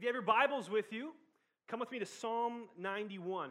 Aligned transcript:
If 0.00 0.04
you 0.04 0.08
have 0.08 0.14
your 0.14 0.22
Bibles 0.22 0.70
with 0.70 0.94
you, 0.94 1.12
come 1.68 1.78
with 1.78 1.92
me 1.92 1.98
to 1.98 2.06
Psalm 2.06 2.68
91. 2.78 3.50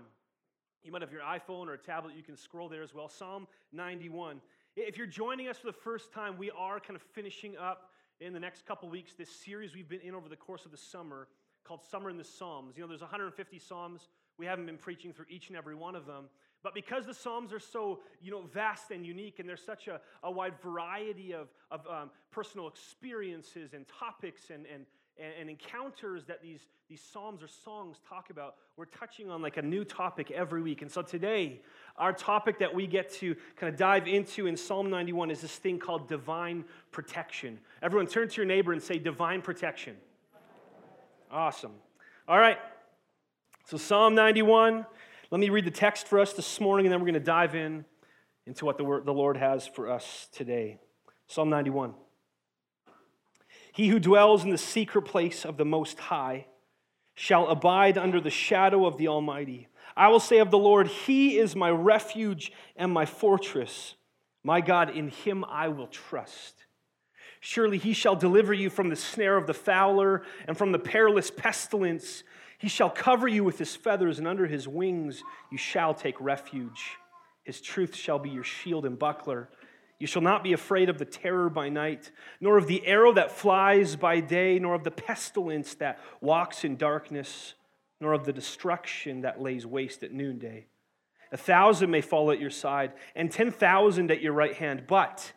You 0.81 0.91
might 0.91 1.03
have 1.03 1.11
your 1.11 1.21
iPhone 1.21 1.67
or 1.67 1.73
a 1.73 1.77
tablet, 1.77 2.15
you 2.17 2.23
can 2.23 2.35
scroll 2.35 2.67
there 2.67 2.81
as 2.81 2.91
well. 2.91 3.07
Psalm 3.07 3.45
91. 3.71 4.41
If 4.75 4.97
you're 4.97 5.05
joining 5.05 5.47
us 5.47 5.59
for 5.59 5.67
the 5.67 5.73
first 5.73 6.11
time, 6.11 6.39
we 6.39 6.49
are 6.49 6.79
kind 6.79 6.95
of 6.95 7.03
finishing 7.13 7.55
up 7.55 7.91
in 8.19 8.33
the 8.33 8.39
next 8.39 8.65
couple 8.65 8.89
weeks 8.89 9.13
this 9.13 9.29
series 9.29 9.75
we've 9.75 9.87
been 9.87 9.99
in 9.99 10.15
over 10.15 10.27
the 10.27 10.35
course 10.35 10.65
of 10.65 10.71
the 10.71 10.77
summer 10.77 11.27
called 11.63 11.83
Summer 11.83 12.09
in 12.09 12.17
the 12.17 12.23
Psalms. 12.23 12.75
You 12.75 12.81
know, 12.81 12.87
there's 12.87 13.01
150 13.01 13.59
Psalms. 13.59 14.09
We 14.39 14.47
haven't 14.47 14.65
been 14.65 14.77
preaching 14.77 15.13
through 15.13 15.27
each 15.29 15.49
and 15.49 15.57
every 15.57 15.75
one 15.75 15.95
of 15.95 16.07
them. 16.07 16.29
But 16.63 16.73
because 16.73 17.05
the 17.05 17.13
Psalms 17.13 17.53
are 17.53 17.59
so, 17.59 17.99
you 18.23 18.31
know, 18.31 18.41
vast 18.51 18.89
and 18.89 19.05
unique, 19.05 19.37
and 19.37 19.47
there's 19.47 19.63
such 19.63 19.87
a, 19.87 20.01
a 20.23 20.31
wide 20.31 20.59
variety 20.63 21.31
of, 21.31 21.49
of 21.69 21.85
um, 21.85 22.09
personal 22.31 22.67
experiences 22.67 23.75
and 23.75 23.85
topics 23.87 24.49
and, 24.49 24.65
and, 24.65 24.87
and, 25.19 25.49
encounters 25.49 26.25
that 26.25 26.41
these, 26.41 26.61
these 26.89 27.01
psalms 27.01 27.43
or 27.43 27.47
songs 27.47 27.97
talk 28.07 28.29
about. 28.29 28.55
We're 28.77 28.85
touching 28.85 29.29
on 29.29 29.41
like 29.41 29.57
a 29.57 29.61
new 29.61 29.83
topic 29.83 30.31
every 30.31 30.61
week. 30.61 30.81
And 30.81 30.91
so 30.91 31.01
today, 31.01 31.61
our 31.97 32.13
topic 32.13 32.59
that 32.59 32.73
we 32.73 32.87
get 32.87 33.11
to 33.15 33.35
kind 33.55 33.71
of 33.71 33.77
dive 33.77 34.07
into 34.07 34.47
in 34.47 34.55
Psalm 34.55 34.89
91 34.89 35.31
is 35.31 35.41
this 35.41 35.55
thing 35.55 35.79
called 35.79 36.07
divine 36.07 36.63
protection. 36.91 37.59
Everyone 37.81 38.07
turn 38.07 38.29
to 38.29 38.35
your 38.37 38.45
neighbor 38.45 38.71
and 38.71 38.81
say 38.81 38.97
divine 38.97 39.41
protection. 39.41 39.95
Awesome. 41.31 41.73
All 42.27 42.39
right. 42.39 42.57
So 43.65 43.77
Psalm 43.77 44.15
91. 44.15 44.85
Let 45.31 45.39
me 45.39 45.49
read 45.49 45.65
the 45.65 45.71
text 45.71 46.07
for 46.07 46.19
us 46.19 46.33
this 46.33 46.59
morning, 46.59 46.87
and 46.87 46.93
then 46.93 46.99
we're 46.99 47.05
going 47.05 47.13
to 47.13 47.19
dive 47.19 47.53
in 47.53 47.85
into 48.47 48.65
what 48.65 48.79
the, 48.79 49.01
the 49.05 49.13
Lord 49.13 49.37
has 49.37 49.67
for 49.67 49.91
us 49.91 50.27
today. 50.31 50.79
Psalm 51.27 51.51
91. 51.51 51.93
He 53.71 53.89
who 53.89 53.99
dwells 53.99 54.43
in 54.43 54.49
the 54.49 54.57
secret 54.57 55.03
place 55.03 55.45
of 55.45 55.57
the 55.57 55.65
Most 55.65 55.99
High 55.99 56.47
shall 57.15 57.47
abide 57.47 57.97
under 57.97 58.21
the 58.21 58.29
shadow 58.29 58.85
of 58.85 58.97
the 58.97 59.07
Almighty. 59.07 59.67
I 59.95 60.07
will 60.07 60.19
say 60.19 60.37
of 60.39 60.51
the 60.51 60.57
Lord, 60.57 60.87
He 60.87 61.37
is 61.37 61.55
my 61.55 61.69
refuge 61.69 62.51
and 62.75 62.91
my 62.91 63.05
fortress. 63.05 63.95
My 64.43 64.61
God, 64.61 64.95
in 64.95 65.09
Him 65.09 65.43
I 65.45 65.67
will 65.67 65.87
trust. 65.87 66.55
Surely 67.41 67.77
He 67.77 67.93
shall 67.93 68.15
deliver 68.15 68.53
you 68.53 68.69
from 68.69 68.89
the 68.89 68.95
snare 68.95 69.35
of 69.35 69.47
the 69.47 69.53
fowler 69.53 70.23
and 70.47 70.57
from 70.57 70.71
the 70.71 70.79
perilous 70.79 71.29
pestilence. 71.29 72.23
He 72.57 72.69
shall 72.69 72.89
cover 72.89 73.27
you 73.27 73.43
with 73.43 73.57
His 73.57 73.75
feathers, 73.75 74.19
and 74.19 74.27
under 74.27 74.47
His 74.47 74.67
wings 74.67 75.21
you 75.51 75.57
shall 75.57 75.93
take 75.93 76.19
refuge. 76.21 76.97
His 77.43 77.61
truth 77.61 77.95
shall 77.95 78.19
be 78.19 78.29
your 78.29 78.43
shield 78.43 78.85
and 78.85 78.97
buckler. 78.97 79.49
You 79.99 80.07
shall 80.07 80.21
not 80.21 80.43
be 80.43 80.53
afraid 80.53 80.87
of 80.87 80.97
the 80.97 81.05
terror 81.05 81.49
by 81.49 81.67
night, 81.67 82.11
nor 82.39 82.57
of 82.57 82.67
the 82.67 82.85
arrow 82.87 83.11
that 83.13 83.33
flies 83.33 83.97
by 83.97 84.21
day, 84.21 84.57
nor 84.57 84.73
of 84.73 84.85
the 84.85 84.91
pestilence 84.91 85.75
that 85.75 85.99
walks 86.21 86.63
in 86.63 86.77
darkness, 86.77 87.53
nor 87.99 88.13
of 88.13 88.25
the 88.25 88.31
destruction 88.31 89.21
that 89.21 89.41
lays 89.41 89.65
waste 89.65 90.03
at 90.03 90.13
noonday. 90.13 90.67
A 91.33 91.37
thousand 91.37 91.91
may 91.91 91.99
fall 91.99 92.31
at 92.31 92.39
your 92.39 92.49
side, 92.49 92.93
and 93.13 93.29
ten 93.29 93.51
thousand 93.51 94.09
at 94.09 94.21
your 94.21 94.31
right 94.31 94.55
hand, 94.55 94.85
but 94.87 95.33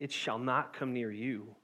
it 0.00 0.10
shall 0.10 0.38
not 0.38 0.72
come 0.72 0.94
near 0.94 1.12
you. 1.12 1.54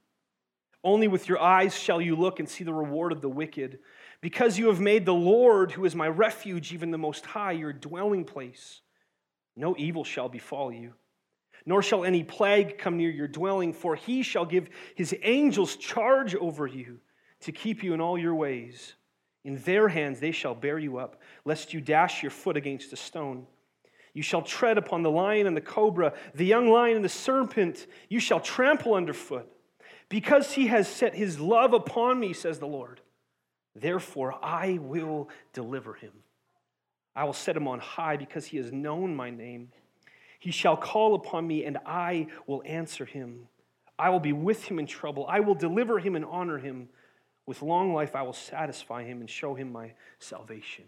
Only 0.85 1.09
with 1.09 1.29
your 1.29 1.41
eyes 1.41 1.77
shall 1.77 2.01
you 2.01 2.15
look 2.15 2.39
and 2.39 2.49
see 2.49 2.63
the 2.63 2.75
reward 2.75 3.11
of 3.11 3.23
the 3.23 3.29
wicked, 3.29 3.79
because 4.21 4.59
you 4.59 4.69
have 4.69 4.81
made 4.81 5.07
the 5.07 5.15
Lord, 5.15 5.73
who 5.73 5.87
is 5.87 5.97
my 5.97 6.09
refuge, 6.09 6.75
even 6.75 6.91
the 6.91 6.99
Most 6.99 7.25
High, 7.25 7.53
your 7.53 7.73
dwelling 7.73 8.25
place. 8.25 8.83
No 9.57 9.75
evil 9.79 10.05
shall 10.05 10.29
befall 10.29 10.71
you 10.71 10.93
nor 11.69 11.83
shall 11.83 12.03
any 12.03 12.25
plague 12.25 12.79
come 12.79 12.97
near 12.97 13.11
your 13.11 13.29
dwelling, 13.29 13.75
for 13.75 13.95
he 13.95 14.23
shall 14.23 14.47
give 14.47 14.71
his 14.95 15.15
angels 15.23 15.77
charge 15.77 16.35
over 16.35 16.67
you 16.67 16.99
to 17.41 17.53
keep 17.53 17.83
you 17.83 17.93
in 17.93 18.01
all 18.01 18.17
your 18.17 18.35
ways. 18.35 18.95
In 19.45 19.59
their 19.59 19.87
hands 19.87 20.19
they 20.19 20.33
shall 20.33 20.55
bear 20.55 20.79
you 20.79 20.97
up, 20.97 21.21
lest 21.45 21.75
you 21.75 21.83
dash 21.83 22.23
your 22.23 22.31
foot 22.31 22.57
against 22.57 22.95
a 22.95 22.97
stone. 22.97 23.47
You 24.15 24.23
shall 24.23 24.41
tread 24.41 24.79
upon 24.79 25.03
the 25.03 25.11
lion 25.11 25.47
and 25.47 25.55
the 25.55 25.61
cobra, 25.61 26.15
the 26.35 26.47
young 26.47 26.71
lion 26.71 26.97
and 26.97 27.05
the 27.05 27.11
serpent, 27.11 27.87
you 28.09 28.19
shall 28.19 28.41
trample 28.41 28.95
underfoot. 28.95 29.47
Because 30.09 30.55
he 30.55 30.69
has 30.69 30.89
set 30.89 31.15
his 31.15 31.39
love 31.39 31.75
upon 31.75 32.19
me, 32.19 32.33
says 32.33 32.59
the 32.59 32.67
Lord, 32.67 33.03
therefore 33.77 34.43
I 34.43 34.79
will 34.81 35.29
deliver 35.53 35.93
him. 35.93 36.13
I 37.15 37.25
will 37.25 37.35
set 37.35 37.59
him 37.59 37.69
on 37.69 37.79
high 37.79 38.17
because 38.17 38.47
he 38.47 38.57
has 38.57 38.73
known 38.73 39.15
my 39.15 39.29
name. 39.29 39.69
He 40.39 40.51
shall 40.51 40.77
call 40.77 41.15
upon 41.15 41.47
me, 41.47 41.65
and 41.65 41.79
I 41.85 42.29
will 42.47 42.63
answer 42.65 43.05
him. 43.05 43.49
I 43.99 44.11
will 44.11 44.21
be 44.21 44.33
with 44.33 44.65
him 44.65 44.79
in 44.79 44.87
trouble. 44.87 45.27
I 45.29 45.41
will 45.41 45.57
deliver 45.57 45.99
him 45.99 46.15
and 46.15 46.25
honor 46.25 46.59
him. 46.59 46.89
With 47.47 47.63
long 47.63 47.95
life, 47.95 48.15
I 48.15 48.23
will 48.23 48.35
satisfy 48.35 49.05
him 49.05 49.21
and 49.21 49.29
show 49.29 49.55
him 49.55 49.73
my 49.73 49.93
salvation. 50.19 50.85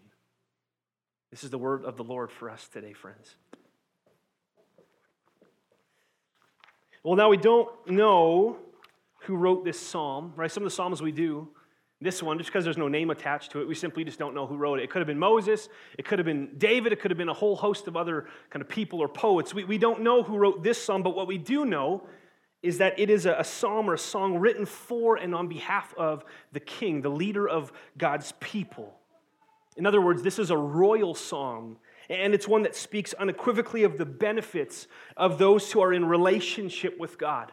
This 1.31 1.43
is 1.43 1.51
the 1.51 1.59
word 1.59 1.85
of 1.85 1.97
the 1.97 2.05
Lord 2.05 2.31
for 2.31 2.51
us 2.51 2.69
today, 2.69 2.93
friends. 2.93 3.35
Well, 7.03 7.17
now 7.17 7.31
we 7.31 7.39
don't 7.39 7.69
know 7.89 8.59
who 9.21 9.37
wrote 9.37 9.65
this 9.65 9.81
psalm, 9.81 10.33
right? 10.37 10.51
Some 10.51 10.63
of 10.63 10.67
the 10.67 10.75
psalms 10.75 11.01
we 11.01 11.13
do. 11.13 11.49
This 12.03 12.23
one, 12.23 12.39
just 12.39 12.49
because 12.49 12.65
there's 12.65 12.79
no 12.79 12.89
name 12.89 13.11
attached 13.11 13.53
to 13.53 13.61
it, 13.61 13.69
we 13.69 13.75
simply 13.75 14.05
just 14.05 14.19
don't 14.19 14.35
know 14.35 14.47
who 14.47 14.57
wrote 14.57 14.79
it. 14.79 14.85
It 14.85 14.91
could 14.91 15.01
have 15.01 15.07
been 15.07 15.19
Moses, 15.19 15.69
it 15.99 16.07
could 16.07 16.19
have 16.19 16.25
been 16.25 16.49
David, 16.57 16.95
it 16.95 17.01
could 17.01 17.11
have 17.11 17.19
been 17.19 17.29
a 17.29 17.35
whole 17.35 17.57
host 17.57 17.89
of 17.89 17.97
other 17.97 18.27
kind 18.49 18.63
of 18.63 18.69
people 18.69 19.01
or 19.01 19.09
poets. 19.09 19.53
We, 19.53 19.65
we 19.65 19.77
don't 19.77 20.01
know 20.01 20.23
who 20.23 20.39
wrote 20.39 20.63
this 20.63 20.83
psalm, 20.83 21.03
but 21.03 21.15
what 21.15 21.27
we 21.27 21.37
do 21.37 21.67
know 21.67 22.07
is 22.63 22.79
that 22.79 22.99
it 22.99 23.11
is 23.11 23.27
a, 23.27 23.35
a 23.35 23.45
psalm 23.45 23.89
or 23.89 23.95
a 23.95 23.99
song 23.99 24.39
written 24.39 24.65
for 24.65 25.17
and 25.17 25.35
on 25.35 25.47
behalf 25.47 25.95
of 25.99 26.25
the 26.53 26.61
king, 26.61 27.03
the 27.03 27.11
leader 27.11 27.47
of 27.47 27.71
God's 27.99 28.33
people. 28.41 28.95
In 29.77 29.85
other 29.85 30.01
words, 30.01 30.23
this 30.23 30.39
is 30.39 30.51
a 30.51 30.57
royal 30.57 31.15
psalm, 31.15 31.77
and 32.09 32.33
it's 32.33 32.49
one 32.49 32.63
that 32.63 32.75
speaks 32.75 33.13
unequivocally 33.13 33.83
of 33.83 33.99
the 33.99 34.07
benefits 34.07 34.87
of 35.19 35.37
those 35.37 35.71
who 35.71 35.81
are 35.81 35.93
in 35.93 36.07
relationship 36.07 36.99
with 36.99 37.19
God 37.19 37.53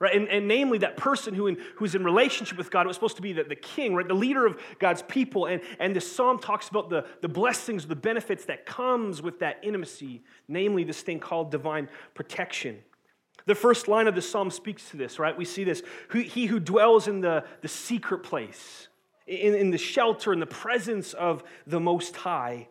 right? 0.00 0.14
And, 0.14 0.28
and 0.28 0.46
namely, 0.46 0.78
that 0.78 0.96
person 0.96 1.34
who 1.34 1.48
in, 1.48 1.58
who's 1.76 1.94
in 1.94 2.04
relationship 2.04 2.56
with 2.56 2.70
God 2.70 2.86
was 2.86 2.96
supposed 2.96 3.16
to 3.16 3.22
be 3.22 3.32
the, 3.32 3.44
the 3.44 3.56
king, 3.56 3.94
right? 3.94 4.06
The 4.06 4.14
leader 4.14 4.46
of 4.46 4.60
God's 4.78 5.02
people. 5.02 5.46
And, 5.46 5.60
and 5.80 5.94
this 5.94 6.10
psalm 6.10 6.38
talks 6.38 6.68
about 6.68 6.88
the, 6.88 7.04
the 7.20 7.28
blessings, 7.28 7.86
the 7.86 7.96
benefits 7.96 8.44
that 8.44 8.64
comes 8.64 9.20
with 9.22 9.40
that 9.40 9.58
intimacy, 9.62 10.22
namely 10.46 10.84
this 10.84 11.00
thing 11.02 11.18
called 11.18 11.50
divine 11.50 11.88
protection. 12.14 12.78
The 13.46 13.54
first 13.54 13.88
line 13.88 14.06
of 14.06 14.14
the 14.14 14.22
psalm 14.22 14.50
speaks 14.50 14.90
to 14.90 14.96
this, 14.96 15.18
right? 15.18 15.36
We 15.36 15.44
see 15.44 15.64
this. 15.64 15.82
He 16.12 16.46
who 16.46 16.60
dwells 16.60 17.08
in 17.08 17.20
the, 17.20 17.44
the 17.62 17.68
secret 17.68 18.22
place, 18.22 18.88
in, 19.26 19.54
in 19.54 19.70
the 19.70 19.78
shelter, 19.78 20.32
in 20.32 20.38
the 20.38 20.46
presence 20.46 21.12
of 21.14 21.42
the 21.66 21.80
Most 21.80 22.14
High. 22.14 22.68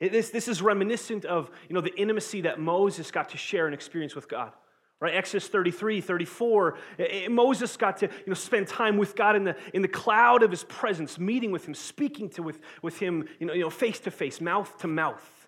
this, 0.00 0.30
this 0.30 0.48
is 0.48 0.60
reminiscent 0.62 1.24
of 1.24 1.50
you 1.68 1.74
know, 1.74 1.80
the 1.80 1.94
intimacy 1.96 2.42
that 2.42 2.60
Moses 2.60 3.10
got 3.10 3.30
to 3.30 3.38
share 3.38 3.66
and 3.66 3.74
experience 3.74 4.14
with 4.14 4.28
God. 4.28 4.52
Right, 5.00 5.14
Exodus 5.14 5.48
33, 5.48 6.02
34, 6.02 6.78
eh, 6.98 7.04
eh, 7.04 7.28
Moses 7.28 7.74
got 7.78 7.96
to 7.98 8.06
you 8.06 8.26
know, 8.26 8.34
spend 8.34 8.68
time 8.68 8.98
with 8.98 9.16
God 9.16 9.34
in 9.34 9.44
the, 9.44 9.56
in 9.72 9.80
the 9.80 9.88
cloud 9.88 10.42
of 10.42 10.50
his 10.50 10.64
presence, 10.64 11.18
meeting 11.18 11.50
with 11.50 11.66
him, 11.66 11.72
speaking 11.72 12.28
to 12.30 12.42
with, 12.42 12.60
with 12.82 12.98
him 12.98 13.26
you 13.38 13.46
know, 13.46 13.54
you 13.54 13.62
know, 13.62 13.70
face 13.70 13.98
to 14.00 14.10
face, 14.10 14.42
mouth 14.42 14.76
to 14.78 14.86
mouth. 14.86 15.40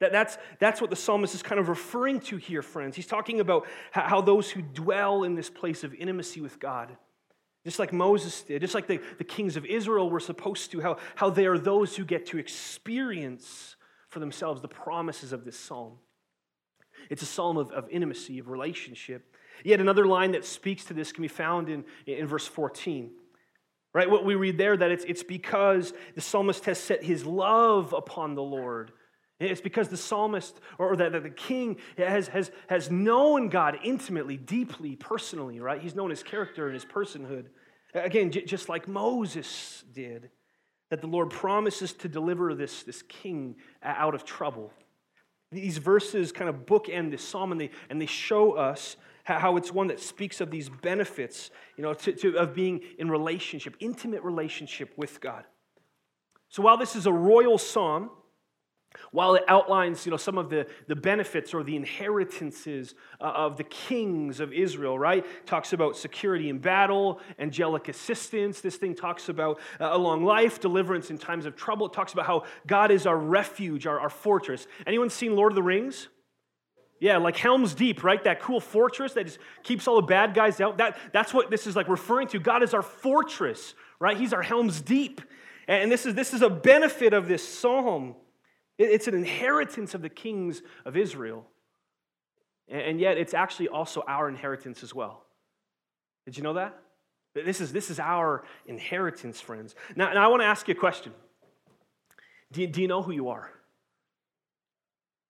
That, 0.00 0.10
that's, 0.10 0.38
that's 0.58 0.80
what 0.80 0.88
the 0.88 0.96
psalmist 0.96 1.34
is 1.34 1.42
kind 1.42 1.60
of 1.60 1.68
referring 1.68 2.20
to 2.20 2.38
here, 2.38 2.62
friends. 2.62 2.96
He's 2.96 3.06
talking 3.06 3.40
about 3.40 3.66
how, 3.92 4.02
how 4.02 4.20
those 4.22 4.50
who 4.50 4.62
dwell 4.62 5.24
in 5.24 5.34
this 5.34 5.50
place 5.50 5.84
of 5.84 5.94
intimacy 5.94 6.40
with 6.40 6.58
God, 6.58 6.96
just 7.62 7.78
like 7.78 7.92
Moses 7.92 8.40
did, 8.40 8.62
just 8.62 8.74
like 8.74 8.86
the, 8.86 9.00
the 9.18 9.24
kings 9.24 9.58
of 9.58 9.66
Israel 9.66 10.08
were 10.08 10.20
supposed 10.20 10.70
to, 10.72 10.80
how, 10.80 10.96
how 11.14 11.28
they 11.28 11.44
are 11.44 11.58
those 11.58 11.94
who 11.94 12.06
get 12.06 12.24
to 12.26 12.38
experience 12.38 13.76
for 14.08 14.18
themselves 14.18 14.62
the 14.62 14.68
promises 14.68 15.32
of 15.34 15.44
this 15.44 15.58
psalm. 15.58 15.98
It's 17.10 17.22
a 17.22 17.26
psalm 17.26 17.56
of, 17.56 17.70
of 17.72 17.88
intimacy, 17.90 18.38
of 18.38 18.48
relationship. 18.48 19.34
Yet 19.64 19.80
another 19.80 20.06
line 20.06 20.32
that 20.32 20.44
speaks 20.44 20.84
to 20.86 20.94
this 20.94 21.12
can 21.12 21.22
be 21.22 21.28
found 21.28 21.68
in, 21.68 21.84
in 22.06 22.26
verse 22.26 22.46
14. 22.46 23.10
Right? 23.92 24.10
What 24.10 24.24
we 24.24 24.34
read 24.34 24.58
there, 24.58 24.76
that 24.76 24.90
it's, 24.90 25.04
it's 25.04 25.22
because 25.22 25.92
the 26.14 26.20
psalmist 26.20 26.64
has 26.64 26.78
set 26.78 27.04
his 27.04 27.24
love 27.24 27.92
upon 27.92 28.34
the 28.34 28.42
Lord. 28.42 28.90
It's 29.38 29.60
because 29.60 29.88
the 29.88 29.96
psalmist 29.96 30.58
or 30.78 30.96
that 30.96 31.12
the 31.22 31.30
king 31.30 31.76
has, 31.96 32.28
has, 32.28 32.50
has 32.68 32.90
known 32.90 33.48
God 33.48 33.78
intimately, 33.84 34.36
deeply, 34.36 34.96
personally, 34.96 35.60
right? 35.60 35.80
He's 35.80 35.94
known 35.94 36.10
his 36.10 36.22
character 36.22 36.66
and 36.66 36.74
his 36.74 36.84
personhood. 36.84 37.46
Again, 37.94 38.30
just 38.30 38.68
like 38.68 38.88
Moses 38.88 39.84
did, 39.92 40.30
that 40.90 41.00
the 41.00 41.06
Lord 41.06 41.30
promises 41.30 41.92
to 41.94 42.08
deliver 42.08 42.54
this, 42.54 42.82
this 42.82 43.02
king 43.02 43.56
out 43.82 44.14
of 44.14 44.24
trouble. 44.24 44.72
These 45.54 45.78
verses 45.78 46.32
kind 46.32 46.48
of 46.48 46.66
bookend 46.66 47.10
this 47.10 47.26
psalm 47.26 47.52
and 47.52 47.60
they, 47.60 47.70
and 47.88 48.00
they 48.00 48.06
show 48.06 48.52
us 48.52 48.96
how 49.24 49.56
it's 49.56 49.72
one 49.72 49.86
that 49.86 50.00
speaks 50.00 50.40
of 50.42 50.50
these 50.50 50.68
benefits, 50.68 51.50
you 51.76 51.82
know, 51.82 51.94
to, 51.94 52.12
to, 52.12 52.36
of 52.36 52.54
being 52.54 52.80
in 52.98 53.10
relationship, 53.10 53.74
intimate 53.80 54.22
relationship 54.22 54.92
with 54.96 55.20
God. 55.20 55.44
So 56.50 56.62
while 56.62 56.76
this 56.76 56.94
is 56.94 57.06
a 57.06 57.12
royal 57.12 57.56
psalm, 57.56 58.10
while 59.10 59.34
it 59.34 59.44
outlines 59.48 60.04
you 60.06 60.10
know, 60.10 60.16
some 60.16 60.38
of 60.38 60.50
the, 60.50 60.66
the 60.86 60.96
benefits 60.96 61.54
or 61.54 61.62
the 61.62 61.76
inheritances 61.76 62.94
uh, 63.20 63.24
of 63.24 63.56
the 63.56 63.64
kings 63.64 64.40
of 64.40 64.52
Israel, 64.52 64.98
right? 64.98 65.24
Talks 65.46 65.72
about 65.72 65.96
security 65.96 66.48
in 66.48 66.58
battle, 66.58 67.20
angelic 67.38 67.88
assistance. 67.88 68.60
This 68.60 68.76
thing 68.76 68.94
talks 68.94 69.28
about 69.28 69.58
uh, 69.80 69.90
a 69.92 69.98
long 69.98 70.24
life, 70.24 70.60
deliverance 70.60 71.10
in 71.10 71.18
times 71.18 71.46
of 71.46 71.56
trouble. 71.56 71.86
It 71.86 71.92
talks 71.92 72.12
about 72.12 72.26
how 72.26 72.44
God 72.66 72.90
is 72.90 73.06
our 73.06 73.18
refuge, 73.18 73.86
our, 73.86 74.00
our 74.00 74.10
fortress. 74.10 74.66
Anyone 74.86 75.10
seen 75.10 75.36
Lord 75.36 75.52
of 75.52 75.56
the 75.56 75.62
Rings? 75.62 76.08
Yeah, 77.00 77.18
like 77.18 77.36
Helm's 77.36 77.74
Deep, 77.74 78.02
right? 78.02 78.22
That 78.24 78.40
cool 78.40 78.60
fortress 78.60 79.12
that 79.14 79.26
just 79.26 79.38
keeps 79.62 79.86
all 79.86 79.96
the 79.96 80.06
bad 80.06 80.32
guys 80.32 80.60
out. 80.60 80.78
That, 80.78 80.96
that's 81.12 81.34
what 81.34 81.50
this 81.50 81.66
is 81.66 81.76
like 81.76 81.88
referring 81.88 82.28
to. 82.28 82.38
God 82.38 82.62
is 82.62 82.72
our 82.72 82.82
fortress, 82.82 83.74
right? 83.98 84.16
He's 84.16 84.32
our 84.32 84.42
Helm's 84.42 84.80
Deep. 84.80 85.20
And 85.66 85.90
this 85.90 86.06
is, 86.06 86.14
this 86.14 86.32
is 86.32 86.42
a 86.42 86.50
benefit 86.50 87.12
of 87.12 87.26
this 87.28 87.46
psalm. 87.46 88.14
It's 88.78 89.06
an 89.06 89.14
inheritance 89.14 89.94
of 89.94 90.02
the 90.02 90.08
kings 90.08 90.62
of 90.84 90.96
Israel. 90.96 91.46
And 92.68 92.98
yet, 92.98 93.18
it's 93.18 93.34
actually 93.34 93.68
also 93.68 94.02
our 94.08 94.28
inheritance 94.28 94.82
as 94.82 94.94
well. 94.94 95.24
Did 96.24 96.36
you 96.36 96.42
know 96.42 96.54
that? 96.54 96.76
This 97.34 97.60
is, 97.60 97.72
this 97.72 97.90
is 97.90 97.98
our 97.98 98.44
inheritance, 98.66 99.40
friends. 99.40 99.74
Now, 99.96 100.12
now 100.12 100.24
I 100.24 100.28
want 100.28 100.42
to 100.42 100.46
ask 100.46 100.66
you 100.68 100.74
a 100.74 100.78
question. 100.78 101.12
Do 102.52 102.60
you, 102.60 102.66
do 102.68 102.80
you 102.80 102.88
know 102.88 103.02
who 103.02 103.12
you 103.12 103.28
are? 103.28 103.50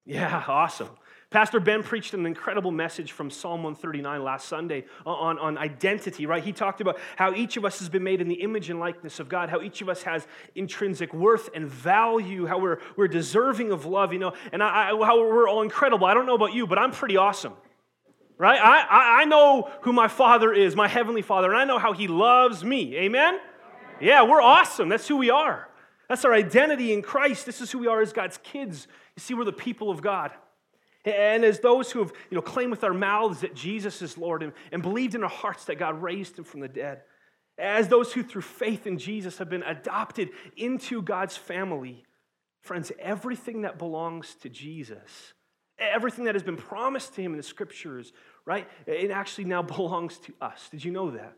Yeah, 0.05 0.45
awesome. 0.49 0.91
Pastor 1.35 1.59
Ben 1.59 1.83
preached 1.83 2.15
an 2.15 2.27
incredible 2.27 2.71
message 2.71 3.11
from 3.11 3.29
Psalm 3.29 3.65
139 3.65 4.23
last 4.23 4.47
Sunday 4.47 4.85
on, 5.05 5.37
on 5.41 5.59
identity, 5.59 6.27
right? 6.27 6.45
He 6.45 6.53
talked 6.53 6.81
about 6.81 6.97
how 7.17 7.35
each 7.35 7.57
of 7.57 7.65
us 7.65 7.81
has 7.81 7.89
been 7.89 8.05
made 8.05 8.21
in 8.21 8.29
the 8.29 8.37
image 8.37 8.71
and 8.71 8.79
likeness 8.79 9.19
of 9.19 9.29
God, 9.29 9.49
how 9.49 9.61
each 9.61 9.83
of 9.83 9.89
us 9.89 10.05
has 10.05 10.29
intrinsic 10.55 11.13
worth 11.13 11.51
and 11.53 11.67
value, 11.67 12.47
how 12.47 12.61
we're, 12.61 12.79
we're 12.97 13.09
deserving 13.09 13.73
of 13.73 13.85
love, 13.85 14.13
you 14.13 14.21
know, 14.21 14.33
and 14.53 14.63
I, 14.63 14.93
I, 14.93 15.05
how 15.05 15.19
we're 15.19 15.49
all 15.49 15.63
incredible. 15.63 16.07
I 16.07 16.15
don't 16.15 16.25
know 16.25 16.37
about 16.37 16.53
you, 16.53 16.69
but 16.69 16.79
I'm 16.79 16.93
pretty 16.93 17.17
awesome, 17.17 17.55
right? 18.39 18.61
I, 18.63 18.83
I, 18.83 19.23
I 19.23 19.25
know 19.25 19.69
who 19.81 19.93
my 19.93 20.07
Father 20.07 20.53
is, 20.53 20.77
my 20.77 20.87
Heavenly 20.87 21.23
Father, 21.23 21.49
and 21.49 21.57
I 21.57 21.65
know 21.65 21.81
how 21.81 21.95
He 21.95 22.07
loves 22.07 22.63
me. 22.63 22.97
Amen? 22.97 23.41
Yeah, 24.01 24.23
we're 24.23 24.41
awesome. 24.41 24.89
That's 24.89 25.09
who 25.09 25.17
we 25.17 25.31
are. 25.31 25.69
That's 26.09 26.25
our 26.25 26.33
identity 26.33 26.93
in 26.93 27.03
Christ. 27.03 27.45
This 27.45 27.61
is 27.61 27.73
who 27.73 27.81
we 27.81 27.89
are 27.89 28.01
as 28.01 28.13
God's 28.13 28.39
kids. 28.45 28.87
You 29.17 29.21
see, 29.21 29.35
we're 29.35 29.43
the 29.43 29.53
people 29.53 29.91
of 29.91 30.01
God. 30.01 30.31
And 31.05 31.45
as 31.45 31.61
those 31.61 31.91
who 31.91 31.99
have 32.01 32.13
you 32.31 32.37
know, 32.37 32.43
claimed 32.43 32.71
with 32.71 32.85
our 32.85 32.95
mouths 32.95 33.41
that 33.41 33.55
Jesus 33.55 34.01
is 34.01 34.17
Lord 34.17 34.43
and, 34.43 34.53
and 34.73 34.83
believed 34.83 35.15
in 35.15 35.23
our 35.23 35.29
hearts 35.29 35.67
that 35.67 35.79
God 35.79 36.01
raised 36.03 36.39
him 36.39 36.45
from 36.45 36.61
the 36.61 36.69
dead, 36.69 37.03
as 37.59 37.89
those 37.89 38.13
who 38.13 38.23
through 38.23 38.43
faith 38.43 38.87
in 38.87 38.99
Jesus 38.99 39.39
have 39.39 39.51
been 39.51 39.63
adopted 39.63 40.31
into 40.57 41.03
God's 41.03 41.37
family, 41.37 42.05
friends, 42.63 42.91
everything 42.99 43.63
that 43.63 43.79
belongs 43.79 44.35
to 44.43 44.49
Jesus, 44.49 45.35
everything 45.79 46.25
that 46.25 46.35
has 46.35 46.43
been 46.43 46.57
promised 46.57 47.15
to 47.15 47.23
him 47.23 47.33
in 47.33 47.37
the 47.37 47.43
scriptures, 47.43 48.13
right, 48.47 48.67
it 48.87 49.11
actually 49.11 49.45
now 49.45 49.63
belongs 49.63 50.19
to 50.19 50.35
us. 50.41 50.69
Did 50.71 50.85
you 50.85 50.91
know 50.91 51.11
that? 51.11 51.37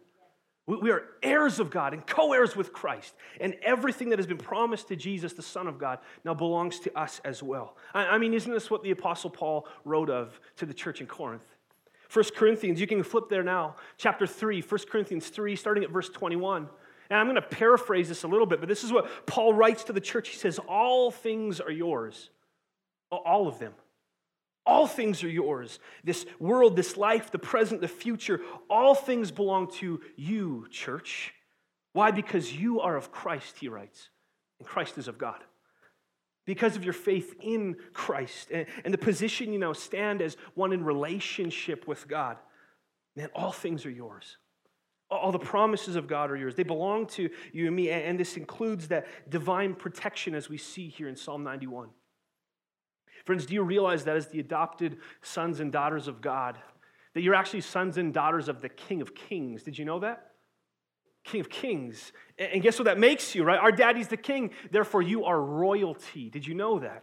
We 0.67 0.91
are 0.91 1.05
heirs 1.23 1.61
of 1.61 1.71
God 1.71 1.95
and 1.95 2.05
co 2.05 2.33
heirs 2.33 2.57
with 2.57 2.73
Christ. 2.73 3.15
And 3.41 3.55
everything 3.63 4.09
that 4.11 4.19
has 4.19 4.27
been 4.27 4.37
promised 4.37 4.89
to 4.89 4.97
Jesus, 4.97 5.33
the 5.33 5.43
Son 5.43 5.69
of 5.69 5.79
God, 5.79 6.01
now 6.25 6.35
belongs 6.35 6.81
to 6.81 6.99
us 6.99 7.21
as 7.25 7.41
well. 7.41 7.77
I 7.95 8.19
mean, 8.19 8.35
isn't 8.35 8.53
this 8.53 8.69
what 8.69 8.83
the 8.83 8.91
Apostle 8.91 9.31
Paul 9.31 9.69
wrote 9.85 10.11
of 10.11 10.41
to 10.57 10.67
the 10.67 10.75
church 10.75 11.01
in 11.01 11.07
Corinth? 11.07 11.47
1 12.13 12.25
Corinthians, 12.37 12.81
you 12.81 12.87
can 12.87 13.03
flip 13.03 13.29
there 13.29 13.43
now, 13.43 13.77
chapter 13.97 14.27
3, 14.27 14.61
1 14.61 14.81
Corinthians 14.91 15.29
3, 15.29 15.57
starting 15.57 15.85
at 15.85 15.91
verse 15.91 16.09
21. 16.09 16.69
And 17.11 17.19
I'm 17.19 17.27
going 17.27 17.37
to 17.37 17.43
paraphrase 17.43 18.09
this 18.09 18.25
a 18.25 18.29
little 18.29 18.47
bit, 18.47 18.59
but 18.59 18.69
this 18.69 18.83
is 18.83 18.93
what 18.93 19.27
Paul 19.27 19.55
writes 19.55 19.85
to 19.85 19.93
the 19.93 20.01
church. 20.01 20.31
He 20.31 20.37
says, 20.37 20.59
All 20.69 21.11
things 21.11 21.61
are 21.61 21.71
yours, 21.71 22.31
all 23.11 23.47
of 23.47 23.59
them. 23.59 23.73
All 24.67 24.89
things 24.89 25.23
are 25.23 25.29
yours. 25.29 25.79
This 26.03 26.27
world, 26.41 26.75
this 26.75 26.97
life, 26.97 27.31
the 27.31 27.39
present, 27.39 27.81
the 27.81 27.89
future, 27.89 28.41
all 28.69 28.97
things 28.97 29.31
belong 29.31 29.71
to 29.75 30.01
you, 30.17 30.67
church. 30.71 31.33
Why? 31.93 32.11
Because 32.11 32.53
you 32.53 32.81
are 32.81 32.97
of 32.97 33.13
Christ, 33.13 33.59
he 33.61 33.69
writes, 33.69 34.11
and 34.59 34.69
Christ 34.69 34.99
is 34.99 35.07
of 35.07 35.19
God. 35.19 35.43
Because 36.47 36.77
of 36.77 36.85
your 36.85 36.93
faith 36.93 37.35
in 37.41 37.77
Christ 37.93 38.51
and 38.53 38.93
the 38.93 38.99
position 38.99 39.53
you 39.53 39.59
now 39.59 39.73
stand 39.73 40.21
as 40.21 40.37
one 40.55 40.73
in 40.73 40.85
relationship 40.85 41.89
with 41.89 42.07
God, 42.07 42.37
man, 43.17 43.31
all 43.35 43.53
things 43.53 43.87
are 43.87 43.91
yours. 43.91 44.37
All 45.09 45.31
the 45.31 45.39
promises 45.39 45.95
of 45.95 46.09
God 46.09 46.31
are 46.33 46.37
yours. 46.37 46.57
They 46.57 46.65
belong 46.65 47.07
to 47.09 47.31
you 47.53 47.67
and 47.69 47.77
me, 47.77 47.91
and 47.91 48.19
this 48.19 48.37
includes 48.37 48.89
that 48.89 49.07
divine 49.31 49.75
protection 49.75 50.35
as 50.35 50.49
we 50.49 50.59
see 50.59 50.89
here 50.89 51.09
in 51.09 51.15
Psalm 51.17 51.45
91. 51.45 51.89
Friends, 53.27 53.45
do 53.45 53.55
you 53.55 53.63
realize 53.63 54.05
that 54.05 54.17
as 54.17 54.29
the 54.29 54.39
adopted 54.41 54.99
sons 55.21 55.59
and 55.61 55.73
daughters 55.73 56.07
of 56.07 56.21
God, 56.21 56.57
that 57.13 57.23
you're 57.23 57.35
actually 57.35 57.61
sons 57.61 57.99
and 57.99 58.15
daughters 58.15 58.49
of 58.49 58.63
the 58.63 58.69
King 58.69 59.03
of 59.03 59.15
Kings? 59.15 59.65
Did 59.65 59.77
you 59.77 59.85
know 59.85 59.99
that? 59.99 60.31
King 61.25 61.41
of 61.41 61.51
Kings. 61.51 62.13
And 62.39 62.63
guess 62.63 62.79
what 62.79 62.85
that 62.85 62.99
makes 62.99 63.35
you, 63.35 63.43
right? 63.43 63.59
Our 63.59 63.73
daddy's 63.73 64.07
the 64.07 64.17
king, 64.17 64.53
therefore 64.71 65.03
you 65.03 65.25
are 65.25 65.41
royalty. 65.41 66.31
Did 66.31 66.47
you 66.47 66.55
know 66.55 66.79
that? 66.79 67.03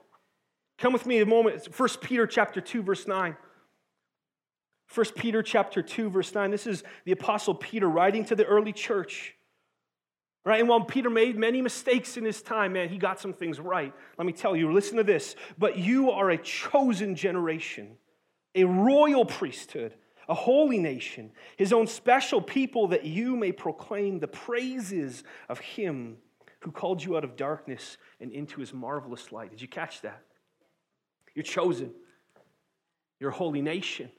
Come 0.78 0.94
with 0.94 1.06
me 1.06 1.20
a 1.20 1.26
moment. 1.26 1.68
1 1.78 1.90
Peter 2.02 2.26
chapter 2.26 2.62
2, 2.62 2.82
verse 2.84 3.06
9. 3.06 3.36
1 4.94 5.06
Peter 5.16 5.44
chapter 5.44 5.82
2, 5.82 6.10
verse 6.10 6.34
9. 6.34 6.52
This 6.52 6.68
is 6.68 6.84
the 7.04 7.12
Apostle 7.12 7.56
Peter 7.56 7.90
writing 7.90 8.24
to 8.26 8.36
the 8.36 8.46
early 8.46 8.72
church. 8.72 9.36
Right? 10.46 10.60
And 10.60 10.68
while 10.68 10.82
Peter 10.82 11.10
made 11.10 11.38
many 11.38 11.62
mistakes 11.62 12.18
in 12.18 12.26
his 12.26 12.42
time, 12.42 12.74
man, 12.74 12.90
he 12.90 12.98
got 12.98 13.20
some 13.20 13.32
things 13.32 13.60
right. 13.60 13.94
Let 14.18 14.26
me 14.26 14.34
tell 14.34 14.56
you, 14.56 14.72
listen 14.72 14.98
to 14.98 15.04
this. 15.04 15.36
But 15.58 15.78
you 15.78 16.12
are 16.12 16.32
a 16.32 16.38
chosen 16.38 17.16
generation, 17.16 17.98
a 18.54 18.66
royal 18.66 19.24
priesthood, 19.24 19.94
a 20.28 20.34
holy 20.34 20.80
nation, 20.80 21.32
his 21.58 21.72
own 21.72 21.88
special 21.88 22.42
people, 22.42 22.90
that 22.90 23.06
you 23.06 23.38
may 23.38 23.54
proclaim 23.54 24.20
the 24.20 24.28
praises 24.28 25.24
of 25.48 25.60
him 25.60 26.18
who 26.60 26.72
called 26.72 27.04
you 27.04 27.16
out 27.16 27.24
of 27.24 27.36
darkness 27.36 27.98
and 28.20 28.32
into 28.32 28.60
his 28.60 28.74
marvelous 28.74 29.32
light. 29.32 29.50
Did 29.52 29.62
you 29.62 29.68
catch 29.68 30.02
that? 30.02 30.24
You're 31.36 31.44
chosen. 31.44 31.94
You're 33.20 33.32
a 33.32 33.34
holy 33.34 33.62
nation. 33.62 34.10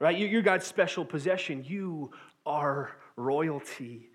Right? 0.00 0.16
You're 0.16 0.42
God's 0.42 0.66
special 0.66 1.04
possession. 1.04 1.64
You 1.64 2.12
are 2.44 2.96
royalty. 3.16 4.08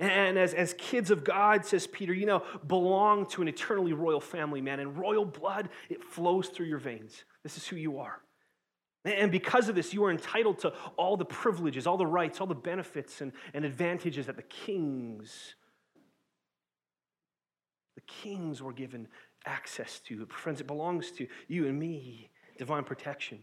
And 0.00 0.38
as, 0.38 0.54
as 0.54 0.74
kids 0.78 1.10
of 1.10 1.22
God, 1.24 1.66
says 1.66 1.86
Peter, 1.86 2.14
you 2.14 2.24
know, 2.24 2.42
belong 2.66 3.26
to 3.26 3.42
an 3.42 3.48
eternally 3.48 3.92
royal 3.92 4.20
family, 4.20 4.62
man. 4.62 4.80
And 4.80 4.96
royal 4.96 5.26
blood, 5.26 5.68
it 5.90 6.02
flows 6.02 6.48
through 6.48 6.66
your 6.66 6.78
veins. 6.78 7.24
This 7.42 7.58
is 7.58 7.66
who 7.66 7.76
you 7.76 7.98
are. 7.98 8.22
And 9.04 9.30
because 9.30 9.68
of 9.68 9.74
this, 9.74 9.92
you 9.92 10.02
are 10.04 10.10
entitled 10.10 10.58
to 10.60 10.72
all 10.96 11.18
the 11.18 11.24
privileges, 11.26 11.86
all 11.86 11.98
the 11.98 12.06
rights, 12.06 12.40
all 12.40 12.46
the 12.46 12.54
benefits 12.54 13.20
and, 13.20 13.32
and 13.52 13.64
advantages 13.64 14.26
that 14.26 14.36
the 14.36 14.42
kings, 14.42 15.54
the 17.94 18.02
kings 18.02 18.62
were 18.62 18.72
given 18.72 19.06
access 19.44 20.00
to. 20.00 20.26
Friends, 20.26 20.62
it 20.62 20.66
belongs 20.66 21.10
to 21.12 21.26
you 21.46 21.66
and 21.66 21.78
me, 21.78 22.30
divine 22.58 22.84
protection. 22.84 23.38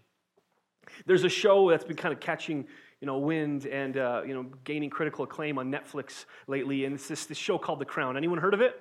There's 1.05 1.23
a 1.23 1.29
show 1.29 1.69
that's 1.69 1.83
been 1.83 1.97
kind 1.97 2.13
of 2.13 2.19
catching 2.19 2.65
you 3.01 3.05
know, 3.05 3.17
wind 3.17 3.65
and 3.65 3.97
uh, 3.97 4.23
you 4.25 4.33
know, 4.33 4.45
gaining 4.63 4.89
critical 4.89 5.23
acclaim 5.23 5.57
on 5.57 5.71
Netflix 5.71 6.25
lately, 6.47 6.85
and 6.85 6.95
it's 6.95 7.07
this, 7.07 7.25
this 7.25 7.37
show 7.37 7.57
called 7.57 7.79
The 7.79 7.85
Crown. 7.85 8.17
Anyone 8.17 8.39
heard 8.39 8.53
of 8.53 8.61
it? 8.61 8.79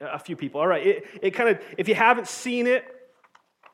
A 0.00 0.18
few 0.18 0.36
people. 0.36 0.60
All 0.60 0.66
right. 0.66 0.86
It, 0.86 1.04
it 1.22 1.30
kind 1.30 1.48
of, 1.48 1.60
if 1.78 1.88
you 1.88 1.94
haven't 1.94 2.26
seen 2.26 2.66
it, 2.66 2.84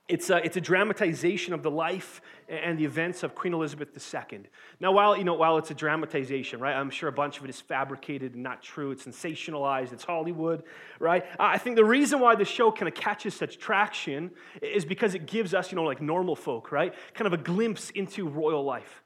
it's 0.09 0.31
a, 0.31 0.37
it's 0.45 0.57
a 0.57 0.61
dramatization 0.61 1.53
of 1.53 1.63
the 1.63 1.71
life 1.71 2.23
and 2.49 2.79
the 2.79 2.85
events 2.85 3.23
of 3.23 3.35
Queen 3.35 3.53
Elizabeth 3.53 3.89
II. 4.15 4.41
Now, 4.81 4.93
while, 4.93 5.17
you 5.17 5.25
know, 5.25 5.35
while 5.35 5.59
it's 5.59 5.71
a 5.71 5.75
dramatization, 5.75 6.61
right, 6.61 6.75
I'm 6.75 6.89
sure 6.89 7.11
a 7.11 7.13
bunch 7.13 7.39
of 7.39 7.45
it 7.45 7.51
is 7.51 7.61
fabricated 7.61 8.35
and 8.35 8.43
not 8.43 8.63
true. 8.63 8.91
It's 8.91 9.05
sensationalized. 9.05 9.93
It's 9.93 10.05
Hollywood, 10.05 10.63
right? 10.99 11.27
I 11.39 11.59
think 11.59 11.77
the 11.77 11.85
reason 11.85 12.21
why 12.21 12.37
the 12.37 12.47
show 12.47 12.73
kind 12.73 12.89
of 12.89 12.95
catches 12.95 13.35
such 13.35 13.59
traction 13.59 14.31
is 14.63 14.87
because 14.87 15.15
it 15.15 15.27
gives 15.27 15.53
us, 15.53 15.71
you 15.71 15.77
know, 15.77 15.85
like 15.85 16.01
normal 16.01 16.37
folk, 16.37 16.73
right, 16.73 16.95
kind 17.13 17.27
of 17.27 17.39
a 17.39 17.43
glimpse 17.43 17.91
into 17.91 18.27
royal 18.29 18.65
life 18.65 19.03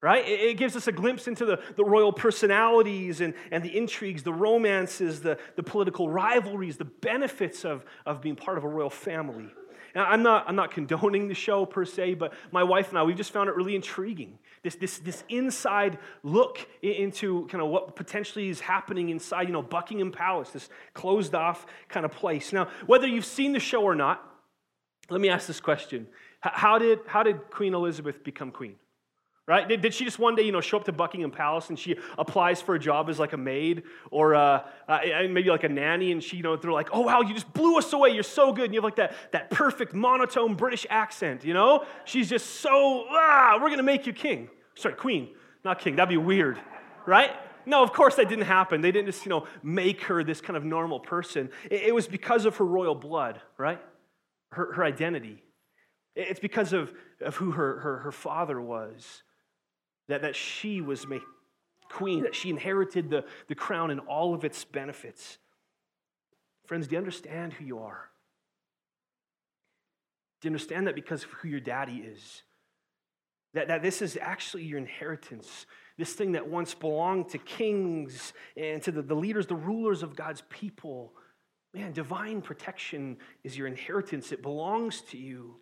right? 0.00 0.24
It, 0.26 0.56
gives 0.56 0.76
us 0.76 0.86
a 0.86 0.92
glimpse 0.92 1.26
into 1.26 1.44
the, 1.44 1.60
the 1.76 1.84
royal 1.84 2.12
personalities 2.12 3.20
and, 3.20 3.34
and 3.50 3.64
the 3.64 3.76
intrigues, 3.76 4.22
the 4.22 4.32
romances, 4.32 5.20
the, 5.20 5.38
the 5.56 5.62
political 5.62 6.08
rivalries, 6.08 6.76
the 6.76 6.84
benefits 6.84 7.64
of, 7.64 7.84
of 8.06 8.20
being 8.20 8.36
part 8.36 8.58
of 8.58 8.64
a 8.64 8.68
royal 8.68 8.90
family. 8.90 9.48
Now, 9.94 10.04
I'm 10.04 10.22
not, 10.22 10.44
I'm 10.46 10.54
not 10.54 10.70
condoning 10.70 11.26
the 11.28 11.34
show 11.34 11.66
per 11.66 11.84
se, 11.84 12.14
but 12.14 12.32
my 12.52 12.62
wife 12.62 12.90
and 12.90 12.98
I, 12.98 13.02
we've 13.02 13.16
just 13.16 13.32
found 13.32 13.48
it 13.48 13.56
really 13.56 13.74
intriguing. 13.74 14.38
This, 14.62 14.76
this, 14.76 14.98
this 14.98 15.24
inside 15.28 15.98
look 16.22 16.58
into 16.82 17.46
kind 17.46 17.62
of 17.62 17.70
what 17.70 17.96
potentially 17.96 18.48
is 18.48 18.60
happening 18.60 19.08
inside, 19.08 19.48
you 19.48 19.52
know, 19.52 19.62
Buckingham 19.62 20.12
Palace, 20.12 20.50
this 20.50 20.68
closed 20.94 21.34
off 21.34 21.66
kind 21.88 22.04
of 22.04 22.12
place. 22.12 22.52
Now, 22.52 22.68
whether 22.86 23.06
you've 23.06 23.24
seen 23.24 23.52
the 23.52 23.60
show 23.60 23.82
or 23.82 23.94
not, 23.94 24.24
let 25.10 25.20
me 25.20 25.28
ask 25.28 25.46
this 25.46 25.60
question. 25.60 26.06
How 26.40 26.78
did, 26.78 27.00
how 27.06 27.22
did 27.22 27.50
Queen 27.50 27.74
Elizabeth 27.74 28.22
become 28.22 28.52
queen? 28.52 28.76
Right? 29.48 29.66
Did, 29.66 29.80
did 29.80 29.94
she 29.94 30.04
just 30.04 30.18
one 30.18 30.36
day, 30.36 30.42
you 30.42 30.52
know, 30.52 30.60
show 30.60 30.76
up 30.76 30.84
to 30.84 30.92
Buckingham 30.92 31.30
Palace 31.30 31.70
and 31.70 31.78
she 31.78 31.96
applies 32.18 32.60
for 32.60 32.74
a 32.74 32.78
job 32.78 33.08
as 33.08 33.18
like 33.18 33.32
a 33.32 33.38
maid 33.38 33.82
or 34.10 34.34
uh, 34.34 34.62
uh, 34.86 35.00
maybe 35.30 35.48
like 35.48 35.64
a 35.64 35.68
nanny 35.70 36.12
and 36.12 36.22
she, 36.22 36.36
you 36.36 36.42
know, 36.42 36.54
they're 36.54 36.70
like, 36.70 36.90
oh, 36.92 37.00
wow, 37.00 37.22
you 37.22 37.32
just 37.32 37.50
blew 37.54 37.78
us 37.78 37.90
away. 37.94 38.10
You're 38.10 38.22
so 38.22 38.52
good. 38.52 38.66
And 38.66 38.74
you 38.74 38.78
have 38.78 38.84
like 38.84 38.96
that, 38.96 39.14
that 39.32 39.50
perfect 39.50 39.94
monotone 39.94 40.54
British 40.54 40.86
accent, 40.90 41.44
you 41.44 41.54
know? 41.54 41.86
She's 42.04 42.28
just 42.28 42.60
so, 42.60 43.06
ah, 43.08 43.54
we're 43.54 43.68
going 43.68 43.78
to 43.78 43.82
make 43.82 44.06
you 44.06 44.12
king. 44.12 44.50
Sorry, 44.74 44.94
queen, 44.94 45.30
not 45.64 45.78
king. 45.78 45.96
That'd 45.96 46.10
be 46.10 46.18
weird, 46.18 46.58
right? 47.06 47.30
No, 47.64 47.82
of 47.82 47.94
course 47.94 48.16
that 48.16 48.28
didn't 48.28 48.44
happen. 48.44 48.82
They 48.82 48.92
didn't 48.92 49.06
just, 49.06 49.24
you 49.24 49.30
know, 49.30 49.46
make 49.62 50.02
her 50.02 50.22
this 50.22 50.42
kind 50.42 50.58
of 50.58 50.64
normal 50.64 51.00
person. 51.00 51.48
It, 51.70 51.84
it 51.84 51.94
was 51.94 52.06
because 52.06 52.44
of 52.44 52.58
her 52.58 52.66
royal 52.66 52.94
blood, 52.94 53.40
right? 53.56 53.80
Her, 54.50 54.74
her 54.74 54.84
identity. 54.84 55.42
It's 56.14 56.40
because 56.40 56.74
of, 56.74 56.92
of 57.22 57.36
who 57.36 57.52
her, 57.52 57.80
her, 57.80 57.98
her 58.00 58.12
father 58.12 58.60
was 58.60 59.22
that, 60.08 60.22
that 60.22 60.36
she 60.36 60.80
was 60.80 61.06
made 61.06 61.22
queen, 61.90 62.22
that 62.22 62.34
she 62.34 62.50
inherited 62.50 63.10
the, 63.10 63.24
the 63.48 63.54
crown 63.54 63.90
and 63.90 64.00
all 64.00 64.34
of 64.34 64.44
its 64.44 64.64
benefits. 64.64 65.38
Friends, 66.66 66.86
do 66.86 66.92
you 66.92 66.98
understand 66.98 67.54
who 67.54 67.64
you 67.64 67.78
are? 67.78 68.10
Do 70.40 70.48
you 70.48 70.50
understand 70.50 70.86
that 70.86 70.94
because 70.94 71.24
of 71.24 71.30
who 71.30 71.48
your 71.48 71.60
daddy 71.60 72.04
is? 72.06 72.42
That, 73.54 73.68
that 73.68 73.82
this 73.82 74.02
is 74.02 74.18
actually 74.20 74.64
your 74.64 74.78
inheritance. 74.78 75.66
This 75.96 76.12
thing 76.12 76.32
that 76.32 76.46
once 76.46 76.74
belonged 76.74 77.30
to 77.30 77.38
kings 77.38 78.32
and 78.56 78.82
to 78.82 78.92
the, 78.92 79.02
the 79.02 79.14
leaders, 79.14 79.46
the 79.46 79.56
rulers 79.56 80.02
of 80.02 80.14
God's 80.14 80.42
people. 80.50 81.14
Man, 81.74 81.92
divine 81.92 82.42
protection 82.42 83.16
is 83.44 83.56
your 83.56 83.66
inheritance, 83.66 84.32
it 84.32 84.42
belongs 84.42 85.00
to 85.10 85.18
you. 85.18 85.56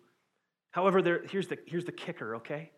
However, 0.71 1.01
there, 1.01 1.23
here's, 1.29 1.47
the, 1.47 1.57
here's 1.65 1.85
the 1.85 1.91
kicker, 1.91 2.35
okay? 2.35 2.71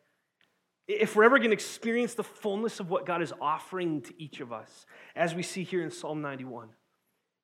If 0.89 1.15
we're 1.15 1.23
ever 1.23 1.37
going 1.37 1.51
to 1.51 1.53
experience 1.53 2.15
the 2.15 2.23
fullness 2.23 2.79
of 2.79 2.89
what 2.89 3.05
God 3.05 3.21
is 3.21 3.31
offering 3.39 4.01
to 4.01 4.13
each 4.21 4.39
of 4.39 4.51
us, 4.51 4.87
as 5.15 5.35
we 5.35 5.43
see 5.43 5.63
here 5.63 5.83
in 5.83 5.91
Psalm 5.91 6.19
91, 6.23 6.69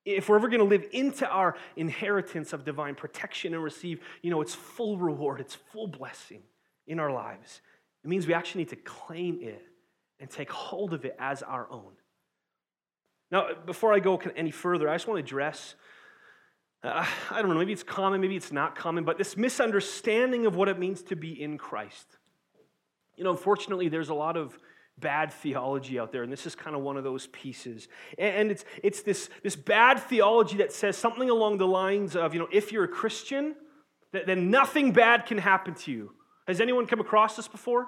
if 0.03 0.27
we're 0.27 0.37
ever 0.37 0.47
going 0.47 0.61
to 0.61 0.65
live 0.65 0.83
into 0.91 1.29
our 1.29 1.55
inheritance 1.75 2.53
of 2.53 2.65
divine 2.65 2.95
protection 2.95 3.53
and 3.53 3.63
receive, 3.63 3.99
you 4.23 4.31
know, 4.31 4.41
its 4.41 4.55
full 4.55 4.97
reward, 4.97 5.39
its 5.39 5.53
full 5.53 5.85
blessing 5.85 6.41
in 6.87 6.99
our 6.99 7.11
lives, 7.11 7.61
it 8.03 8.07
means 8.07 8.25
we 8.25 8.33
actually 8.33 8.63
need 8.63 8.69
to 8.69 8.77
claim 8.77 9.37
it 9.39 9.61
and 10.19 10.27
take 10.27 10.51
hold 10.51 10.95
of 10.95 11.05
it 11.05 11.15
as 11.19 11.43
our 11.43 11.71
own. 11.71 11.91
Now, 13.29 13.49
before 13.63 13.93
I 13.93 13.99
go 13.99 14.17
any 14.35 14.49
further, 14.49 14.89
I 14.89 14.95
just 14.95 15.07
want 15.07 15.19
to 15.19 15.23
address 15.23 15.75
uh, 16.83 17.05
I 17.29 17.41
don't 17.43 17.51
know, 17.51 17.57
maybe 17.57 17.73
it's 17.73 17.83
common, 17.83 18.21
maybe 18.21 18.35
it's 18.35 18.51
not 18.51 18.75
common, 18.75 19.03
but 19.03 19.19
this 19.19 19.37
misunderstanding 19.37 20.47
of 20.47 20.55
what 20.55 20.67
it 20.67 20.79
means 20.79 21.03
to 21.03 21.15
be 21.15 21.39
in 21.41 21.59
Christ. 21.59 22.17
You 23.17 23.23
know, 23.23 23.31
unfortunately, 23.31 23.89
there's 23.89 24.09
a 24.09 24.13
lot 24.13 24.37
of 24.37 24.57
bad 24.97 25.33
theology 25.33 25.99
out 25.99 26.11
there, 26.11 26.23
and 26.23 26.31
this 26.31 26.45
is 26.45 26.55
kind 26.55 26.75
of 26.75 26.81
one 26.81 26.97
of 26.97 27.03
those 27.03 27.27
pieces. 27.27 27.87
And 28.17 28.51
it's, 28.51 28.63
it's 28.81 29.01
this, 29.01 29.29
this 29.43 29.55
bad 29.55 29.99
theology 29.99 30.57
that 30.57 30.71
says 30.71 30.97
something 30.97 31.29
along 31.29 31.57
the 31.57 31.67
lines 31.67 32.15
of, 32.15 32.33
you 32.33 32.39
know, 32.39 32.47
if 32.51 32.71
you're 32.71 32.85
a 32.85 32.89
Christian, 32.89 33.55
then 34.11 34.49
nothing 34.49 34.93
bad 34.93 35.25
can 35.25 35.37
happen 35.37 35.73
to 35.75 35.91
you. 35.91 36.11
Has 36.47 36.61
anyone 36.61 36.87
come 36.87 36.99
across 36.99 37.35
this 37.35 37.47
before? 37.47 37.87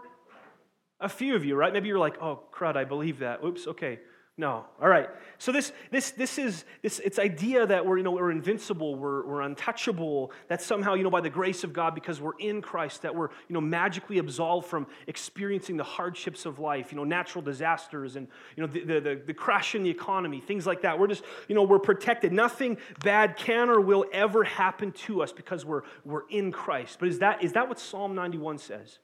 A 0.99 1.07
few 1.07 1.35
of 1.35 1.45
you, 1.45 1.55
right? 1.55 1.71
Maybe 1.71 1.87
you're 1.87 1.99
like, 1.99 2.21
oh, 2.21 2.43
crud, 2.51 2.75
I 2.75 2.83
believe 2.83 3.19
that. 3.19 3.43
Oops, 3.43 3.67
okay. 3.67 3.99
No. 4.39 4.65
All 4.79 4.87
right. 4.87 5.09
So 5.39 5.51
this 5.51 5.73
this 5.89 6.11
this 6.11 6.37
is 6.37 6.63
this 6.83 6.99
it's 6.99 7.17
idea 7.17 7.65
that 7.65 7.83
we're 7.83 7.97
you 7.97 8.03
know 8.03 8.11
we're 8.11 8.29
invincible, 8.29 8.93
we're, 8.93 9.25
we're 9.25 9.41
untouchable, 9.41 10.31
that 10.47 10.61
somehow, 10.61 10.93
you 10.93 11.03
know, 11.03 11.09
by 11.09 11.21
the 11.21 11.29
grace 11.29 11.63
of 11.63 11.73
God, 11.73 11.95
because 11.95 12.21
we're 12.21 12.37
in 12.37 12.61
Christ, 12.61 13.01
that 13.01 13.15
we're 13.15 13.29
you 13.47 13.53
know 13.55 13.61
magically 13.61 14.19
absolved 14.19 14.67
from 14.67 14.85
experiencing 15.07 15.75
the 15.75 15.83
hardships 15.83 16.45
of 16.45 16.59
life, 16.59 16.91
you 16.91 16.97
know, 16.97 17.03
natural 17.03 17.41
disasters 17.41 18.15
and 18.15 18.27
you 18.55 18.61
know 18.61 18.71
the, 18.71 18.83
the, 18.83 18.99
the, 18.99 19.21
the 19.25 19.33
crash 19.33 19.73
in 19.73 19.81
the 19.81 19.89
economy, 19.89 20.39
things 20.39 20.67
like 20.67 20.83
that. 20.83 20.99
We're 20.99 21.07
just, 21.07 21.23
you 21.47 21.55
know, 21.55 21.63
we're 21.63 21.79
protected. 21.79 22.31
Nothing 22.31 22.77
bad 23.03 23.37
can 23.37 23.69
or 23.69 23.81
will 23.81 24.05
ever 24.13 24.43
happen 24.43 24.91
to 24.91 25.23
us 25.23 25.31
because 25.31 25.65
we're 25.65 25.81
we're 26.05 26.27
in 26.29 26.51
Christ. 26.51 26.97
But 26.99 27.09
is 27.09 27.19
that 27.19 27.43
is 27.43 27.53
that 27.53 27.67
what 27.67 27.79
Psalm 27.79 28.13
91 28.13 28.59
says? 28.59 28.99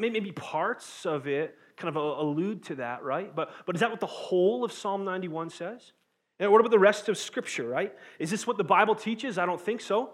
Maybe 0.00 0.32
parts 0.32 1.06
of 1.06 1.28
it 1.28 1.56
kind 1.76 1.94
of 1.94 1.96
allude 1.96 2.62
to 2.64 2.76
that, 2.76 3.02
right? 3.02 3.34
But, 3.34 3.50
but 3.66 3.74
is 3.74 3.80
that 3.80 3.90
what 3.90 4.00
the 4.00 4.06
whole 4.06 4.64
of 4.64 4.72
Psalm 4.72 5.04
91 5.04 5.50
says? 5.50 5.92
And 6.38 6.50
what 6.50 6.60
about 6.60 6.70
the 6.70 6.78
rest 6.78 7.08
of 7.08 7.16
Scripture, 7.16 7.68
right? 7.68 7.92
Is 8.18 8.30
this 8.30 8.46
what 8.46 8.56
the 8.56 8.64
Bible 8.64 8.94
teaches? 8.94 9.38
I 9.38 9.46
don't 9.46 9.60
think 9.60 9.80
so. 9.80 10.10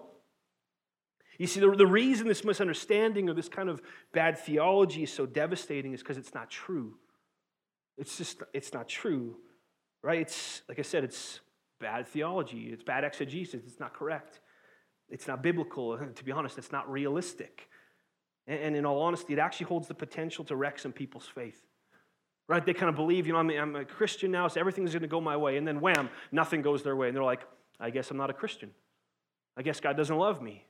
You 1.38 1.47
see, 1.47 1.61
the, 1.61 1.71
the 1.71 1.87
reason 1.87 2.29
this 2.29 2.45
misunderstanding 2.45 3.31
or 3.31 3.33
this 3.33 3.49
kind 3.49 3.71
of 3.71 3.81
bad 4.12 4.38
theology 4.38 5.05
is 5.05 5.12
so 5.12 5.25
devastating 5.25 5.95
is 5.95 6.00
because 6.00 6.19
it's 6.19 6.35
not 6.35 6.50
true. 6.50 6.97
It's 7.97 8.19
just, 8.19 8.43
it's 8.52 8.75
not 8.75 8.88
true, 8.88 9.38
right? 10.02 10.21
It's, 10.21 10.61
like 10.69 10.79
I 10.79 10.83
said, 10.83 11.02
it's 11.02 11.40
bad 11.81 12.07
theology. 12.07 12.69
It's 12.71 12.83
bad 12.83 13.05
exegesis. 13.05 13.62
It's 13.67 13.81
not 13.81 13.95
correct. 13.95 14.40
It's 15.09 15.26
not 15.26 15.43
biblical. 15.43 15.99
To 16.14 16.25
be 16.25 16.31
honest, 16.31 16.59
it's 16.59 16.73
not 16.73 16.90
realistic. 16.90 17.70
And 18.50 18.75
in 18.75 18.85
all 18.85 19.00
honesty, 19.00 19.33
it 19.35 19.38
actually 19.38 19.66
holds 19.66 19.87
the 19.87 19.95
potential 19.95 20.45
to 20.47 20.57
wreck 20.57 20.80
some 20.80 20.92
people's 20.92 21.26
faith. 21.26 21.62
Right? 22.49 22.66
They 22.66 22.75
kind 22.75 22.88
of 22.88 22.97
believe, 22.97 23.28
you 23.28 23.33
know, 23.33 23.38
I'm, 23.38 23.76
a 23.76 23.85
Christian 23.85 24.33
now, 24.33 24.49
so 24.49 24.59
everything's 24.59 24.90
going 24.90 25.02
to 25.02 25.09
go 25.09 25.21
my 25.21 25.37
way. 25.37 25.57
And 25.57 25.66
then 25.66 25.80
wham, 25.80 26.11
nothing 26.33 26.61
goes 26.61 26.83
their 26.83 26.97
way. 26.97 27.07
And 27.07 27.16
they're 27.16 27.23
like, 27.23 27.42
I 27.78 27.90
guess 27.90 28.11
I'm 28.11 28.16
not 28.16 28.28
a 28.28 28.33
Christian. 28.33 28.73
I 29.57 29.62
guess 29.62 29.78
God 29.78 29.97
doesn't 29.97 30.16
love 30.16 30.42
me. 30.42 30.66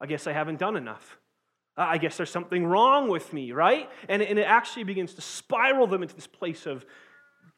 I 0.00 0.06
guess 0.06 0.28
I 0.28 0.32
haven't 0.32 0.60
done 0.60 0.76
enough. 0.76 1.18
I 1.76 1.98
guess 1.98 2.16
there's 2.16 2.30
something 2.30 2.64
wrong 2.64 3.08
with 3.08 3.32
me, 3.32 3.50
right? 3.50 3.90
And, 4.08 4.22
it 4.22 4.38
actually 4.38 4.84
begins 4.84 5.14
to 5.14 5.20
spiral 5.20 5.88
them 5.88 6.02
into 6.02 6.14
this 6.14 6.28
place 6.28 6.64
of 6.64 6.86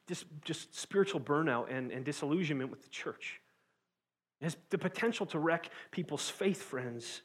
just, 0.09 0.25
just 0.45 0.75
spiritual 0.75 1.21
burnout 1.21 1.71
and 1.71 2.05
disillusionment 2.07 2.71
with 2.71 2.83
the 2.83 2.89
church. 2.89 3.41
It 4.41 4.45
has 4.45 4.57
the 4.71 4.79
potential 4.79 5.27
to 5.27 5.39
wreck 5.39 5.69
people's 5.91 6.31
faith, 6.31 6.63
friends. 6.63 7.21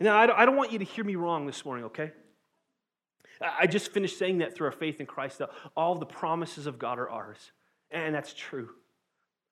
Now, 0.00 0.16
I 0.16 0.46
don't 0.46 0.56
want 0.56 0.72
you 0.72 0.78
to 0.78 0.84
hear 0.84 1.04
me 1.04 1.14
wrong 1.14 1.46
this 1.46 1.64
morning, 1.64 1.84
okay? 1.86 2.12
I 3.40 3.66
just 3.66 3.92
finished 3.92 4.18
saying 4.18 4.38
that 4.38 4.54
through 4.54 4.66
our 4.66 4.72
faith 4.72 5.00
in 5.00 5.06
Christ, 5.06 5.38
that 5.38 5.50
all 5.76 5.94
the 5.94 6.06
promises 6.06 6.66
of 6.66 6.78
God 6.78 6.98
are 6.98 7.08
ours. 7.08 7.52
And 7.90 8.14
that's 8.14 8.34
true. 8.34 8.70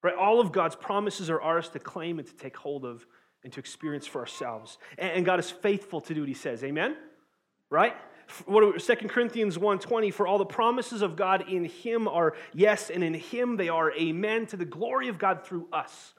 Right? 0.02 0.14
All 0.14 0.40
of 0.40 0.52
God's 0.52 0.76
promises 0.76 1.28
are 1.28 1.40
ours 1.40 1.68
to 1.70 1.78
claim 1.78 2.18
and 2.18 2.26
to 2.26 2.34
take 2.34 2.56
hold 2.56 2.84
of 2.84 3.06
and 3.44 3.52
to 3.52 3.60
experience 3.60 4.06
for 4.06 4.20
ourselves. 4.20 4.78
And 4.96 5.24
God 5.24 5.38
is 5.38 5.50
faithful 5.50 6.00
to 6.02 6.14
do 6.14 6.20
what 6.20 6.28
he 6.28 6.34
says. 6.34 6.64
Amen? 6.64 6.96
Right? 7.70 7.94
What 8.46 8.80
2 8.80 8.94
Corinthians 9.08 9.56
1:20 9.56 10.12
for 10.12 10.26
all 10.26 10.38
the 10.38 10.44
promises 10.44 11.00
of 11.00 11.16
God 11.16 11.48
in 11.48 11.64
him 11.64 12.06
are 12.06 12.34
yes 12.52 12.90
and 12.90 13.02
in 13.02 13.14
him 13.14 13.56
they 13.56 13.70
are 13.70 13.90
amen 13.92 14.46
to 14.48 14.56
the 14.58 14.66
glory 14.66 15.08
of 15.08 15.18
God 15.18 15.44
through 15.46 15.66
us 15.72 16.12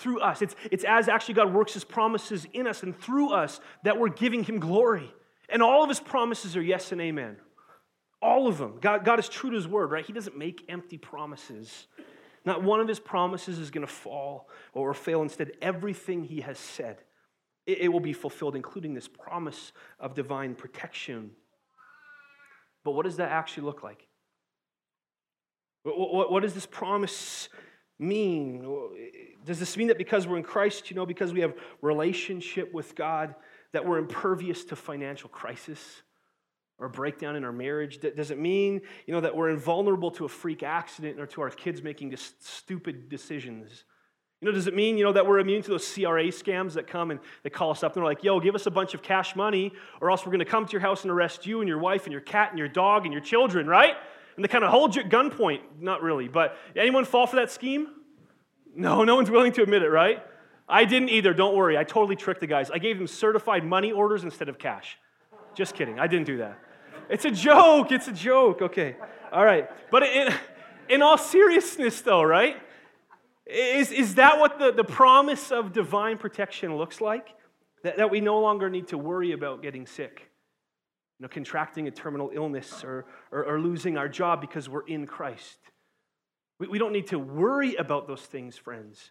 through 0.00 0.20
us. 0.20 0.42
It's, 0.42 0.56
it's 0.70 0.84
as 0.84 1.08
actually 1.08 1.34
God 1.34 1.52
works 1.52 1.74
his 1.74 1.84
promises 1.84 2.46
in 2.52 2.66
us 2.66 2.82
and 2.82 2.98
through 2.98 3.32
us 3.32 3.60
that 3.84 3.98
we're 3.98 4.08
giving 4.08 4.42
him 4.42 4.58
glory. 4.58 5.12
And 5.48 5.62
all 5.62 5.82
of 5.82 5.88
his 5.88 6.00
promises 6.00 6.56
are 6.56 6.62
yes 6.62 6.92
and 6.92 7.00
amen. 7.00 7.36
All 8.22 8.48
of 8.48 8.58
them. 8.58 8.78
God, 8.80 9.04
God 9.04 9.18
is 9.18 9.28
true 9.28 9.50
to 9.50 9.56
his 9.56 9.68
word, 9.68 9.90
right? 9.90 10.04
He 10.04 10.12
doesn't 10.12 10.36
make 10.36 10.64
empty 10.68 10.98
promises. 10.98 11.86
Not 12.44 12.62
one 12.62 12.80
of 12.80 12.88
his 12.88 13.00
promises 13.00 13.58
is 13.58 13.70
going 13.70 13.86
to 13.86 13.92
fall 13.92 14.48
or 14.72 14.92
fail. 14.94 15.22
Instead, 15.22 15.52
everything 15.60 16.24
he 16.24 16.40
has 16.40 16.58
said, 16.58 16.98
it, 17.66 17.78
it 17.78 17.88
will 17.88 18.00
be 18.00 18.12
fulfilled, 18.12 18.56
including 18.56 18.94
this 18.94 19.08
promise 19.08 19.72
of 19.98 20.14
divine 20.14 20.54
protection. 20.54 21.32
But 22.84 22.92
what 22.92 23.04
does 23.04 23.16
that 23.16 23.30
actually 23.30 23.64
look 23.64 23.82
like? 23.82 24.06
What, 25.82 26.30
what, 26.30 26.42
this 26.42 26.66
promise 26.66 27.48
mean? 28.00 28.64
Eh, 28.64 29.02
eh, 29.02 29.08
does 29.44 29.58
this 29.58 29.76
mean 29.76 29.88
that 29.88 29.98
because 29.98 30.26
we're 30.26 30.36
in 30.36 30.42
Christ, 30.42 30.90
you 30.90 30.96
know, 30.96 31.06
because 31.06 31.32
we 31.32 31.40
have 31.40 31.54
relationship 31.82 32.72
with 32.72 32.94
God, 32.94 33.34
that 33.72 33.86
we're 33.86 33.98
impervious 33.98 34.64
to 34.64 34.76
financial 34.76 35.28
crisis 35.28 36.02
or 36.78 36.88
breakdown 36.88 37.36
in 37.36 37.44
our 37.44 37.52
marriage? 37.52 38.00
Does 38.00 38.30
it 38.30 38.38
mean, 38.38 38.80
you 39.06 39.14
know, 39.14 39.20
that 39.20 39.36
we're 39.36 39.50
invulnerable 39.50 40.10
to 40.12 40.24
a 40.24 40.28
freak 40.28 40.62
accident 40.62 41.20
or 41.20 41.26
to 41.26 41.42
our 41.42 41.50
kids 41.50 41.82
making 41.82 42.10
just 42.10 42.44
stupid 42.44 43.08
decisions? 43.08 43.84
You 44.40 44.48
know, 44.48 44.54
does 44.54 44.66
it 44.66 44.74
mean, 44.74 44.96
you 44.96 45.04
know, 45.04 45.12
that 45.12 45.26
we're 45.26 45.38
immune 45.38 45.62
to 45.62 45.70
those 45.70 45.86
CRA 45.86 46.24
scams 46.24 46.72
that 46.72 46.86
come 46.86 47.10
and 47.10 47.20
they 47.42 47.50
call 47.50 47.70
us 47.70 47.82
up 47.82 47.92
and 47.92 48.00
they're 48.00 48.10
like, 48.10 48.24
yo, 48.24 48.40
give 48.40 48.54
us 48.54 48.64
a 48.64 48.70
bunch 48.70 48.94
of 48.94 49.02
cash 49.02 49.36
money 49.36 49.72
or 50.00 50.10
else 50.10 50.24
we're 50.24 50.32
going 50.32 50.38
to 50.38 50.46
come 50.46 50.64
to 50.64 50.72
your 50.72 50.80
house 50.80 51.02
and 51.02 51.10
arrest 51.10 51.44
you 51.44 51.60
and 51.60 51.68
your 51.68 51.78
wife 51.78 52.04
and 52.04 52.12
your 52.12 52.22
cat 52.22 52.48
and 52.48 52.58
your 52.58 52.68
dog 52.68 53.04
and 53.04 53.12
your 53.12 53.22
children, 53.22 53.66
right? 53.66 53.96
And 54.36 54.44
they 54.44 54.48
kind 54.48 54.64
of 54.64 54.70
hold 54.70 54.96
you 54.96 55.02
at 55.02 55.10
gunpoint. 55.10 55.60
Not 55.80 56.02
really, 56.02 56.28
but 56.28 56.56
anyone 56.76 57.04
fall 57.04 57.26
for 57.26 57.36
that 57.36 57.50
scheme? 57.50 57.88
No, 58.74 59.04
no 59.04 59.16
one's 59.16 59.30
willing 59.30 59.52
to 59.52 59.62
admit 59.62 59.82
it, 59.82 59.90
right? 59.90 60.22
I 60.68 60.84
didn't 60.84 61.08
either. 61.08 61.34
Don't 61.34 61.56
worry. 61.56 61.76
I 61.76 61.84
totally 61.84 62.16
tricked 62.16 62.40
the 62.40 62.46
guys. 62.46 62.70
I 62.70 62.78
gave 62.78 62.96
them 62.96 63.08
certified 63.08 63.64
money 63.64 63.90
orders 63.90 64.22
instead 64.22 64.48
of 64.48 64.58
cash. 64.58 64.96
Just 65.54 65.74
kidding. 65.74 65.98
I 65.98 66.06
didn't 66.06 66.26
do 66.26 66.38
that. 66.38 66.58
It's 67.08 67.24
a 67.24 67.30
joke. 67.30 67.90
It's 67.90 68.06
a 68.06 68.12
joke. 68.12 68.62
Okay. 68.62 68.96
All 69.32 69.44
right. 69.44 69.68
But 69.90 70.04
in, 70.04 70.32
in 70.88 71.02
all 71.02 71.18
seriousness, 71.18 72.00
though, 72.02 72.22
right? 72.22 72.56
Is, 73.46 73.90
is 73.90 74.14
that 74.14 74.38
what 74.38 74.60
the, 74.60 74.70
the 74.70 74.84
promise 74.84 75.50
of 75.50 75.72
divine 75.72 76.18
protection 76.18 76.76
looks 76.76 77.00
like? 77.00 77.28
That, 77.82 77.96
that 77.96 78.10
we 78.10 78.20
no 78.20 78.38
longer 78.40 78.70
need 78.70 78.88
to 78.88 78.98
worry 78.98 79.32
about 79.32 79.62
getting 79.62 79.86
sick? 79.86 80.29
You 81.20 81.24
know, 81.24 81.28
contracting 81.28 81.86
a 81.86 81.90
terminal 81.90 82.30
illness 82.32 82.82
or, 82.82 83.04
or, 83.30 83.44
or 83.44 83.60
losing 83.60 83.98
our 83.98 84.08
job 84.08 84.40
because 84.40 84.70
we're 84.70 84.86
in 84.86 85.06
Christ. 85.06 85.58
We, 86.58 86.68
we 86.68 86.78
don't 86.78 86.94
need 86.94 87.08
to 87.08 87.18
worry 87.18 87.74
about 87.74 88.08
those 88.08 88.22
things, 88.22 88.56
friends. 88.56 89.10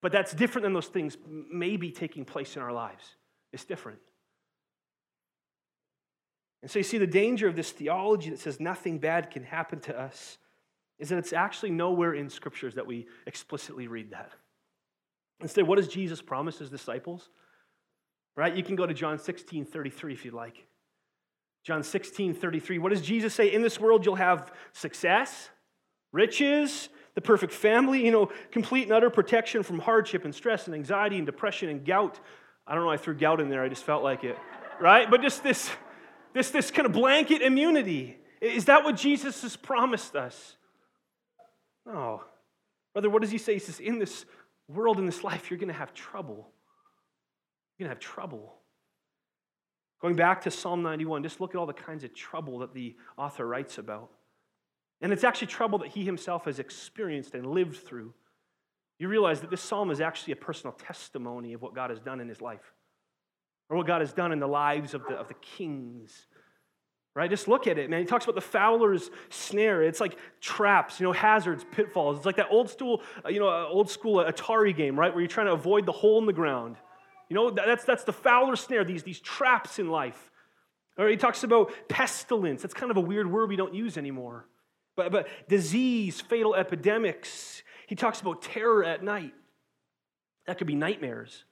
But 0.00 0.10
that's 0.10 0.32
different 0.32 0.62
than 0.62 0.72
those 0.72 0.86
things 0.86 1.18
maybe 1.52 1.90
taking 1.90 2.24
place 2.24 2.56
in 2.56 2.62
our 2.62 2.72
lives. 2.72 3.04
It's 3.52 3.66
different. 3.66 3.98
And 6.62 6.70
so 6.70 6.78
you 6.78 6.82
see, 6.82 6.96
the 6.96 7.06
danger 7.06 7.46
of 7.46 7.56
this 7.56 7.72
theology 7.72 8.30
that 8.30 8.40
says 8.40 8.58
nothing 8.58 8.96
bad 8.98 9.30
can 9.30 9.44
happen 9.44 9.80
to 9.80 10.00
us 10.00 10.38
is 10.98 11.10
that 11.10 11.18
it's 11.18 11.34
actually 11.34 11.72
nowhere 11.72 12.14
in 12.14 12.30
scriptures 12.30 12.74
that 12.76 12.86
we 12.86 13.06
explicitly 13.26 13.86
read 13.86 14.12
that. 14.12 14.32
Instead, 15.40 15.66
what 15.66 15.76
does 15.76 15.88
Jesus 15.88 16.22
promise 16.22 16.58
his 16.58 16.70
disciples? 16.70 17.28
Right? 18.34 18.56
You 18.56 18.62
can 18.62 18.76
go 18.76 18.86
to 18.86 18.94
John 18.94 19.18
16 19.18 19.66
33 19.66 20.14
if 20.14 20.24
you'd 20.24 20.32
like. 20.32 20.66
John 21.66 21.82
16 21.82 22.34
33. 22.34 22.78
What 22.78 22.90
does 22.90 23.02
Jesus 23.02 23.34
say? 23.34 23.52
In 23.52 23.60
this 23.60 23.80
world, 23.80 24.06
you'll 24.06 24.14
have 24.14 24.52
success, 24.72 25.48
riches, 26.12 26.88
the 27.16 27.20
perfect 27.20 27.52
family, 27.52 28.04
you 28.04 28.12
know, 28.12 28.30
complete 28.52 28.84
and 28.84 28.92
utter 28.92 29.10
protection 29.10 29.64
from 29.64 29.80
hardship 29.80 30.24
and 30.24 30.32
stress 30.32 30.66
and 30.66 30.76
anxiety 30.76 31.16
and 31.16 31.26
depression 31.26 31.68
and 31.68 31.84
gout. 31.84 32.20
I 32.68 32.76
don't 32.76 32.84
know, 32.84 32.90
I 32.90 32.96
threw 32.96 33.14
gout 33.14 33.40
in 33.40 33.48
there, 33.48 33.64
I 33.64 33.68
just 33.68 33.82
felt 33.82 34.04
like 34.04 34.22
it. 34.22 34.38
Right? 34.80 35.10
But 35.10 35.22
just 35.22 35.42
this, 35.42 35.68
this, 36.34 36.50
this 36.50 36.70
kind 36.70 36.86
of 36.86 36.92
blanket 36.92 37.42
immunity. 37.42 38.16
Is 38.40 38.66
that 38.66 38.84
what 38.84 38.94
Jesus 38.94 39.42
has 39.42 39.56
promised 39.56 40.14
us? 40.14 40.54
No. 41.84 42.22
Brother, 42.92 43.10
what 43.10 43.22
does 43.22 43.32
he 43.32 43.38
say? 43.38 43.54
He 43.54 43.58
says, 43.58 43.80
in 43.80 43.98
this 43.98 44.24
world, 44.68 45.00
in 45.00 45.06
this 45.06 45.24
life, 45.24 45.50
you're 45.50 45.58
going 45.58 45.66
to 45.66 45.74
have 45.74 45.92
trouble. 45.94 46.48
You're 47.76 47.88
going 47.88 47.96
to 47.96 47.96
have 47.96 48.14
trouble. 48.14 48.54
Going 50.00 50.16
back 50.16 50.42
to 50.42 50.50
Psalm 50.50 50.82
91, 50.82 51.22
just 51.22 51.40
look 51.40 51.54
at 51.54 51.58
all 51.58 51.66
the 51.66 51.72
kinds 51.72 52.04
of 52.04 52.14
trouble 52.14 52.58
that 52.58 52.74
the 52.74 52.96
author 53.16 53.46
writes 53.46 53.78
about. 53.78 54.10
And 55.00 55.12
it's 55.12 55.24
actually 55.24 55.48
trouble 55.48 55.78
that 55.80 55.88
he 55.88 56.04
himself 56.04 56.44
has 56.44 56.58
experienced 56.58 57.34
and 57.34 57.46
lived 57.46 57.76
through. 57.76 58.12
You 58.98 59.08
realize 59.08 59.40
that 59.40 59.50
this 59.50 59.60
psalm 59.60 59.90
is 59.90 60.00
actually 60.00 60.32
a 60.32 60.36
personal 60.36 60.72
testimony 60.72 61.52
of 61.52 61.62
what 61.62 61.74
God 61.74 61.90
has 61.90 62.00
done 62.00 62.20
in 62.20 62.28
his 62.28 62.40
life, 62.40 62.72
or 63.68 63.76
what 63.76 63.86
God 63.86 64.00
has 64.00 64.12
done 64.12 64.32
in 64.32 64.40
the 64.40 64.46
lives 64.46 64.94
of 64.94 65.02
the, 65.06 65.14
of 65.14 65.28
the 65.28 65.34
kings. 65.34 66.26
Right? 67.14 67.30
Just 67.30 67.48
look 67.48 67.66
at 67.66 67.78
it, 67.78 67.88
man. 67.88 68.00
He 68.00 68.06
talks 68.06 68.24
about 68.24 68.34
the 68.34 68.42
fowler's 68.42 69.10
snare. 69.30 69.82
It's 69.82 70.00
like 70.00 70.18
traps, 70.40 71.00
you 71.00 71.04
know, 71.04 71.12
hazards, 71.12 71.64
pitfalls. 71.72 72.18
It's 72.18 72.26
like 72.26 72.36
that 72.36 72.48
old 72.50 72.68
school, 72.68 73.02
uh, 73.24 73.30
you 73.30 73.40
know, 73.40 73.48
uh, 73.48 73.66
old 73.66 73.90
school 73.90 74.22
Atari 74.22 74.76
game, 74.76 74.98
right? 74.98 75.12
Where 75.12 75.22
you're 75.22 75.28
trying 75.28 75.46
to 75.46 75.54
avoid 75.54 75.86
the 75.86 75.92
hole 75.92 76.18
in 76.18 76.26
the 76.26 76.34
ground. 76.34 76.76
You 77.28 77.34
know, 77.34 77.50
that's, 77.50 77.84
that's 77.84 78.04
the 78.04 78.12
fowler's 78.12 78.60
snare, 78.60 78.84
these, 78.84 79.02
these 79.02 79.20
traps 79.20 79.78
in 79.78 79.88
life. 79.88 80.30
Or 80.96 81.08
he 81.08 81.16
talks 81.16 81.44
about 81.44 81.72
pestilence. 81.88 82.62
That's 82.62 82.74
kind 82.74 82.90
of 82.90 82.96
a 82.96 83.00
weird 83.00 83.30
word 83.30 83.48
we 83.48 83.56
don't 83.56 83.74
use 83.74 83.98
anymore. 83.98 84.46
But, 84.96 85.12
but 85.12 85.28
disease, 85.48 86.20
fatal 86.20 86.54
epidemics. 86.54 87.62
He 87.86 87.94
talks 87.94 88.20
about 88.20 88.42
terror 88.42 88.84
at 88.84 89.02
night. 89.02 89.34
That 90.46 90.58
could 90.58 90.66
be 90.66 90.74
nightmares. 90.74 91.44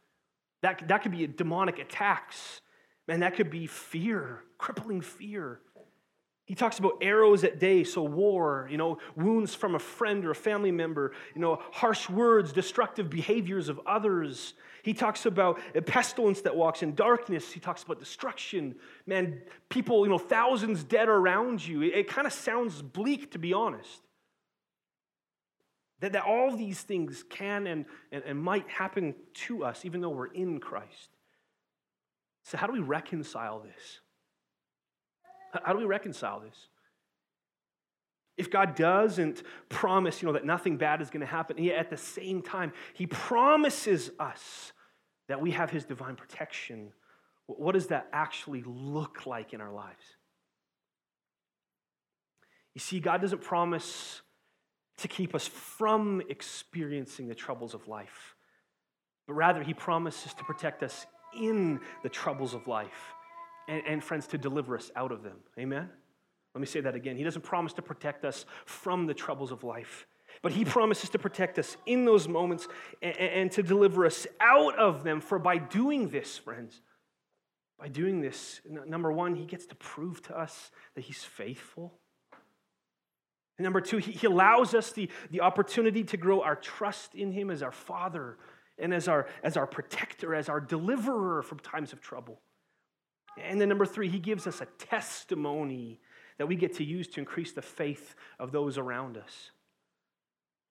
That, 0.63 0.89
that 0.89 1.03
could 1.03 1.13
be 1.13 1.27
demonic 1.27 1.79
attacks. 1.79 2.61
Man, 3.07 3.21
that 3.21 3.35
could 3.35 3.51
be 3.51 3.67
fear, 3.67 4.41
crippling 4.57 5.03
fear. 5.03 5.61
He 6.47 6.55
talks 6.55 6.79
about 6.79 6.99
arrows 7.01 7.43
at 7.43 7.59
day, 7.59 7.85
so 7.85 8.03
war, 8.03 8.69
you 8.71 8.77
know, 8.77 8.99
wounds 9.17 9.55
from 9.55 9.75
a 9.75 9.79
friend 9.79 10.25
or 10.27 10.33
a 10.33 10.35
family 10.35 10.71
member, 10.71 11.13
you 11.35 11.41
know, 11.41 11.63
harsh 11.73 12.11
words, 12.11 12.53
destructive 12.53 13.09
behaviors 13.09 13.71
of 13.71 13.81
others. 13.87 14.53
He 14.83 14.93
talks 14.93 15.25
about 15.25 15.59
a 15.75 15.81
pestilence 15.81 16.43
that 16.43 16.55
walks 16.55 16.83
in 16.83 16.95
darkness. 16.95 17.51
He 17.51 17.61
talks 17.61 17.83
about 17.83 17.99
destruction. 17.99 18.75
Man, 19.07 19.41
people, 19.71 20.05
you 20.05 20.11
know, 20.11 20.19
thousands 20.19 20.85
dead 20.85 21.09
around 21.09 21.67
you. 21.67 21.81
It, 21.81 21.95
it 21.95 22.09
kind 22.09 22.27
of 22.27 22.35
sounds 22.35 22.83
bleak, 22.83 23.31
to 23.31 23.39
be 23.39 23.55
honest. 23.55 24.03
That, 26.01 26.13
that 26.13 26.25
all 26.25 26.55
these 26.55 26.83
things 26.83 27.25
can 27.31 27.67
and, 27.67 27.87
and, 28.13 28.23
and 28.25 28.39
might 28.39 28.69
happen 28.69 29.15
to 29.47 29.65
us, 29.65 29.87
even 29.87 30.03
though 30.03 30.11
we're 30.11 30.27
in 30.27 30.61
Christ. 30.61 31.09
So, 32.43 32.59
how 32.59 32.67
do 32.67 32.75
we 32.75 32.81
reconcile 32.81 33.61
this? 33.61 34.01
How 35.63 35.73
do 35.73 35.79
we 35.79 35.85
reconcile 35.85 36.41
this? 36.41 36.69
If 38.37 38.51
God 38.51 38.75
doesn't 38.75 39.43
promise, 39.69 40.21
you 40.21 40.27
know, 40.27 40.33
that 40.33 40.45
nothing 40.45 40.77
bad 40.77 41.01
is 41.01 41.11
going 41.11 41.21
to 41.21 41.27
happen, 41.27 41.63
yet 41.63 41.77
at 41.77 41.91
the 41.91 41.97
same 41.97 42.43
time, 42.43 42.73
He 42.93 43.07
promises 43.07 44.11
us 44.19 44.73
that 45.29 45.41
we 45.41 45.53
have 45.53 45.71
His 45.71 45.85
divine 45.85 46.17
protection, 46.17 46.93
what 47.47 47.73
does 47.73 47.89
that 47.89 48.09
actually 48.13 48.65
look 48.67 49.27
like 49.27 49.53
in 49.53 49.61
our 49.61 49.73
lives? 49.73 50.05
You 52.75 52.81
see, 52.81 52.99
God 52.99 53.21
doesn't 53.21 53.43
promise 53.43 54.23
to 54.99 55.09
keep 55.09 55.35
us 55.35 55.47
from 55.47 56.23
experiencing 56.29 57.29
the 57.29 57.35
troubles 57.35 57.75
of 57.75 57.87
life, 57.87 58.35
but 59.29 59.35
rather, 59.35 59.63
He 59.63 59.75
promises 59.75 60.35
to 60.35 60.45
protect 60.45 60.83
us 60.83 61.07
in 61.39 61.81
the 62.03 62.09
troubles 62.09 62.55
of 62.55 62.67
life 62.67 63.15
and, 63.69 63.83
and, 63.87 64.05
friends, 64.05 64.27
to 64.29 64.39
deliver 64.39 64.77
us 64.77 64.91
out 64.97 65.13
of 65.13 65.23
them. 65.23 65.37
Amen? 65.59 65.89
Let 66.55 66.61
me 66.61 66.67
say 66.67 66.81
that 66.81 66.95
again. 66.95 67.17
He 67.17 67.25
doesn't 67.25 67.43
promise 67.43 67.73
to 67.75 67.83
protect 67.83 68.25
us 68.25 68.47
from 68.65 69.07
the 69.07 69.15
troubles 69.15 69.51
of 69.51 69.65
life, 69.65 70.07
but 70.43 70.53
He 70.53 70.65
promises 70.65 71.11
to 71.11 71.19
protect 71.19 71.59
us 71.59 71.77
in 71.87 72.05
those 72.05 72.29
moments 72.29 72.69
and, 73.03 73.17
and 73.17 73.53
to 73.53 73.63
deliver 73.63 74.07
us 74.07 74.27
out 74.41 74.79
of 74.79 75.05
them. 75.05 75.21
For 75.21 75.39
by 75.39 75.59
doing 75.59 76.09
this, 76.11 76.39
friends, 76.39 76.81
by 77.79 77.89
doing 77.89 78.21
this, 78.21 78.61
number 78.87 79.11
one, 79.11 79.35
He 79.35 79.47
gets 79.47 79.67
to 79.67 79.75
prove 79.75 80.23
to 80.23 80.39
us 80.39 80.71
that 80.95 81.03
He's 81.03 81.25
faithful. 81.25 81.95
And 83.59 83.65
number 83.65 83.81
two, 83.81 83.99
he, 83.99 84.13
he 84.13 84.27
allows 84.27 84.75
us 84.75 84.93
the, 84.93 85.09
the 85.31 85.41
opportunity 85.41 86.03
to 86.05 86.17
grow 86.17 86.43
our 86.43 86.57
trust 86.57 87.15
in 87.15 87.33
Him 87.33 87.51
as 87.51 87.63
our 87.63 87.73
Father 87.73 88.37
and 88.79 88.93
as 88.93 89.07
our, 89.07 89.27
as 89.43 89.57
our 89.57 89.67
protector, 89.67 90.35
as 90.35 90.49
our 90.49 90.61
deliverer 90.61 91.43
from 91.43 91.59
times 91.61 91.93
of 91.93 92.01
trouble. 92.01 92.41
And 93.43 93.61
then 93.61 93.69
number 93.69 93.87
three, 93.87 94.09
he 94.09 94.19
gives 94.19 94.47
us 94.47 94.61
a 94.61 94.67
testimony 94.79 96.01
that 96.39 96.47
we 96.47 96.57
get 96.57 96.75
to 96.77 96.85
use 96.85 97.09
to 97.09 97.21
increase 97.21 97.53
the 97.53 97.63
faith 97.63 98.15
of 98.39 98.53
those 98.53 98.79
around 98.79 99.17
us. 99.17 99.51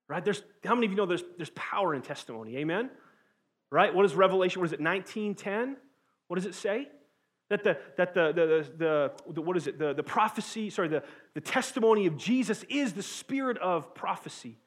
Right? 0.08 0.24
There's 0.24 0.44
how 0.64 0.76
many 0.76 0.86
of 0.88 0.92
you 0.92 0.98
know 0.98 1.06
there's, 1.06 1.24
there's 1.38 1.52
power 1.52 1.96
in 1.96 2.02
testimony? 2.02 2.58
Amen? 2.58 2.90
Right? 3.72 3.94
What 3.94 4.06
is 4.06 4.14
Revelation? 4.14 4.62
What 4.62 4.68
is 4.68 4.74
it? 4.74 4.82
1910? 4.82 5.78
What 6.28 6.36
does 6.36 6.46
it 6.46 6.56
say? 6.56 6.90
That 7.50 7.64
the 7.64 7.78
that 7.98 8.14
the 8.14 8.32
the, 8.34 8.68
the, 8.78 9.12
the 9.34 9.42
what 9.42 9.58
is 9.58 9.68
it? 9.68 9.78
The, 9.78 9.94
the 9.94 10.04
prophecy, 10.04 10.70
sorry, 10.70 10.88
the, 10.88 11.04
the 11.34 11.42
testimony 11.42 12.06
of 12.06 12.18
Jesus 12.18 12.64
is 12.70 12.94
the 12.94 13.04
spirit 13.04 13.58
of 13.58 13.94
prophecy. 13.94 14.58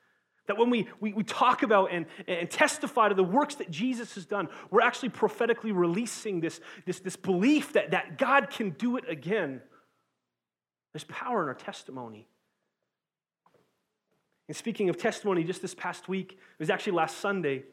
That 0.47 0.59
when 0.59 0.71
we, 0.71 0.89
we, 1.01 1.13
we 1.13 1.25
talk 1.25 1.63
about 1.63 1.91
and, 1.93 2.07
and 2.29 2.49
testify 2.51 3.09
to 3.09 3.15
the 3.15 3.25
works 3.25 3.57
that 3.57 3.71
Jesus 3.71 4.15
has 4.15 4.27
done, 4.27 4.49
we're 4.71 4.81
actually 4.81 5.09
prophetically 5.09 5.73
releasing 5.73 6.41
this, 6.41 6.61
this, 6.85 7.01
this 7.01 7.17
belief 7.17 7.73
that, 7.73 7.91
that 7.91 8.17
God 8.19 8.51
can 8.51 8.71
do 8.71 8.97
it 8.97 9.05
again. 9.09 9.61
There's 10.93 11.05
power 11.05 11.43
in 11.43 11.49
our 11.49 11.55
testimony. 11.55 12.29
And 14.49 14.57
speaking 14.57 14.89
of 14.89 14.97
testimony, 14.97 15.43
just 15.43 15.61
this 15.61 15.75
past 15.75 16.09
week, 16.09 16.33
it 16.33 16.61
was 16.61 16.71
actually 16.71 16.93
last 16.93 17.19
Sunday. 17.19 17.65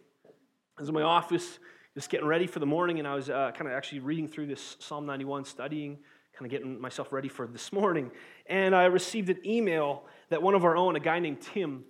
I 0.78 0.82
was 0.82 0.90
in 0.90 0.96
my 0.96 1.04
office, 1.04 1.60
just 1.94 2.10
getting 2.10 2.26
ready 2.26 2.48
for 2.48 2.60
the 2.60 2.66
morning, 2.66 2.98
and 2.98 3.08
I 3.08 3.14
was 3.14 3.30
uh, 3.30 3.52
kind 3.56 3.70
of 3.70 3.78
actually 3.78 4.00
reading 4.00 4.28
through 4.28 4.48
this 4.48 4.78
Psalm 4.80 5.06
91, 5.06 5.46
studying, 5.46 6.00
kind 6.34 6.46
of 6.46 6.50
getting 6.50 6.82
myself 6.82 7.14
ready 7.14 7.28
for 7.28 7.46
this 7.46 7.72
morning. 7.72 8.10
And 8.48 8.76
I 8.76 8.86
received 8.86 9.30
an 9.30 9.38
email 9.46 10.06
that 10.30 10.42
one 10.42 10.56
of 10.56 10.66
our 10.66 10.76
own, 10.76 10.96
a 10.96 11.00
guy 11.00 11.20
named 11.20 11.42
Tim, 11.42 11.84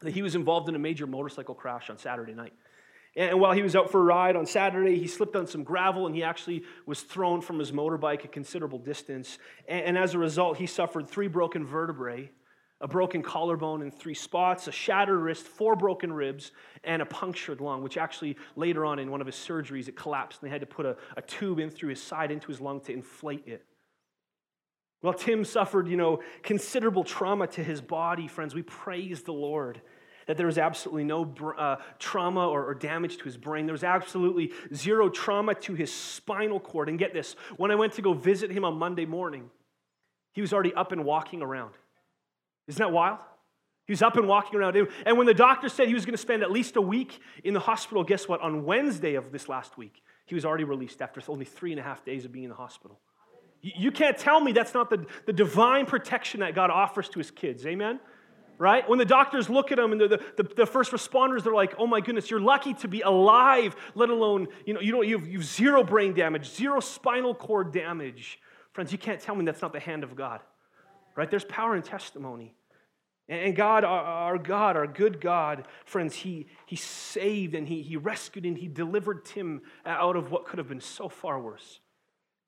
that 0.00 0.12
he 0.12 0.22
was 0.22 0.34
involved 0.34 0.68
in 0.68 0.74
a 0.74 0.78
major 0.78 1.06
motorcycle 1.06 1.54
crash 1.54 1.90
on 1.90 1.98
Saturday 1.98 2.34
night. 2.34 2.52
And 3.16 3.40
while 3.40 3.52
he 3.52 3.62
was 3.62 3.74
out 3.74 3.90
for 3.90 4.00
a 4.00 4.04
ride 4.04 4.36
on 4.36 4.46
Saturday, 4.46 4.98
he 4.98 5.08
slipped 5.08 5.34
on 5.34 5.46
some 5.46 5.64
gravel 5.64 6.06
and 6.06 6.14
he 6.14 6.22
actually 6.22 6.62
was 6.86 7.00
thrown 7.00 7.40
from 7.40 7.58
his 7.58 7.72
motorbike 7.72 8.24
a 8.24 8.28
considerable 8.28 8.78
distance. 8.78 9.38
And 9.66 9.98
as 9.98 10.14
a 10.14 10.18
result, 10.18 10.58
he 10.58 10.66
suffered 10.66 11.08
three 11.08 11.26
broken 11.26 11.66
vertebrae, 11.66 12.30
a 12.80 12.86
broken 12.86 13.22
collarbone 13.22 13.82
in 13.82 13.90
three 13.90 14.14
spots, 14.14 14.68
a 14.68 14.72
shattered 14.72 15.18
wrist, 15.18 15.46
four 15.46 15.74
broken 15.74 16.12
ribs, 16.12 16.52
and 16.84 17.02
a 17.02 17.06
punctured 17.06 17.60
lung, 17.60 17.82
which 17.82 17.96
actually 17.96 18.36
later 18.54 18.84
on 18.84 19.00
in 19.00 19.10
one 19.10 19.20
of 19.20 19.26
his 19.26 19.36
surgeries, 19.36 19.88
it 19.88 19.96
collapsed 19.96 20.40
and 20.40 20.48
they 20.48 20.52
had 20.52 20.60
to 20.60 20.66
put 20.66 20.86
a, 20.86 20.96
a 21.16 21.22
tube 21.22 21.58
in 21.58 21.70
through 21.70 21.88
his 21.88 22.02
side 22.02 22.30
into 22.30 22.46
his 22.48 22.60
lung 22.60 22.80
to 22.82 22.92
inflate 22.92 23.48
it. 23.48 23.64
Well, 25.02 25.14
Tim 25.14 25.44
suffered, 25.44 25.88
you 25.88 25.96
know, 25.96 26.20
considerable 26.42 27.04
trauma 27.04 27.46
to 27.48 27.62
his 27.62 27.80
body, 27.80 28.26
friends. 28.26 28.54
We 28.54 28.62
praise 28.62 29.22
the 29.22 29.32
Lord 29.32 29.80
that 30.26 30.36
there 30.36 30.46
was 30.46 30.58
absolutely 30.58 31.04
no 31.04 31.34
uh, 31.56 31.76
trauma 31.98 32.46
or, 32.46 32.66
or, 32.66 32.74
damage 32.74 33.16
to 33.16 33.24
his 33.24 33.38
brain. 33.38 33.64
There 33.64 33.72
was 33.72 33.82
absolutely 33.82 34.52
zero 34.74 35.08
trauma 35.08 35.54
to 35.54 35.74
his 35.74 35.90
spinal 35.90 36.60
cord. 36.60 36.90
And 36.90 36.98
get 36.98 37.14
this 37.14 37.34
when 37.56 37.70
I 37.70 37.76
went 37.76 37.94
to 37.94 38.02
go 38.02 38.12
visit 38.12 38.50
him 38.50 38.62
on 38.62 38.78
Monday 38.78 39.06
morning, 39.06 39.48
he 40.32 40.42
was 40.42 40.52
already 40.52 40.74
up 40.74 40.92
and 40.92 41.04
walking 41.04 41.40
around. 41.40 41.72
Isn't 42.66 42.78
that 42.78 42.92
wild? 42.92 43.20
He 43.86 43.92
was 43.92 44.02
up 44.02 44.18
and 44.18 44.28
walking 44.28 44.60
around. 44.60 44.76
And 45.06 45.16
when 45.16 45.26
the 45.26 45.32
doctor 45.32 45.70
said 45.70 45.88
he 45.88 45.94
was 45.94 46.04
going 46.04 46.12
to 46.12 46.18
spend 46.18 46.42
at 46.42 46.50
least 46.50 46.76
a 46.76 46.82
week 46.82 47.20
in 47.42 47.54
the 47.54 47.60
hospital, 47.60 48.04
guess 48.04 48.28
what? 48.28 48.42
On 48.42 48.66
Wednesday 48.66 49.14
of 49.14 49.32
this 49.32 49.48
last 49.48 49.78
week, 49.78 50.02
he 50.26 50.34
was 50.34 50.44
already 50.44 50.64
released 50.64 51.00
after 51.00 51.22
only 51.28 51.46
three 51.46 51.70
and 51.70 51.80
a 51.80 51.82
half 51.82 52.04
days 52.04 52.26
of 52.26 52.32
being 52.32 52.44
in 52.44 52.50
the 52.50 52.56
hospital. 52.56 53.00
You 53.60 53.90
can't 53.90 54.16
tell 54.16 54.40
me 54.40 54.52
that's 54.52 54.74
not 54.74 54.88
the, 54.88 55.04
the 55.26 55.32
divine 55.32 55.86
protection 55.86 56.40
that 56.40 56.54
God 56.54 56.70
offers 56.70 57.08
to 57.10 57.18
his 57.18 57.30
kids. 57.30 57.66
Amen? 57.66 57.98
Right? 58.56 58.88
When 58.88 58.98
the 58.98 59.04
doctors 59.04 59.48
look 59.48 59.70
at 59.70 59.78
them 59.78 59.92
and 59.92 60.00
the, 60.00 60.20
the, 60.36 60.42
the 60.42 60.66
first 60.66 60.92
responders, 60.92 61.44
they're 61.44 61.54
like, 61.54 61.74
oh 61.78 61.86
my 61.86 62.00
goodness, 62.00 62.30
you're 62.30 62.40
lucky 62.40 62.74
to 62.74 62.88
be 62.88 63.02
alive, 63.02 63.76
let 63.94 64.10
alone, 64.10 64.48
you 64.66 64.74
know, 64.74 64.80
you, 64.80 64.92
don't, 64.92 65.06
you, 65.06 65.18
have, 65.18 65.28
you 65.28 65.38
have 65.38 65.46
zero 65.46 65.84
brain 65.84 66.12
damage, 66.12 66.48
zero 66.48 66.80
spinal 66.80 67.34
cord 67.34 67.72
damage. 67.72 68.40
Friends, 68.72 68.90
you 68.90 68.98
can't 68.98 69.20
tell 69.20 69.34
me 69.34 69.44
that's 69.44 69.62
not 69.62 69.72
the 69.72 69.80
hand 69.80 70.02
of 70.02 70.16
God. 70.16 70.40
Right? 71.14 71.30
There's 71.30 71.44
power 71.44 71.76
in 71.76 71.82
testimony. 71.82 72.54
And 73.28 73.54
God, 73.54 73.84
our 73.84 74.38
God, 74.38 74.76
our 74.76 74.86
good 74.86 75.20
God, 75.20 75.66
friends, 75.84 76.14
He, 76.14 76.46
he 76.64 76.76
saved 76.76 77.54
and 77.54 77.68
he, 77.68 77.82
he 77.82 77.96
rescued 77.96 78.46
and 78.46 78.56
He 78.56 78.68
delivered 78.68 79.24
Tim 79.24 79.60
out 79.84 80.16
of 80.16 80.30
what 80.30 80.46
could 80.46 80.58
have 80.58 80.68
been 80.68 80.80
so 80.80 81.08
far 81.08 81.38
worse. 81.38 81.80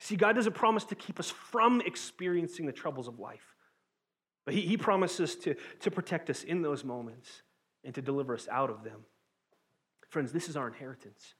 See, 0.00 0.16
God 0.16 0.34
doesn't 0.34 0.54
promise 0.54 0.84
to 0.84 0.94
keep 0.94 1.20
us 1.20 1.30
from 1.30 1.80
experiencing 1.82 2.66
the 2.66 2.72
troubles 2.72 3.06
of 3.06 3.18
life, 3.18 3.54
but 4.44 4.54
He, 4.54 4.62
he 4.62 4.76
promises 4.76 5.36
to, 5.36 5.54
to 5.80 5.90
protect 5.90 6.30
us 6.30 6.42
in 6.42 6.62
those 6.62 6.84
moments 6.84 7.42
and 7.84 7.94
to 7.94 8.02
deliver 8.02 8.34
us 8.34 8.48
out 8.50 8.70
of 8.70 8.82
them. 8.82 9.04
Friends, 10.08 10.32
this 10.32 10.48
is 10.48 10.56
our 10.56 10.66
inheritance. 10.66 11.34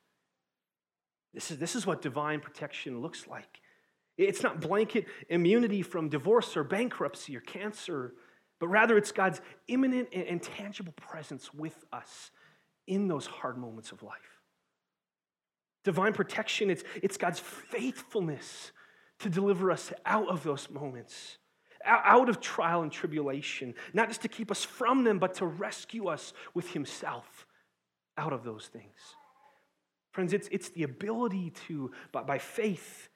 This 1.35 1.51
is, 1.51 1.59
this 1.59 1.75
is 1.75 1.87
what 1.87 2.03
divine 2.03 2.41
protection 2.41 3.01
looks 3.01 3.27
like. 3.27 3.61
It's 4.17 4.43
not 4.43 4.61
blanket 4.61 5.07
immunity 5.29 5.83
from 5.83 6.09
divorce 6.09 6.57
or 6.57 6.65
bankruptcy 6.65 7.37
or 7.37 7.41
cancer 7.41 8.15
but 8.61 8.69
rather 8.69 8.97
it's 8.97 9.11
God's 9.11 9.41
imminent 9.67 10.09
and 10.13 10.41
tangible 10.41 10.93
presence 10.93 11.53
with 11.53 11.85
us 11.93 12.31
in 12.87 13.09
those 13.09 13.27
hard 13.27 13.57
moments 13.57 13.91
of 13.91 14.03
life. 14.03 14.30
Divine 15.85 16.13
protection, 16.13 16.71
it's, 16.71 16.85
it's 17.03 17.17
God's 17.17 17.39
faithfulness 17.39 18.73
to 19.21 19.29
deliver 19.29 19.71
us 19.71 19.93
out 20.05 20.29
of 20.29 20.43
those 20.43 20.69
moments, 20.71 21.39
out 21.85 22.29
of 22.29 22.41
trial 22.41 22.83
and 22.83 22.93
tribulation, 22.93 23.75
not 23.93 24.09
just 24.09 24.23
to 24.23 24.29
keep 24.29 24.51
us 24.51 24.65
from 24.65 25.05
them, 25.05 25.19
but 25.19 25.35
to 25.35 25.47
rescue 25.47 26.09
us 26.09 26.33
with 26.55 26.71
Himself 26.71 27.47
out 28.19 28.33
of 28.33 28.45
those 28.45 28.69
things. 28.73 29.17
Friends, 30.13 30.33
it's, 30.33 30.49
it's 30.51 30.71
the 30.71 30.83
ability 30.83 31.53
to, 31.69 31.93
by, 32.13 32.23
by 32.23 32.39
faith, 32.39 33.09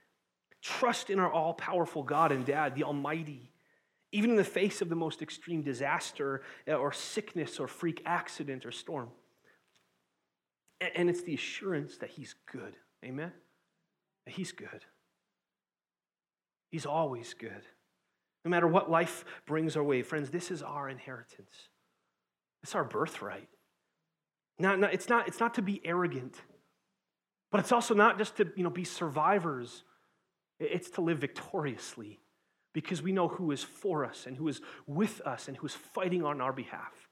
trust 0.63 1.11
in 1.11 1.19
our 1.19 1.31
all 1.31 1.55
powerful 1.55 2.03
God 2.03 2.33
and 2.33 2.47
Dad, 2.47 2.75
the 2.75 2.85
Almighty 2.85 3.51
even 4.15 4.31
in 4.31 4.37
the 4.37 4.45
face 4.45 4.81
of 4.81 4.89
the 4.89 4.95
most 4.95 5.23
extreme 5.23 5.61
disaster 5.61 6.43
uh, 6.69 6.75
or 6.75 6.93
sickness 6.93 7.59
or 7.59 7.67
freak 7.67 8.01
accident 8.07 8.65
or 8.65 8.71
storm. 8.71 9.09
And 10.81 11.09
it's 11.09 11.23
the 11.23 11.35
assurance 11.35 11.99
that 11.99 12.11
He's 12.11 12.35
good. 12.51 12.77
Amen? 13.05 13.33
He's 14.27 14.53
good. 14.53 14.85
He's 16.71 16.87
always 16.87 17.35
good. 17.35 17.63
No 18.45 18.51
matter 18.51 18.67
what 18.67 18.91
life 18.91 19.25
brings 19.47 19.77
our 19.77 19.83
way, 19.83 20.03
friends, 20.03 20.31
this 20.31 20.51
is 20.51 20.63
our 20.63 20.89
inheritance. 20.89 21.69
It's 22.63 22.75
our 22.75 22.85
birthright. 22.85 23.49
Not, 24.59 24.83
it's, 24.93 25.09
not, 25.09 25.29
it's 25.29 25.41
not 25.41 25.55
to 25.55 25.63
be 25.63 25.81
arrogant, 25.85 26.37
but 27.51 27.61
it's 27.61 27.73
also 27.73 27.95
not 27.95 28.19
just 28.19 28.37
to 28.37 28.51
you 28.57 28.65
know, 28.65 28.71
be 28.71 28.85
survivors, 28.85 29.85
it's 30.61 30.91
to 30.91 31.01
live 31.01 31.19
victoriously 31.19 32.21
because 32.73 33.03
we 33.03 33.13
know 33.13 33.29
who 33.29 33.51
is 33.51 33.63
for 33.63 34.05
us 34.05 34.27
and 34.27 34.37
who 34.37 34.49
is 34.49 34.61
with 34.87 35.21
us 35.23 35.49
and 35.49 35.57
who 35.57 35.67
is 35.67 35.75
fighting 35.75 36.25
on 36.25 36.41
our 36.41 36.53
behalf. 36.53 37.04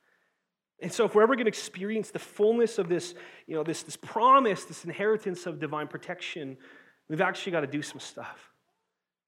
And 0.82 0.92
so, 0.92 1.04
if 1.04 1.14
we're 1.14 1.22
ever 1.22 1.36
going 1.36 1.44
to 1.44 1.48
experience 1.48 2.10
the 2.10 2.18
fullness 2.18 2.76
of 2.78 2.88
this, 2.88 3.14
you 3.46 3.54
know, 3.54 3.62
this, 3.62 3.84
this 3.84 3.96
promise, 3.96 4.64
this 4.64 4.84
inheritance 4.84 5.46
of 5.46 5.60
divine 5.60 5.86
protection, 5.86 6.56
we've 7.08 7.20
actually 7.20 7.52
got 7.52 7.60
to 7.60 7.68
do 7.68 7.82
some 7.82 8.00
stuff. 8.00 8.50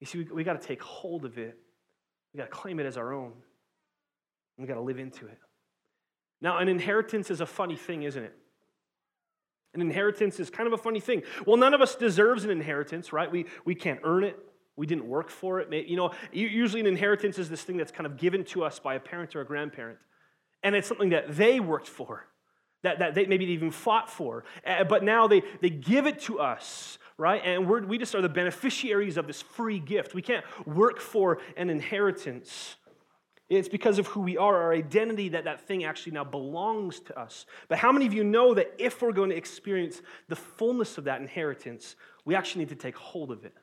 You 0.01 0.07
see, 0.09 0.19
we, 0.19 0.25
we 0.25 0.45
got 0.45 0.61
to 0.61 0.67
take 0.67 0.83
hold 0.83 1.25
of 1.25 1.39
it, 1.39 1.57
we 2.33 2.39
got 2.39 2.47
to 2.47 2.51
claim 2.51 2.81
it 2.81 2.87
as 2.87 2.97
our 2.97 3.15
own, 3.15 3.33
we 4.59 4.67
got 4.67 4.75
to 4.75 4.81
live 4.81 4.99
into 4.99 5.29
it. 5.29 5.39
Now, 6.41 6.59
an 6.59 6.69
inheritance 6.69 7.31
is 7.31 7.41
a 7.41 7.47
funny 7.47 7.77
thing, 7.77 8.03
isn't 8.03 8.23
it? 8.23 8.35
An 9.75 9.81
inheritance 9.81 10.41
is 10.41 10.51
kind 10.51 10.67
of 10.67 10.73
a 10.73 10.79
funny 10.79 11.01
thing. 11.01 11.23
Well, 11.47 11.57
none 11.57 11.73
of 11.73 11.81
us 11.81 11.95
deserves 11.95 12.45
an 12.45 12.51
inheritance, 12.51 13.13
right? 13.13 13.31
We, 13.31 13.47
we 13.65 13.77
can't 13.77 14.01
earn 14.03 14.25
it. 14.25 14.39
We 14.77 14.87
didn't 14.87 15.07
work 15.07 15.31
for 15.31 15.61
it. 15.61 15.89
You 15.89 15.97
know, 15.97 16.11
usually 16.33 16.81
an 16.81 16.87
inheritance 16.87 17.39
is 17.39 17.49
this 17.49 17.63
thing 17.63 17.77
that's 17.77 17.93
kind 17.93 18.07
of 18.07 18.17
given 18.17 18.45
to 18.47 18.65
us 18.65 18.81
by 18.81 18.97
a 18.97 19.01
parent 19.01 19.37
or 19.37 19.41
a 19.41 19.47
grandparent. 19.47 19.99
And 20.65 20.75
it's 20.75 20.89
something 20.89 21.11
that 21.11 21.37
they 21.37 21.61
worked 21.61 21.89
for, 21.89 22.27
that, 22.83 22.99
that 22.99 23.15
they 23.15 23.27
maybe 23.27 23.45
even 23.45 23.71
fought 23.71 24.11
for. 24.11 24.45
But 24.65 25.05
now 25.05 25.29
they, 25.29 25.43
they 25.61 25.71
give 25.71 26.07
it 26.07 26.21
to 26.23 26.41
us, 26.41 26.99
right? 27.19 27.41
And 27.45 27.69
we're, 27.69 27.85
we 27.85 27.99
just 27.99 28.15
are 28.15 28.23
the 28.23 28.29
beneficiaries 28.29 29.17
of 29.17 29.27
this 29.27 29.43
free 29.43 29.79
gift. 29.79 30.15
We 30.15 30.23
can't 30.23 30.45
work 30.67 30.99
for 31.01 31.39
an 31.57 31.71
inheritance. 31.71 32.77
It's 33.51 33.69
because 33.69 33.99
of 33.99 34.07
who 34.07 34.23
we 34.23 34.39
are, 34.39 34.57
our 34.57 34.73
identity, 34.73 35.29
that 35.29 35.45
that 35.45 35.61
thing 35.69 35.85
actually 35.85 36.13
now 36.13 36.25
belongs 36.25 36.99
to 37.01 37.21
us. 37.21 37.45
But 37.69 37.77
how 37.77 37.93
many 37.93 38.07
of 38.07 38.15
you 38.15 38.25
know 38.25 38.55
that 38.55 38.73
if 38.79 39.03
we're 39.03 39.13
going 39.13 39.31
to 39.31 39.37
experience 39.37 40.01
the 40.29 40.37
fullness 40.37 40.97
of 40.97 41.05
that 41.05 41.21
inheritance, 41.21 41.95
we 42.25 42.35
actually 42.35 42.61
need 42.61 42.71
to 42.71 42.75
take 42.75 42.97
hold 42.97 43.31
of 43.31 43.45
it? 43.45 43.55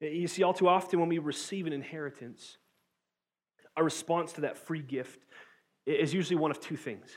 You 0.00 0.26
see, 0.26 0.42
all 0.42 0.52
too 0.52 0.66
often 0.66 0.98
when 0.98 1.08
we 1.08 1.18
receive 1.18 1.68
an 1.68 1.72
inheritance, 1.72 2.58
our 3.76 3.84
response 3.84 4.32
to 4.32 4.42
that 4.42 4.58
free 4.58 4.82
gift 4.82 5.24
is 5.86 6.14
usually 6.14 6.36
one 6.36 6.50
of 6.50 6.60
two 6.60 6.76
things. 6.76 7.08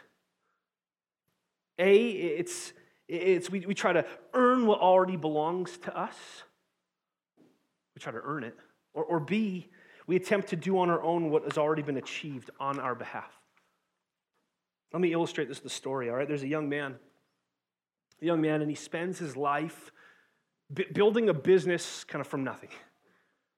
A, 1.78 1.96
it's, 2.10 2.74
it's 3.08 3.50
we, 3.50 3.66
we 3.66 3.74
try 3.74 3.94
to 3.94 4.06
earn 4.34 4.66
what 4.66 4.80
already 4.80 5.18
belongs 5.18 5.78
to 5.80 5.98
us. 5.98 6.16
We 7.96 8.00
try 8.00 8.12
to 8.12 8.22
earn 8.24 8.44
it. 8.44 8.58
Or, 8.94 9.04
or 9.04 9.20
B, 9.20 9.70
we 10.08 10.16
attempt 10.16 10.50
to 10.50 10.56
do 10.56 10.80
on 10.80 10.90
our 10.90 11.02
own 11.02 11.30
what 11.30 11.44
has 11.44 11.58
already 11.58 11.82
been 11.82 11.98
achieved 11.98 12.50
on 12.60 12.80
our 12.80 12.96
behalf. 12.96 13.32
Let 14.94 15.02
me 15.02 15.12
illustrate 15.12 15.50
this 15.50 15.58
with 15.58 15.72
the 15.72 15.76
story, 15.76 16.10
all 16.10 16.16
right? 16.16 16.28
There's 16.28 16.44
a 16.44 16.48
young 16.48 16.70
man, 16.70 16.96
a 18.22 18.26
young 18.26 18.40
man, 18.40 18.62
and 18.62 18.70
he 18.70 18.76
spends 18.76 19.20
his 19.20 19.36
life 19.36 19.92
b- 20.74 20.86
building 20.94 21.28
a 21.28 21.34
business 21.34 22.06
kind 22.06 22.22
of 22.22 22.28
from 22.28 22.44
nothing, 22.44 22.70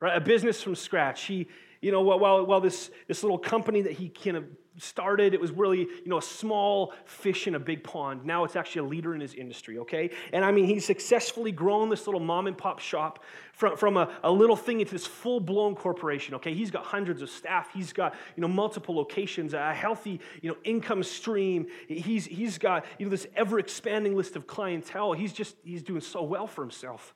right? 0.02 0.17
A 0.17 0.22
business 0.22 0.63
from 0.63 0.76
scratch. 0.76 1.26
He, 1.26 1.48
you 1.82 1.91
know, 1.91 2.02
while, 2.02 2.46
while 2.46 2.62
this, 2.62 2.89
this 3.08 3.22
little 3.22 3.38
company 3.38 3.84
that 3.84 3.93
he 3.93 4.10
kind 4.10 4.38
of 4.38 4.46
started, 4.78 5.34
it 5.34 5.42
was 5.42 5.52
really, 5.52 5.80
you 5.80 6.08
know, 6.08 6.18
a 6.18 6.22
small 6.22 6.94
fish 7.06 7.48
in 7.48 7.56
a 7.56 7.60
big 7.60 7.84
pond. 7.84 8.26
Now 8.26 8.44
it's 8.44 8.56
actually 8.56 8.88
a 8.88 8.90
leader 8.90 9.16
in 9.16 9.22
his 9.22 9.34
industry, 9.34 9.80
okay? 9.80 10.12
And 10.34 10.46
I 10.46 10.52
mean, 10.52 10.66
he's 10.66 10.86
successfully 10.86 11.52
grown 11.52 11.90
this 11.90 12.08
little 12.08 12.20
mom 12.20 12.48
and 12.48 12.58
pop 12.58 12.80
shop 12.80 13.24
from, 13.54 13.76
from 13.76 13.98
a, 13.98 14.10
a 14.24 14.32
little 14.32 14.56
thing 14.56 14.80
into 14.80 14.92
this 14.92 15.08
full 15.08 15.40
blown 15.40 15.76
corporation, 15.76 16.36
okay? 16.36 16.54
He's 16.54 16.72
got 16.72 16.86
hundreds 16.86 17.22
of 17.22 17.30
staff. 17.30 17.70
He's 17.74 17.92
got, 17.92 18.16
you 18.36 18.42
know, 18.42 18.48
multiple 18.48 18.96
locations, 18.96 19.54
a 19.54 19.74
healthy, 19.74 20.20
you 20.42 20.50
know, 20.50 20.58
income 20.63 21.04
stream. 21.04 21.68
He's, 21.88 22.26
he's 22.26 22.58
got, 22.58 22.86
you 23.00 23.06
know, 23.06 23.10
this 23.10 23.28
ever 23.36 23.60
expanding 23.60 24.16
list 24.16 24.36
of 24.36 24.48
clientele. 24.48 25.13
He's 25.13 25.34
just, 25.34 25.56
he's 25.63 25.84
doing 25.84 26.02
so 26.02 26.24
well 26.24 26.48
for 26.48 26.62
himself. 26.62 27.13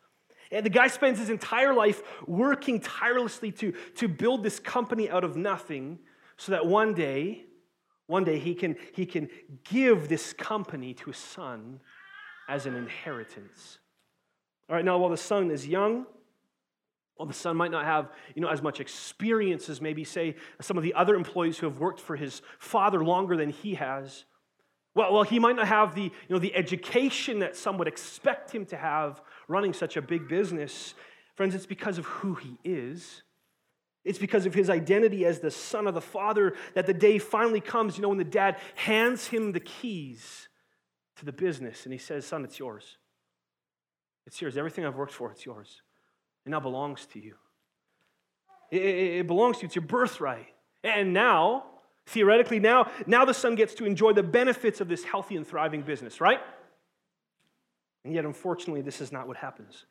And 0.51 0.65
the 0.65 0.69
guy 0.69 0.87
spends 0.87 1.17
his 1.17 1.29
entire 1.29 1.73
life 1.73 2.01
working 2.27 2.81
tirelessly 2.81 3.51
to, 3.53 3.73
to 3.95 4.07
build 4.07 4.43
this 4.43 4.59
company 4.59 5.09
out 5.09 5.23
of 5.23 5.37
nothing 5.37 5.99
so 6.37 6.51
that 6.51 6.65
one 6.65 6.93
day, 6.93 7.45
one 8.11 8.25
day 8.25 8.37
he 8.37 8.53
can, 8.53 8.75
he 8.93 9.05
can 9.05 9.29
give 9.63 10.09
this 10.09 10.33
company 10.33 10.93
to 10.93 11.05
his 11.05 11.17
son 11.17 11.79
as 12.49 12.65
an 12.65 12.75
inheritance. 12.75 13.79
All 14.69 14.75
right, 14.75 14.83
now 14.83 14.97
while 14.97 15.09
the 15.09 15.15
son 15.15 15.49
is 15.49 15.65
young, 15.65 16.05
while 17.15 17.27
the 17.27 17.33
son 17.33 17.55
might 17.55 17.71
not 17.71 17.85
have 17.85 18.11
you 18.35 18.41
know, 18.41 18.49
as 18.49 18.61
much 18.61 18.81
experience 18.81 19.69
as 19.69 19.79
maybe, 19.79 20.03
say, 20.03 20.35
some 20.59 20.75
of 20.75 20.83
the 20.83 20.93
other 20.93 21.15
employees 21.15 21.57
who 21.57 21.67
have 21.67 21.79
worked 21.79 22.01
for 22.01 22.17
his 22.17 22.41
father 22.59 23.01
longer 23.01 23.37
than 23.37 23.49
he 23.49 23.75
has, 23.75 24.25
well, 24.93 25.13
well, 25.13 25.23
he 25.23 25.39
might 25.39 25.55
not 25.55 25.69
have 25.69 25.95
the, 25.95 26.03
you 26.03 26.11
know, 26.29 26.39
the 26.39 26.53
education 26.53 27.39
that 27.39 27.55
some 27.55 27.77
would 27.77 27.87
expect 27.87 28.51
him 28.51 28.65
to 28.65 28.75
have 28.75 29.21
running 29.47 29.71
such 29.71 29.95
a 29.95 30.01
big 30.01 30.27
business. 30.27 30.95
Friends, 31.35 31.55
it's 31.55 31.65
because 31.65 31.97
of 31.97 32.05
who 32.05 32.35
he 32.35 32.57
is. 32.65 33.23
It's 34.03 34.17
because 34.17 34.45
of 34.45 34.53
his 34.53 34.69
identity 34.69 35.25
as 35.25 35.39
the 35.39 35.51
son 35.51 35.85
of 35.85 35.93
the 35.93 36.01
father 36.01 36.55
that 36.73 36.87
the 36.87 36.93
day 36.93 37.19
finally 37.19 37.61
comes, 37.61 37.97
you 37.97 38.01
know, 38.01 38.09
when 38.09 38.17
the 38.17 38.23
dad 38.23 38.57
hands 38.75 39.27
him 39.27 39.51
the 39.51 39.59
keys 39.59 40.49
to 41.17 41.25
the 41.25 41.31
business 41.31 41.85
and 41.85 41.93
he 41.93 41.99
says, 41.99 42.25
Son, 42.25 42.43
it's 42.43 42.57
yours. 42.57 42.97
It's 44.25 44.41
yours. 44.41 44.57
Everything 44.57 44.85
I've 44.85 44.95
worked 44.95 45.13
for, 45.13 45.31
it's 45.31 45.45
yours. 45.45 45.81
It 46.45 46.49
now 46.49 46.59
belongs 46.59 47.05
to 47.13 47.19
you. 47.19 47.35
It, 48.71 48.81
it, 48.81 49.17
it 49.19 49.27
belongs 49.27 49.57
to 49.57 49.63
you. 49.63 49.65
It's 49.67 49.75
your 49.75 49.85
birthright. 49.85 50.47
And 50.83 51.13
now, 51.13 51.65
Theoretically, 52.07 52.59
now, 52.59 52.89
now 53.05 53.25
the 53.25 53.33
son 53.33 53.55
gets 53.55 53.73
to 53.75 53.85
enjoy 53.85 54.13
the 54.13 54.23
benefits 54.23 54.81
of 54.81 54.87
this 54.87 55.03
healthy 55.03 55.37
and 55.37 55.47
thriving 55.47 55.81
business, 55.81 56.19
right? 56.19 56.39
And 58.03 58.13
yet, 58.13 58.25
unfortunately, 58.25 58.81
this 58.81 59.01
is 59.01 59.11
not 59.11 59.27
what 59.27 59.37
happens. 59.37 59.85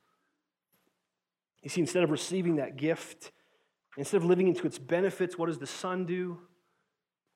You 1.62 1.70
see, 1.70 1.80
instead 1.80 2.02
of 2.02 2.10
receiving 2.10 2.56
that 2.56 2.76
gift, 2.76 3.30
instead 3.96 4.18
of 4.18 4.24
living 4.24 4.48
into 4.48 4.66
its 4.66 4.78
benefits, 4.78 5.36
what 5.36 5.46
does 5.46 5.58
the 5.58 5.66
son 5.66 6.06
do? 6.06 6.38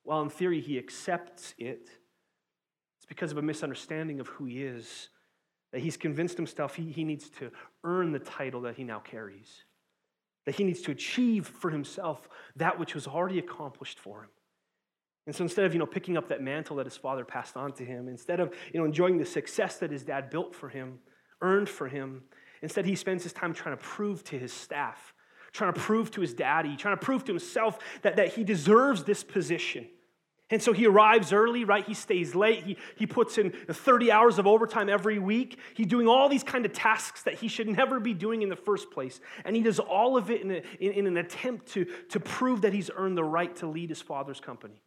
Well, 0.05 0.21
in 0.23 0.31
theory, 0.31 0.61
he 0.61 0.79
accepts 0.79 1.55
it. 1.59 1.88
It's 2.99 3.07
because 3.07 3.33
of 3.33 3.38
a 3.38 3.43
misunderstanding 3.43 4.21
of 4.21 4.29
who 4.29 4.45
he 4.45 4.62
is 4.62 5.09
that 5.73 5.81
he's 5.83 5.97
convinced 5.97 6.37
himself 6.37 6.77
he, 6.77 6.93
he 6.93 7.03
needs 7.05 7.29
to 7.29 7.51
earn 7.83 8.12
the 8.12 8.19
title 8.21 8.61
that 8.61 8.77
he 8.77 8.85
now 8.85 9.01
carries. 9.01 9.64
that 10.47 10.55
he 10.55 10.64
needs 10.64 10.83
to 10.83 10.90
achieve 10.90 11.47
for 11.47 11.71
himself 11.71 12.29
that 12.57 12.79
which 12.79 12.95
was 12.95 13.07
already 13.07 13.38
accomplished 13.38 13.99
for 13.99 14.25
him. 14.25 14.31
And 15.27 15.35
so 15.35 15.43
instead 15.43 15.64
of, 15.64 15.73
you 15.73 15.79
know, 15.79 15.87
picking 15.87 16.17
up 16.19 16.29
that 16.29 16.43
mantle 16.43 16.77
that 16.77 16.87
his 16.87 16.97
father 16.97 17.25
passed 17.25 17.57
on 17.57 17.73
to 17.73 17.85
him, 17.85 18.09
instead 18.09 18.40
of, 18.40 18.55
you 18.73 18.79
know, 18.79 18.85
enjoying 18.85 19.17
the 19.17 19.25
success 19.25 19.79
that 19.79 19.90
his 19.90 20.05
dad 20.05 20.29
built 20.29 20.55
for 20.55 20.69
him, 20.69 20.99
earned 21.40 21.69
for 21.69 21.88
him, 21.88 22.25
instead 22.61 22.85
he 22.85 22.95
spends 22.95 23.23
his 23.23 23.33
time 23.33 23.55
trying 23.55 23.77
to 23.77 23.83
prove 23.83 24.23
to 24.25 24.38
his 24.38 24.53
staff, 24.53 25.14
trying 25.55 25.73
to 25.73 25.81
prove 25.81 26.11
to 26.11 26.21
his 26.21 26.35
daddy, 26.35 26.77
trying 26.77 26.99
to 26.99 27.03
prove 27.03 27.25
to 27.25 27.33
himself 27.33 27.79
that, 28.03 28.17
that 28.17 28.35
he 28.35 28.45
deserves 28.45 29.05
this 29.05 29.25
position. 29.25 29.87
And 30.51 30.61
so 30.61 30.73
he 30.73 30.87
arrives 30.87 31.33
early, 31.33 31.64
right? 31.64 31.85
He 31.87 31.95
stays 31.95 32.35
late. 32.35 32.64
He, 32.64 32.77
he 32.97 33.07
puts 33.07 33.38
in 33.38 33.51
30 33.51 34.12
hours 34.12 34.38
of 34.38 34.47
overtime 34.47 34.90
every 34.90 35.19
week. 35.19 35.59
He's 35.75 35.87
doing 35.87 36.07
all 36.07 36.29
these 36.29 36.43
kind 36.43 36.67
of 36.67 36.73
tasks 36.73 37.23
that 37.23 37.35
he 37.35 37.49
should 37.49 37.69
never 37.69 37.99
be 37.99 38.12
doing 38.12 38.43
in 38.43 38.51
the 38.51 38.57
first 38.57 38.90
place. 38.90 39.21
And 39.45 39.57
he 39.57 39.62
does 39.62 39.79
all 39.79 40.19
of 40.19 40.31
it 40.31 40.43
in, 40.43 40.51
a, 40.51 40.62
in, 40.81 40.93
in 40.93 41.07
an 41.07 41.17
attempt 41.17 41.69
to, 41.73 41.87
to 42.11 42.21
prove 42.21 42.61
that 42.62 42.75
he's 42.75 42.90
earned 42.95 43.17
the 43.17 43.25
right 43.25 43.55
to 43.57 43.67
lead 43.67 43.88
his 43.88 44.03
father's 44.03 44.40
company. 44.40 44.83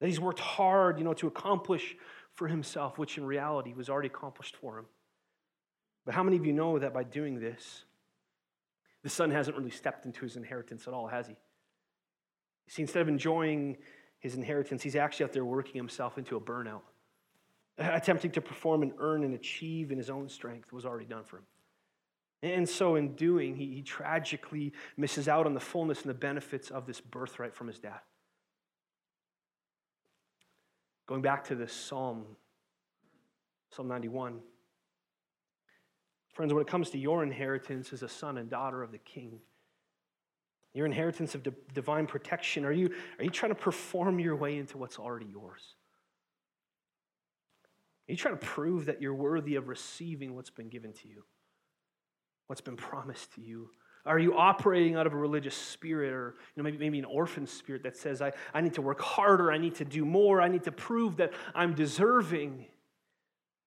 That 0.00 0.08
he's 0.08 0.20
worked 0.20 0.40
hard, 0.40 0.98
you 0.98 1.04
know, 1.04 1.14
to 1.14 1.28
accomplish 1.28 1.96
for 2.34 2.48
himself, 2.48 2.98
which 2.98 3.18
in 3.18 3.24
reality 3.24 3.72
was 3.72 3.88
already 3.88 4.08
accomplished 4.08 4.56
for 4.56 4.78
him. 4.78 4.86
But 6.04 6.14
how 6.14 6.22
many 6.22 6.38
of 6.38 6.46
you 6.46 6.52
know 6.52 6.78
that 6.78 6.94
by 6.94 7.04
doing 7.04 7.38
this, 7.38 7.84
the 9.02 9.08
son 9.08 9.30
hasn't 9.30 9.56
really 9.56 9.70
stepped 9.70 10.06
into 10.06 10.22
his 10.22 10.36
inheritance 10.36 10.86
at 10.86 10.94
all, 10.94 11.06
has 11.06 11.28
he? 11.28 11.36
See, 12.68 12.82
instead 12.82 13.02
of 13.02 13.08
enjoying 13.08 13.76
his 14.18 14.34
inheritance, 14.34 14.82
he's 14.82 14.96
actually 14.96 15.24
out 15.24 15.32
there 15.32 15.44
working 15.44 15.74
himself 15.76 16.18
into 16.18 16.36
a 16.36 16.40
burnout. 16.40 16.82
Attempting 17.78 18.32
to 18.32 18.40
perform 18.40 18.82
and 18.82 18.92
earn 18.98 19.22
and 19.22 19.34
achieve 19.34 19.92
in 19.92 19.98
his 19.98 20.10
own 20.10 20.28
strength 20.28 20.72
was 20.72 20.84
already 20.84 21.06
done 21.06 21.24
for 21.24 21.38
him. 21.38 21.44
And 22.42 22.68
so, 22.68 22.96
in 22.96 23.14
doing, 23.14 23.56
he, 23.56 23.66
he 23.74 23.82
tragically 23.82 24.72
misses 24.96 25.28
out 25.28 25.46
on 25.46 25.54
the 25.54 25.60
fullness 25.60 26.02
and 26.02 26.10
the 26.10 26.14
benefits 26.14 26.70
of 26.70 26.86
this 26.86 27.00
birthright 27.00 27.54
from 27.54 27.66
his 27.66 27.78
dad. 27.78 28.00
Going 31.06 31.22
back 31.22 31.44
to 31.44 31.54
this 31.54 31.72
psalm, 31.72 32.26
Psalm 33.70 33.88
91. 33.88 34.40
Friends, 36.38 36.54
when 36.54 36.60
it 36.60 36.68
comes 36.68 36.90
to 36.90 36.98
your 36.98 37.24
inheritance 37.24 37.92
as 37.92 38.04
a 38.04 38.08
son 38.08 38.38
and 38.38 38.48
daughter 38.48 38.84
of 38.84 38.92
the 38.92 38.98
king, 38.98 39.40
your 40.72 40.86
inheritance 40.86 41.34
of 41.34 41.44
divine 41.74 42.06
protection, 42.06 42.64
are 42.64 42.70
you, 42.70 42.90
are 43.18 43.24
you 43.24 43.30
trying 43.30 43.50
to 43.50 43.60
perform 43.60 44.20
your 44.20 44.36
way 44.36 44.56
into 44.56 44.78
what's 44.78 45.00
already 45.00 45.26
yours? 45.26 45.74
Are 48.08 48.12
you 48.12 48.16
trying 48.16 48.38
to 48.38 48.46
prove 48.46 48.86
that 48.86 49.02
you're 49.02 49.16
worthy 49.16 49.56
of 49.56 49.66
receiving 49.66 50.36
what's 50.36 50.48
been 50.48 50.68
given 50.68 50.92
to 50.92 51.08
you, 51.08 51.24
what's 52.46 52.60
been 52.60 52.76
promised 52.76 53.34
to 53.34 53.40
you? 53.40 53.70
Are 54.06 54.20
you 54.20 54.38
operating 54.38 54.94
out 54.94 55.08
of 55.08 55.14
a 55.14 55.16
religious 55.16 55.56
spirit 55.56 56.12
or 56.12 56.36
you 56.54 56.62
know, 56.62 56.70
maybe, 56.70 56.78
maybe 56.78 57.00
an 57.00 57.04
orphan 57.04 57.48
spirit 57.48 57.82
that 57.82 57.96
says, 57.96 58.22
I, 58.22 58.30
I 58.54 58.60
need 58.60 58.74
to 58.74 58.82
work 58.82 59.00
harder, 59.00 59.50
I 59.50 59.58
need 59.58 59.74
to 59.74 59.84
do 59.84 60.04
more, 60.04 60.40
I 60.40 60.46
need 60.46 60.62
to 60.62 60.72
prove 60.72 61.16
that 61.16 61.32
I'm 61.52 61.74
deserving? 61.74 62.66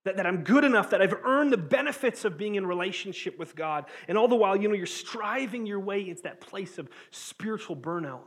That, 0.04 0.18
that 0.18 0.26
I'm 0.26 0.44
good 0.44 0.64
enough, 0.64 0.90
that 0.90 1.02
I've 1.02 1.14
earned 1.24 1.54
the 1.54 1.58
benefits 1.58 2.26
of 2.26 2.36
being 2.36 2.56
in 2.56 2.66
relationship 2.66 3.38
with 3.38 3.56
God. 3.56 3.86
And 4.08 4.18
all 4.18 4.28
the 4.28 4.36
while, 4.36 4.56
you 4.56 4.68
know, 4.68 4.74
you're 4.74 4.88
striving 4.88 5.68
your 5.68 5.80
way 5.80 6.10
into 6.10 6.24
that 6.24 6.42
place 6.42 6.80
of 6.80 6.90
spiritual 7.12 7.76
burnout 7.76 8.24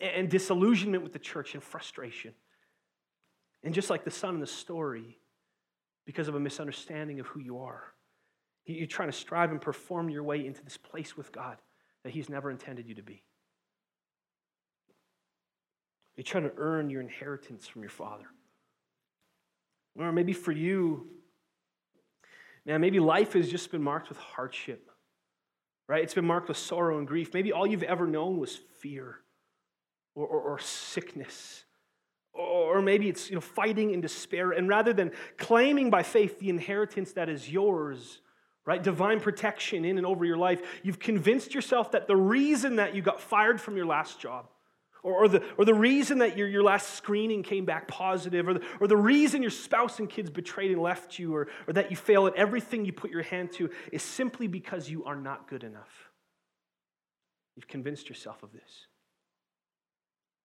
and, 0.00 0.10
and 0.10 0.28
disillusionment 0.28 1.04
with 1.04 1.12
the 1.12 1.20
church 1.20 1.54
and 1.54 1.62
frustration. 1.62 2.34
And 3.62 3.72
just 3.72 3.88
like 3.88 4.04
the 4.04 4.10
son 4.10 4.34
in 4.34 4.40
the 4.40 4.46
story, 4.48 5.18
because 6.04 6.26
of 6.26 6.34
a 6.34 6.40
misunderstanding 6.40 7.20
of 7.20 7.26
who 7.26 7.40
you 7.40 7.58
are, 7.58 7.84
you're 8.64 8.86
trying 8.86 9.10
to 9.10 9.16
strive 9.16 9.50
and 9.50 9.60
perform 9.60 10.08
your 10.08 10.22
way 10.22 10.44
into 10.44 10.62
this 10.64 10.76
place 10.76 11.16
with 11.16 11.32
God 11.32 11.58
that 12.04 12.12
He's 12.12 12.28
never 12.28 12.50
intended 12.50 12.88
you 12.88 12.94
to 12.96 13.02
be. 13.02 13.22
You're 16.16 16.24
trying 16.24 16.44
to 16.44 16.52
earn 16.56 16.90
your 16.90 17.00
inheritance 17.00 17.66
from 17.66 17.82
your 17.82 17.90
Father. 17.90 18.26
Or 19.98 20.12
maybe 20.12 20.32
for 20.32 20.52
you, 20.52 21.08
man, 22.64 22.80
maybe 22.80 23.00
life 23.00 23.34
has 23.34 23.48
just 23.48 23.70
been 23.70 23.82
marked 23.82 24.08
with 24.08 24.18
hardship, 24.18 24.90
right? 25.88 26.02
It's 26.02 26.14
been 26.14 26.24
marked 26.24 26.48
with 26.48 26.56
sorrow 26.56 26.98
and 26.98 27.06
grief. 27.06 27.34
Maybe 27.34 27.52
all 27.52 27.66
you've 27.66 27.82
ever 27.82 28.06
known 28.06 28.38
was 28.38 28.56
fear 28.80 29.18
or, 30.14 30.26
or, 30.26 30.40
or 30.40 30.58
sickness. 30.58 31.64
Or 32.32 32.80
maybe 32.80 33.10
it's 33.10 33.28
you 33.28 33.34
know, 33.34 33.42
fighting 33.42 33.90
in 33.90 34.00
despair. 34.00 34.52
And 34.52 34.66
rather 34.66 34.94
than 34.94 35.12
claiming 35.36 35.90
by 35.90 36.02
faith 36.02 36.38
the 36.38 36.48
inheritance 36.48 37.12
that 37.12 37.28
is 37.28 37.50
yours, 37.50 38.20
right? 38.64 38.82
Divine 38.82 39.20
protection 39.20 39.84
in 39.84 39.98
and 39.98 40.06
over 40.06 40.24
your 40.24 40.38
life. 40.38 40.62
You've 40.82 40.98
convinced 40.98 41.54
yourself 41.54 41.90
that 41.92 42.06
the 42.06 42.16
reason 42.16 42.76
that 42.76 42.94
you 42.94 43.02
got 43.02 43.20
fired 43.20 43.60
from 43.60 43.76
your 43.76 43.86
last 43.86 44.18
job, 44.18 44.48
or, 45.02 45.24
or, 45.24 45.28
the, 45.28 45.42
or 45.58 45.64
the 45.64 45.74
reason 45.74 46.18
that 46.18 46.36
your, 46.36 46.46
your 46.46 46.62
last 46.62 46.94
screening 46.94 47.42
came 47.42 47.64
back 47.64 47.88
positive, 47.88 48.46
or 48.46 48.54
the, 48.54 48.62
or 48.80 48.86
the 48.86 48.96
reason 48.96 49.42
your 49.42 49.50
spouse 49.50 49.98
and 49.98 50.08
kids 50.08 50.30
betrayed 50.30 50.70
and 50.70 50.80
left 50.80 51.18
you, 51.18 51.34
or, 51.34 51.48
or 51.66 51.72
that 51.72 51.90
you 51.90 51.96
fail 51.96 52.26
at 52.26 52.36
everything 52.36 52.84
you 52.84 52.92
put 52.92 53.10
your 53.10 53.22
hand 53.22 53.52
to 53.52 53.68
is 53.90 54.02
simply 54.02 54.46
because 54.46 54.88
you 54.88 55.04
are 55.04 55.16
not 55.16 55.48
good 55.48 55.64
enough. 55.64 56.10
You've 57.56 57.68
convinced 57.68 58.08
yourself 58.08 58.42
of 58.42 58.52
this. 58.52 58.86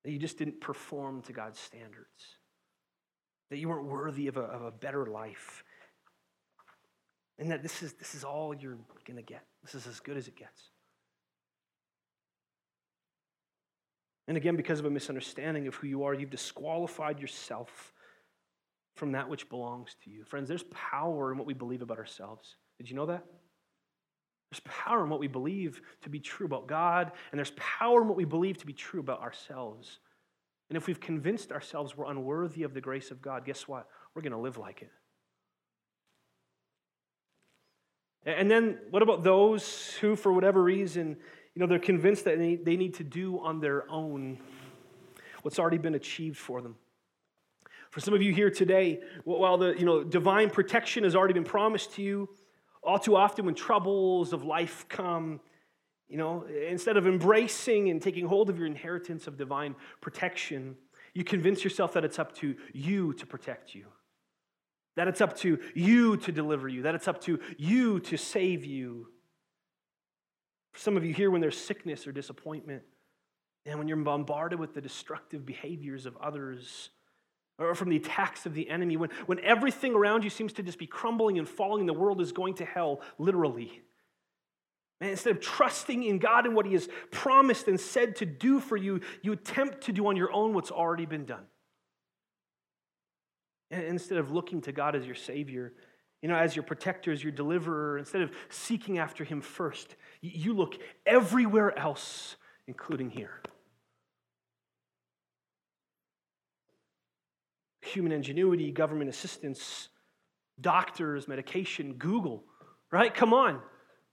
That 0.04 0.12
you 0.12 0.20
just 0.20 0.38
didn't 0.38 0.60
perform 0.60 1.22
to 1.24 1.34
God's 1.34 1.60
standards. 1.60 2.38
That 3.50 3.58
you 3.58 3.70
weren't 3.70 3.86
worthy 3.86 4.28
of 4.28 4.38
a, 4.38 4.42
of 4.42 4.64
a 4.64 4.72
better 4.72 5.06
life. 5.06 5.64
And 7.38 7.52
that 7.52 7.62
this 7.62 7.84
is, 7.84 7.94
this 7.94 8.16
is 8.16 8.24
all 8.24 8.56
you're 8.56 8.78
going 9.06 9.18
to 9.18 9.22
get. 9.22 9.44
This 9.64 9.76
is 9.76 9.86
as 9.86 10.00
good 10.00 10.18
as 10.18 10.28
it 10.28 10.36
gets. 10.36 10.72
And 14.28 14.36
again, 14.36 14.56
because 14.56 14.80
of 14.80 14.86
a 14.86 14.90
misunderstanding 14.90 15.68
of 15.68 15.76
who 15.76 15.88
you 15.88 16.04
are, 16.04 16.14
you've 16.14 16.30
disqualified 16.30 17.20
yourself 17.20 17.94
from 18.96 19.14
that 19.14 19.30
which 19.30 19.48
belongs 19.50 19.96
to 20.04 20.10
you. 20.10 20.24
Friends, 20.26 20.50
there's 20.50 20.66
power 20.72 21.32
in 21.32 21.38
what 21.38 21.48
we 21.48 21.54
believe 21.54 21.82
about 21.82 21.98
ourselves. 21.98 22.56
Did 22.78 22.90
you 22.90 22.96
know 22.96 23.06
that? 23.06 23.24
There's 24.52 24.62
power 24.66 25.04
in 25.04 25.10
what 25.10 25.20
we 25.20 25.28
believe 25.28 25.82
to 26.02 26.10
be 26.10 26.20
true 26.20 26.46
about 26.46 26.68
God, 26.68 27.12
and 27.32 27.38
there's 27.38 27.54
power 27.56 28.02
in 28.02 28.08
what 28.08 28.18
we 28.18 28.26
believe 28.26 28.58
to 28.58 28.66
be 28.66 28.74
true 28.74 29.00
about 29.00 29.22
ourselves. 29.22 30.00
And 30.70 30.78
if 30.78 30.88
we've 30.88 31.00
convinced 31.00 31.52
ourselves 31.52 31.96
we're 31.96 32.10
unworthy 32.10 32.64
of 32.64 32.74
the 32.74 32.82
grace 32.82 33.12
of 33.12 33.22
God, 33.22 33.46
guess 33.46 33.68
what? 33.68 33.88
We're 34.14 34.22
going 34.22 34.32
to 34.32 34.38
live 34.38 34.58
like 34.58 34.82
it. 34.82 34.92
And 38.26 38.52
then 38.52 38.80
what 38.90 39.04
about 39.04 39.24
those 39.24 39.96
who, 40.02 40.18
for 40.18 40.34
whatever 40.34 40.62
reason, 40.62 41.18
you 41.58 41.62
know, 41.62 41.66
they're 41.66 41.80
convinced 41.80 42.26
that 42.26 42.38
they 42.38 42.78
need 42.78 42.94
to 42.94 43.04
do 43.04 43.40
on 43.40 43.60
their 43.60 43.90
own 43.90 44.38
what's 45.42 45.58
already 45.58 45.80
been 45.80 45.96
achieved 45.96 46.38
for 46.38 46.62
them? 46.62 46.76
For 47.90 48.00
some 48.00 48.14
of 48.14 48.22
you 48.22 48.32
here 48.32 48.52
today, 48.52 49.00
while 49.24 49.58
the 49.58 49.74
you 49.76 49.84
know, 49.84 50.04
divine 50.04 50.52
protection 50.52 51.04
has 51.04 51.16
already 51.16 51.34
been 51.34 51.44
promised 51.44 51.94
to 51.94 52.04
you, 52.04 52.30
all 52.84 53.00
too 53.00 53.16
often 53.16 53.48
when 53.48 53.56
troubles 53.56 54.34
of 54.34 54.44
life 54.44 54.86
come, 54.88 55.40
you 56.08 56.18
know, 56.18 56.44
instead 56.44 56.96
of 56.96 57.08
embracing 57.08 57.90
and 57.90 58.04
taking 58.04 58.28
hold 58.28 58.52
of 58.52 58.60
your 58.60 58.68
inheritance 58.68 59.26
of 59.26 59.36
divine 59.36 59.74
protection, 60.00 60.78
you 61.16 61.24
convince 61.24 61.64
yourself 61.64 61.92
that 61.94 62.06
it's 62.06 62.20
up 62.20 62.36
to 62.36 62.56
you 62.72 63.14
to 63.14 63.26
protect 63.26 63.74
you 63.74 63.86
that 64.96 65.08
it's 65.08 65.22
up 65.22 65.38
to 65.38 65.60
you 65.76 66.18
to 66.18 66.32
deliver 66.32 66.68
you, 66.68 66.82
that 66.82 66.96
it's 66.96 67.08
up 67.08 67.22
to 67.22 67.40
you 67.56 68.00
to 68.00 68.18
save 68.18 68.66
you. 68.66 69.08
For 70.78 70.84
some 70.84 70.96
of 70.96 71.04
you 71.04 71.12
here, 71.12 71.32
when 71.32 71.42
there's 71.42 71.58
sickness 71.58 72.06
or 72.06 72.12
disappointment, 72.12 72.84
and 73.66 73.80
when 73.80 73.88
you're 73.88 73.98
bombarded 73.98 74.60
with 74.60 74.76
the 74.76 74.80
destructive 74.80 75.44
behaviors 75.44 76.06
of 76.06 76.16
others, 76.18 76.92
or 77.58 77.74
from 77.74 77.90
the 77.90 77.96
attacks 77.96 78.46
of 78.46 78.54
the 78.54 78.70
enemy, 78.70 78.96
when, 78.96 79.10
when 79.26 79.40
everything 79.40 79.96
around 79.96 80.24
you 80.24 80.30
seems 80.30 80.54
to 80.54 80.62
just 80.62 80.78
be 80.78 80.86
crumbling 80.86 81.40
and 81.40 81.50
falling, 81.50 81.88
the 81.88 81.94
world 81.94 82.22
is 82.22 82.32
going 82.32 82.54
to 82.54 82.66
hell, 82.66 83.02
literally. 83.18 83.82
And 85.02 85.10
instead 85.10 85.36
of 85.36 85.42
trusting 85.42 86.04
in 86.04 86.20
God 86.20 86.46
and 86.46 86.56
what 86.56 86.68
He 86.68 86.74
has 86.74 86.88
promised 87.10 87.68
and 87.68 87.80
said 87.80 88.18
to 88.18 88.28
do 88.28 88.60
for 88.60 88.78
you, 88.78 89.02
you 89.24 89.32
attempt 89.32 89.82
to 89.86 89.92
do 89.92 90.06
on 90.06 90.16
your 90.16 90.32
own 90.32 90.54
what's 90.54 90.70
already 90.70 91.08
been 91.08 91.26
done. 91.26 91.46
Instead 93.72 94.20
of 94.20 94.30
looking 94.30 94.62
to 94.62 94.72
God 94.72 94.96
as 94.96 95.08
your 95.08 95.16
Savior, 95.16 95.74
you 96.22 96.30
know, 96.30 96.36
as 96.36 96.56
your 96.56 96.64
protector, 96.64 97.12
as 97.12 97.24
your 97.24 97.32
deliverer, 97.32 97.98
instead 97.98 98.22
of 98.22 98.32
seeking 98.50 98.98
after 98.98 99.24
Him 99.24 99.42
first, 99.42 99.96
you 100.22 100.54
look 100.54 100.76
everywhere 101.06 101.78
else, 101.78 102.36
including 102.68 103.10
here. 103.10 103.42
Human 107.84 108.12
ingenuity, 108.12 108.72
government 108.72 109.10
assistance, 109.10 109.90
doctors, 110.60 111.28
medication, 111.28 111.94
Google, 111.94 112.44
right? 112.92 113.14
Come 113.14 113.34
on. 113.34 113.62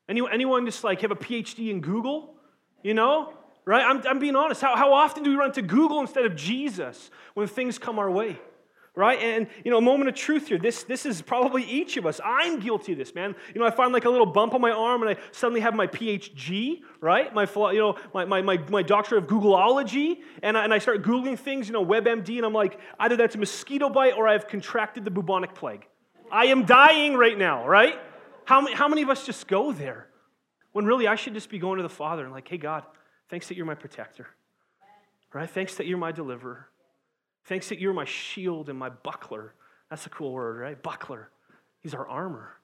Anyone, 0.09 0.33
anyone 0.33 0.67
just 0.67 0.85
like 0.85 1.01
have 1.01 1.11
a 1.11 1.17
PhD 1.17 1.71
in 1.71 1.81
Google? 1.81 2.37
You 2.83 2.95
know? 2.95 3.33
Right? 3.65 3.83
I'm, 3.83 4.07
I'm 4.07 4.19
being 4.19 4.37
honest. 4.37 4.61
How, 4.61 4.77
how 4.77 4.93
often 4.93 5.23
do 5.23 5.31
we 5.31 5.37
run 5.37 5.53
to 5.53 5.63
Google 5.63 6.01
instead 6.01 6.27
of 6.27 6.37
Jesus 6.37 7.11
when 7.33 7.47
things 7.47 7.79
come 7.79 7.99
our 7.99 8.11
way? 8.11 8.39
Right? 8.97 9.19
And, 9.19 9.49
you 9.65 9.71
know, 9.71 9.79
a 9.79 9.83
moment 9.83 10.09
of 10.09 10.15
truth 10.15 10.49
here. 10.49 10.59
This, 10.59 10.85
this 10.85 11.05
is 11.05 11.21
probably 11.21 11.65
each 11.65 11.97
of 11.97 12.07
us. 12.07 12.21
I'm 12.25 12.61
guilty 12.61 12.93
of 12.93 12.99
this, 12.99 13.15
man. 13.15 13.35
You 13.53 13.61
know, 13.61 13.67
I 13.67 13.71
find 13.71 13.93
like 13.93 14.05
a 14.05 14.11
little 14.11 14.27
bump 14.27 14.55
on 14.55 14.61
my 14.61 14.71
arm 14.71 15.03
and 15.03 15.11
I 15.11 15.21
suddenly 15.33 15.61
have 15.61 15.75
my 15.75 15.87
PhD, 15.87 16.83
right? 17.01 17.35
My, 17.35 17.49
you 17.73 17.79
know, 17.79 17.97
my, 18.13 18.25
my, 18.25 18.41
my, 18.41 18.57
my 18.71 18.83
doctorate 18.83 19.25
of 19.25 19.29
Googleology. 19.29 20.19
And 20.43 20.57
I, 20.57 20.65
and 20.65 20.73
I 20.73 20.79
start 20.79 21.03
Googling 21.03 21.39
things, 21.39 21.67
you 21.67 21.73
know, 21.73 21.85
WebMD, 21.85 22.37
and 22.37 22.47
I'm 22.47 22.53
like, 22.53 22.79
either 23.01 23.17
that's 23.17 23.35
a 23.35 23.39
mosquito 23.39 23.89
bite 23.89 24.15
or 24.15 24.29
I've 24.29 24.47
contracted 24.47 25.05
the 25.05 25.11
bubonic 25.11 25.55
plague. 25.55 25.87
I 26.31 26.47
am 26.47 26.65
dying 26.65 27.17
right 27.17 27.37
now, 27.37 27.67
right? 27.67 27.95
How 28.45 28.67
how 28.75 28.89
many 28.89 29.03
of 29.03 29.11
us 29.11 29.27
just 29.27 29.47
go 29.47 29.73
there? 29.73 30.09
When 30.73 30.85
really 30.85 31.07
I 31.07 31.15
should 31.15 31.35
just 31.35 31.51
be 31.51 31.59
going 31.59 31.77
to 31.77 31.83
the 31.83 31.89
Father 31.89 32.25
and 32.25 32.33
like, 32.33 32.49
hey, 32.49 32.59
God, 32.59 32.85
thanks 33.29 33.49
that 33.49 33.57
you're 33.57 33.67
my 33.67 33.77
protector, 33.77 34.27
right? 35.33 35.49
Thanks 35.49 35.77
that 35.77 35.87
you're 35.87 35.99
my 35.99 36.11
deliverer. 36.11 36.69
Thanks 37.47 37.69
that 37.69 37.79
you're 37.79 37.93
my 37.93 38.05
shield 38.05 38.69
and 38.69 38.79
my 38.79 38.89
buckler. 38.89 39.55
That's 39.91 40.07
a 40.07 40.11
cool 40.11 40.33
word, 40.33 40.59
right? 40.59 40.83
Buckler. 40.83 41.31
He's 41.83 41.95
our 41.95 42.09
armor. 42.09 42.55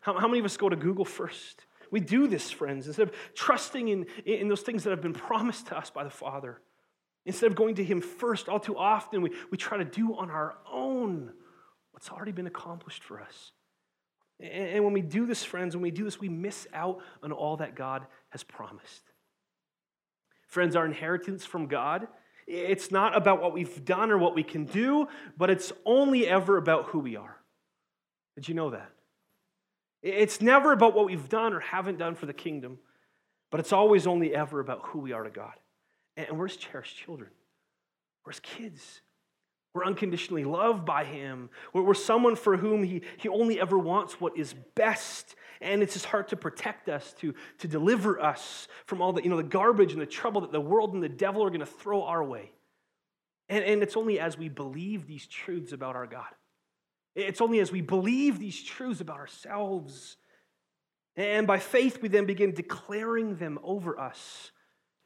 How, 0.00 0.18
how 0.18 0.28
many 0.28 0.38
of 0.38 0.44
us 0.44 0.56
go 0.56 0.68
to 0.68 0.76
Google 0.76 1.04
first? 1.04 1.66
We 1.90 2.00
do 2.00 2.28
this, 2.28 2.50
friends, 2.50 2.86
instead 2.86 3.08
of 3.08 3.14
trusting 3.34 3.88
in, 3.88 4.06
in 4.24 4.48
those 4.48 4.62
things 4.62 4.84
that 4.84 4.90
have 4.90 5.02
been 5.02 5.12
promised 5.12 5.66
to 5.68 5.76
us 5.76 5.90
by 5.90 6.04
the 6.04 6.10
Father. 6.10 6.60
Instead 7.26 7.50
of 7.50 7.56
going 7.56 7.74
to 7.76 7.84
Him 7.84 8.00
first, 8.00 8.48
all 8.48 8.60
too 8.60 8.76
often 8.76 9.22
we, 9.22 9.30
we 9.50 9.56
try 9.56 9.78
to 9.78 9.84
do 9.84 10.14
on 10.14 10.30
our 10.30 10.56
own 10.70 11.32
what's 11.92 12.10
already 12.10 12.32
been 12.32 12.46
accomplished 12.46 13.02
for 13.02 13.20
us. 13.20 13.52
And, 14.40 14.50
and 14.50 14.84
when 14.84 14.92
we 14.92 15.02
do 15.02 15.26
this, 15.26 15.42
friends, 15.42 15.74
when 15.74 15.82
we 15.82 15.90
do 15.90 16.04
this, 16.04 16.20
we 16.20 16.28
miss 16.28 16.66
out 16.72 17.00
on 17.22 17.32
all 17.32 17.56
that 17.58 17.74
God 17.74 18.06
has 18.30 18.42
promised. 18.42 19.02
Friends, 20.46 20.76
our 20.76 20.86
inheritance 20.86 21.44
from 21.44 21.66
God 21.66 22.06
it's 22.46 22.90
not 22.90 23.16
about 23.16 23.40
what 23.40 23.52
we've 23.52 23.84
done 23.84 24.10
or 24.10 24.18
what 24.18 24.34
we 24.34 24.42
can 24.42 24.64
do, 24.64 25.08
but 25.36 25.50
it's 25.50 25.72
only 25.84 26.26
ever 26.26 26.56
about 26.56 26.86
who 26.86 26.98
we 26.98 27.16
are. 27.16 27.36
Did 28.36 28.48
you 28.48 28.54
know 28.54 28.70
that? 28.70 28.90
It's 30.02 30.40
never 30.40 30.72
about 30.72 30.94
what 30.94 31.06
we've 31.06 31.28
done 31.28 31.54
or 31.54 31.60
haven't 31.60 31.98
done 31.98 32.14
for 32.14 32.26
the 32.26 32.34
kingdom, 32.34 32.78
but 33.50 33.60
it's 33.60 33.72
always 33.72 34.06
only 34.06 34.34
ever 34.34 34.60
about 34.60 34.80
who 34.84 34.98
we 34.98 35.12
are 35.12 35.22
to 35.22 35.30
God. 35.30 35.54
And 36.16 36.38
we're 36.38 36.48
his 36.48 36.56
cherished 36.56 36.96
children, 36.96 37.30
we're 38.24 38.32
his 38.32 38.40
kids. 38.40 39.00
We're 39.74 39.86
unconditionally 39.86 40.44
loved 40.44 40.84
by 40.84 41.02
him. 41.02 41.50
We're 41.72 41.94
someone 41.94 42.36
for 42.36 42.56
whom 42.56 42.84
he, 42.84 43.02
he 43.16 43.28
only 43.28 43.60
ever 43.60 43.76
wants 43.76 44.20
what 44.20 44.38
is 44.38 44.54
best. 44.76 45.34
And 45.60 45.82
it's 45.82 45.94
his 45.94 46.04
heart 46.04 46.28
to 46.28 46.36
protect 46.36 46.88
us, 46.88 47.14
to, 47.20 47.34
to 47.58 47.68
deliver 47.68 48.20
us 48.20 48.68
from 48.86 49.00
all 49.00 49.12
the, 49.12 49.22
you 49.22 49.30
know, 49.30 49.36
the 49.36 49.42
garbage 49.42 49.92
and 49.92 50.00
the 50.00 50.06
trouble 50.06 50.40
that 50.42 50.52
the 50.52 50.60
world 50.60 50.94
and 50.94 51.02
the 51.02 51.08
devil 51.08 51.44
are 51.44 51.50
going 51.50 51.60
to 51.60 51.66
throw 51.66 52.02
our 52.02 52.22
way. 52.22 52.52
And, 53.48 53.64
and 53.64 53.82
it's 53.82 53.96
only 53.96 54.18
as 54.18 54.38
we 54.38 54.48
believe 54.48 55.06
these 55.06 55.26
truths 55.26 55.72
about 55.72 55.96
our 55.96 56.06
God. 56.06 56.26
It's 57.14 57.40
only 57.40 57.60
as 57.60 57.70
we 57.70 57.80
believe 57.80 58.38
these 58.38 58.62
truths 58.62 59.00
about 59.00 59.18
ourselves. 59.18 60.16
And 61.16 61.46
by 61.46 61.58
faith, 61.58 62.02
we 62.02 62.08
then 62.08 62.26
begin 62.26 62.52
declaring 62.52 63.36
them 63.36 63.58
over 63.62 63.98
us 63.98 64.50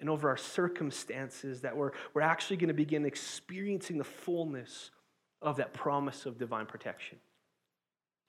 and 0.00 0.08
over 0.08 0.28
our 0.28 0.36
circumstances 0.36 1.62
that 1.62 1.76
we're, 1.76 1.90
we're 2.14 2.22
actually 2.22 2.56
going 2.56 2.68
to 2.68 2.74
begin 2.74 3.04
experiencing 3.04 3.98
the 3.98 4.04
fullness 4.04 4.90
of 5.42 5.56
that 5.56 5.74
promise 5.74 6.24
of 6.24 6.38
divine 6.38 6.66
protection. 6.66 7.18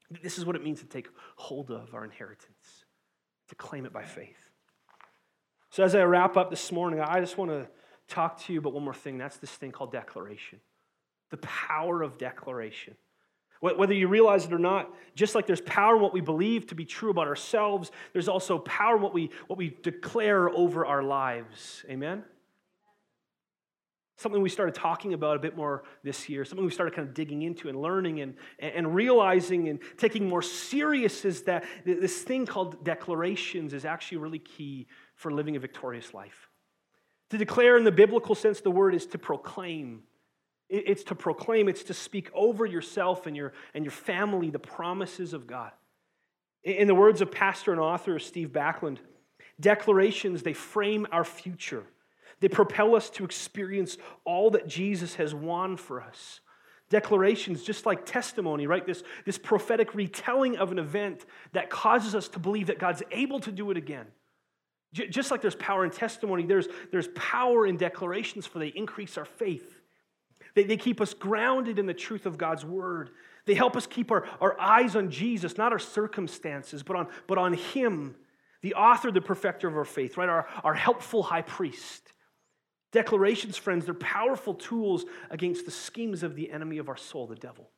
This 0.09 0.37
is 0.37 0.45
what 0.45 0.55
it 0.55 0.63
means 0.63 0.79
to 0.79 0.87
take 0.87 1.07
hold 1.35 1.69
of 1.69 1.93
our 1.93 2.03
inheritance, 2.03 2.85
to 3.49 3.55
claim 3.55 3.85
it 3.85 3.93
by 3.93 4.03
faith. 4.03 4.49
So, 5.69 5.83
as 5.83 5.93
I 5.93 6.01
wrap 6.01 6.35
up 6.35 6.49
this 6.49 6.71
morning, 6.71 6.99
I 6.99 7.19
just 7.19 7.37
want 7.37 7.51
to 7.51 7.67
talk 8.07 8.41
to 8.41 8.53
you 8.53 8.59
about 8.59 8.73
one 8.73 8.83
more 8.83 8.93
thing. 8.93 9.17
That's 9.17 9.37
this 9.37 9.51
thing 9.51 9.71
called 9.71 9.91
declaration 9.91 10.59
the 11.29 11.37
power 11.37 12.01
of 12.01 12.17
declaration. 12.17 12.95
Whether 13.61 13.93
you 13.93 14.07
realize 14.07 14.45
it 14.45 14.53
or 14.53 14.59
not, 14.59 14.93
just 15.15 15.35
like 15.35 15.45
there's 15.45 15.61
power 15.61 15.97
in 15.97 16.01
what 16.01 16.13
we 16.13 16.21
believe 16.21 16.67
to 16.67 16.75
be 16.75 16.85
true 16.85 17.11
about 17.11 17.27
ourselves, 17.27 17.91
there's 18.13 18.29
also 18.29 18.57
power 18.59 18.95
in 18.95 19.01
what 19.01 19.13
we, 19.13 19.31
what 19.47 19.59
we 19.59 19.77
declare 19.83 20.49
over 20.49 20.85
our 20.85 21.03
lives. 21.03 21.83
Amen? 21.89 22.23
Something 24.19 24.41
we 24.41 24.49
started 24.49 24.75
talking 24.75 25.13
about 25.13 25.37
a 25.37 25.39
bit 25.39 25.55
more 25.55 25.83
this 26.03 26.27
year, 26.27 26.43
something 26.43 26.65
we 26.65 26.71
started 26.71 26.93
kind 26.93 27.07
of 27.07 27.13
digging 27.13 27.43
into 27.43 27.69
and 27.69 27.81
learning 27.81 28.19
and, 28.19 28.35
and 28.59 28.93
realizing 28.93 29.69
and 29.69 29.79
taking 29.97 30.27
more 30.27 30.41
serious 30.41 31.23
is 31.23 31.43
that 31.43 31.63
this 31.85 32.21
thing 32.21 32.45
called 32.45 32.83
declarations 32.83 33.73
is 33.73 33.85
actually 33.85 34.17
really 34.17 34.39
key 34.39 34.87
for 35.15 35.31
living 35.31 35.55
a 35.55 35.59
victorious 35.59 36.13
life. 36.13 36.49
To 37.29 37.37
declare 37.37 37.77
in 37.77 37.85
the 37.85 37.93
biblical 37.93 38.35
sense, 38.35 38.59
the 38.59 38.71
word 38.71 38.93
is 38.93 39.05
to 39.07 39.17
proclaim 39.17 40.03
it's 40.69 41.03
to 41.05 41.15
proclaim, 41.15 41.67
it's 41.67 41.83
to 41.85 41.95
speak 41.95 42.29
over 42.31 42.63
yourself 42.63 43.25
and 43.25 43.35
your, 43.35 43.53
and 43.73 43.83
your 43.83 43.91
family 43.91 44.51
the 44.51 44.59
promises 44.59 45.33
of 45.33 45.47
God. 45.47 45.71
In 46.63 46.87
the 46.87 46.93
words 46.93 47.21
of 47.21 47.31
pastor 47.31 47.71
and 47.71 47.81
author 47.81 48.19
Steve 48.19 48.49
Backlund, 48.49 48.99
declarations, 49.59 50.43
they 50.43 50.53
frame 50.53 51.07
our 51.11 51.23
future. 51.23 51.85
They 52.39 52.47
propel 52.47 52.95
us 52.95 53.09
to 53.11 53.25
experience 53.25 53.97
all 54.25 54.51
that 54.51 54.67
Jesus 54.67 55.15
has 55.15 55.33
won 55.33 55.77
for 55.77 56.01
us. 56.01 56.39
Declarations, 56.89 57.63
just 57.63 57.85
like 57.85 58.05
testimony, 58.05 58.65
right? 58.65 58.85
This, 58.85 59.03
this 59.25 59.37
prophetic 59.37 59.93
retelling 59.93 60.57
of 60.57 60.71
an 60.71 60.79
event 60.79 61.25
that 61.51 61.69
causes 61.69 62.15
us 62.15 62.27
to 62.29 62.39
believe 62.39 62.67
that 62.67 62.79
God's 62.79 63.03
able 63.11 63.39
to 63.41 63.51
do 63.51 63.69
it 63.69 63.77
again. 63.77 64.07
J- 64.93 65.07
just 65.07 65.29
like 65.29 65.41
there's 65.41 65.55
power 65.55 65.85
in 65.85 65.91
testimony, 65.91 66.45
there's, 66.45 66.67
there's 66.91 67.09
power 67.09 67.67
in 67.67 67.77
declarations, 67.77 68.47
for 68.47 68.57
they 68.57 68.69
increase 68.69 69.17
our 69.17 69.25
faith. 69.25 69.81
They, 70.55 70.63
they 70.63 70.77
keep 70.77 70.99
us 70.99 71.13
grounded 71.13 71.77
in 71.77 71.85
the 71.85 71.93
truth 71.93 72.25
of 72.25 72.37
God's 72.37 72.65
word. 72.65 73.11
They 73.45 73.53
help 73.53 73.75
us 73.75 73.85
keep 73.85 74.11
our, 74.11 74.27
our 74.41 74.59
eyes 74.59 74.95
on 74.95 75.11
Jesus, 75.11 75.57
not 75.57 75.71
our 75.71 75.79
circumstances, 75.79 76.81
but 76.81 76.95
on, 76.95 77.07
but 77.27 77.37
on 77.37 77.53
Him, 77.53 78.15
the 78.61 78.73
author, 78.73 79.11
the 79.11 79.21
perfecter 79.21 79.67
of 79.67 79.77
our 79.77 79.85
faith, 79.85 80.17
right? 80.17 80.29
Our, 80.29 80.47
our 80.63 80.73
helpful 80.73 81.21
high 81.21 81.43
priest. 81.43 82.13
Declarations, 82.91 83.55
friends, 83.55 83.85
they're 83.85 83.93
powerful 83.93 84.53
tools 84.53 85.05
against 85.29 85.65
the 85.65 85.71
schemes 85.71 86.23
of 86.23 86.35
the 86.35 86.49
enemy 86.51 86.79
of 86.79 86.89
our 86.89 86.97
soul, 86.97 87.27
the 87.27 87.35
devil. 87.35 87.69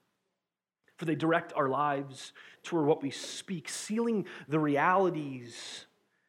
For 0.98 1.06
they 1.06 1.16
direct 1.16 1.52
our 1.54 1.68
lives 1.68 2.32
toward 2.64 2.86
what 2.86 3.02
we 3.02 3.10
speak, 3.10 3.68
sealing 3.68 4.26
the 4.48 4.60
realities 4.60 5.86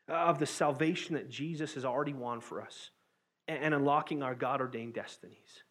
of 0.08 0.38
the 0.38 0.46
salvation 0.46 1.14
that 1.14 1.30
Jesus 1.30 1.74
has 1.74 1.84
already 1.84 2.12
won 2.12 2.40
for 2.40 2.60
us 2.60 2.90
and 3.46 3.74
unlocking 3.74 4.22
our 4.22 4.34
God 4.34 4.60
ordained 4.60 4.94
destinies 4.94 5.62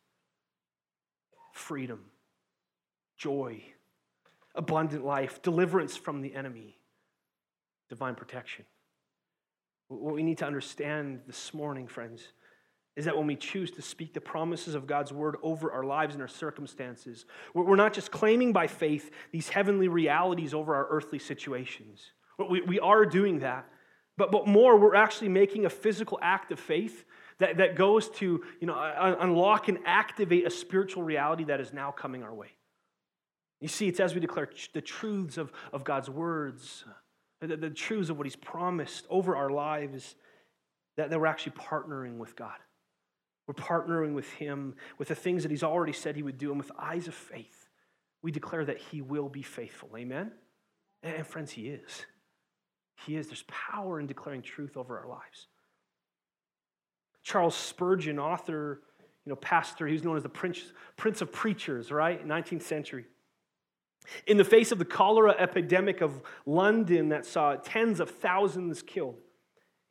freedom, 1.54 2.00
joy, 3.17 3.62
abundant 4.56 5.04
life, 5.06 5.41
deliverance 5.41 5.97
from 5.97 6.21
the 6.21 6.34
enemy, 6.34 6.78
divine 7.89 8.15
protection. 8.15 8.65
What 9.89 10.13
we 10.13 10.24
need 10.24 10.38
to 10.39 10.45
understand 10.45 11.21
this 11.28 11.54
morning, 11.54 11.88
friends, 11.88 12.21
is 12.95 13.06
that 13.06 13.15
when 13.15 13.27
we 13.27 13.36
choose 13.36 13.71
to 13.71 13.82
speak 13.82 14.13
the 14.13 14.21
promises 14.21 14.75
of 14.75 14.86
God's 14.86 15.13
word 15.13 15.38
over 15.41 15.71
our 15.71 15.84
lives 15.84 16.13
and 16.13 16.21
our 16.21 16.27
circumstances, 16.27 17.25
we're 17.54 17.75
not 17.75 17.93
just 17.93 18.12
claiming 18.12 18.51
by 18.51 18.67
faith 18.67 19.12
these 19.32 19.49
heavenly 19.49 19.88
realities 19.88 20.54
over 20.54 20.75
our 20.75 20.88
earthly 20.89 21.19
situations. 21.19 22.12
We, 22.38 22.62
we 22.62 22.80
are 22.80 23.06
doing 23.06 23.39
that. 23.39 23.65
But, 24.17 24.32
but 24.32 24.45
more, 24.45 24.77
we're 24.77 24.95
actually 24.95 25.30
making 25.30 25.65
a 25.65 25.69
physical 25.69 26.19
act 26.21 26.51
of 26.51 26.60
faith 26.60 27.06
that, 27.39 27.58
that 27.58 27.75
goes 27.75 28.10
to 28.10 28.43
you 28.60 28.67
know, 28.67 28.75
unlock 29.19 29.67
and 29.67 29.80
activate 29.86 30.45
a 30.45 30.49
spiritual 30.49 31.04
reality 31.04 31.45
that 31.45 31.62
is 31.62 31.73
now 31.73 31.91
coming 31.91 32.23
our 32.23 32.34
way. 32.34 32.49
You 33.62 33.67
see, 33.67 33.88
it's 33.88 33.99
as 33.99 34.13
we 34.13 34.19
declare 34.19 34.49
the 34.73 34.82
truths 34.82 35.38
of, 35.38 35.51
of 35.71 35.84
God's 35.84 36.10
words, 36.10 36.84
the, 37.39 37.69
truths 37.69 38.10
of 38.10 38.17
what 38.17 38.25
He's 38.25 38.36
promised 38.36 39.06
over 39.10 39.36
our 39.36 39.49
lives, 39.49 40.15
that, 40.97 41.10
that 41.10 41.19
we're 41.19 41.27
actually 41.27 41.54
partnering 41.54 42.17
with 42.17 42.36
God. 42.36 42.58
We're 43.52 43.64
partnering 43.64 44.14
with 44.14 44.32
Him, 44.34 44.76
with 44.98 45.10
the 45.10 45.16
things 45.16 45.44
that 45.44 45.52
He's 45.52 45.64
already 45.64 45.92
said 45.92 46.16
He 46.16 46.24
would 46.24 46.38
do, 46.38 46.52
and 46.52 46.58
with 46.58 46.72
eyes 46.80 47.10
of 47.10 47.14
faith, 47.14 47.68
we 48.22 48.32
declare 48.32 48.64
that 48.64 48.78
He 48.78 49.02
will 49.02 49.28
be 49.28 49.42
faithful. 49.42 49.90
Amen? 49.98 50.32
And 51.04 51.28
friends, 51.28 51.52
He 51.52 51.68
is. 51.68 52.06
He 53.06 53.18
is. 53.18 53.28
There's 53.28 53.44
power 53.48 54.00
in 54.00 54.08
declaring 54.08 54.42
truth 54.42 54.78
over 54.78 54.98
our 54.98 55.08
lives. 55.08 55.48
Charles 57.24 57.56
Spurgeon, 57.56 58.20
author, 58.20 58.82
you 59.26 59.30
know, 59.30 59.36
pastor, 59.36 59.86
he 59.86 59.94
was 59.94 60.04
known 60.04 60.16
as 60.18 60.24
the 60.24 60.30
Prince, 60.30 60.72
Prince 60.96 61.22
of 61.22 61.32
Preachers, 61.32 61.92
right? 61.92 62.26
19th 62.26 62.64
century. 62.64 63.06
In 64.26 64.38
the 64.38 64.46
face 64.46 64.72
of 64.72 64.80
the 64.80 64.86
cholera 64.86 65.36
epidemic 65.38 66.02
of 66.02 66.22
London 66.46 67.10
that 67.10 67.26
saw 67.26 67.56
tens 67.56 68.00
of 68.00 68.10
thousands 68.10 68.82
killed, 68.82 69.18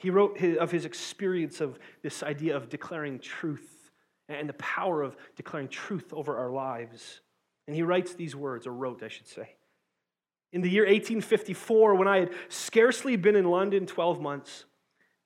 he 0.01 0.09
wrote 0.09 0.39
his, 0.39 0.57
of 0.57 0.71
his 0.71 0.87
experience 0.87 1.61
of 1.61 1.79
this 2.03 2.23
idea 2.23 2.57
of 2.57 2.71
declaring 2.71 3.19
truth 3.19 3.91
and 4.31 4.49
the 4.49 4.55
power 4.55 5.03
of 5.03 5.15
declaring 5.37 5.69
truth 5.69 6.11
over 6.13 6.39
our 6.39 6.51
lives. 6.51 7.21
And 7.67 7.77
he 7.77 7.83
writes 7.83 8.15
these 8.15 8.35
words, 8.35 8.67
or 8.67 8.73
wrote, 8.73 9.03
I 9.03 9.09
should 9.09 9.29
say. 9.29 9.57
In 10.53 10.63
the 10.63 10.71
year 10.71 10.85
1854, 10.85 11.97
when 11.97 12.09
I 12.09 12.21
had 12.21 12.31
scarcely 12.49 13.17
been 13.17 13.37
in 13.37 13.45
London 13.45 13.85
12 13.85 14.23
months, 14.23 14.65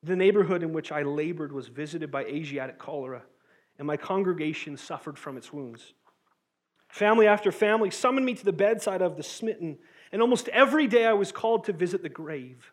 the 0.03 0.17
neighborhood 0.17 0.65
in 0.65 0.73
which 0.73 0.91
I 0.91 1.03
labored 1.03 1.53
was 1.53 1.69
visited 1.69 2.11
by 2.11 2.25
Asiatic 2.25 2.79
cholera, 2.79 3.23
and 3.79 3.87
my 3.87 3.97
congregation 3.97 4.77
suffered 4.77 5.17
from 5.17 5.37
its 5.37 5.53
wounds. 5.53 5.95
Family 6.89 7.29
after 7.29 7.53
family 7.53 7.91
summoned 7.91 8.27
me 8.27 8.35
to 8.35 8.45
the 8.45 8.53
bedside 8.53 9.03
of 9.03 9.17
the 9.17 9.23
smitten, 9.23 9.79
and 10.11 10.21
almost 10.21 10.49
every 10.49 10.89
day 10.89 11.07
I 11.07 11.13
was 11.13 11.31
called 11.31 11.65
to 11.65 11.73
visit 11.73 12.03
the 12.03 12.09
grave. 12.09 12.73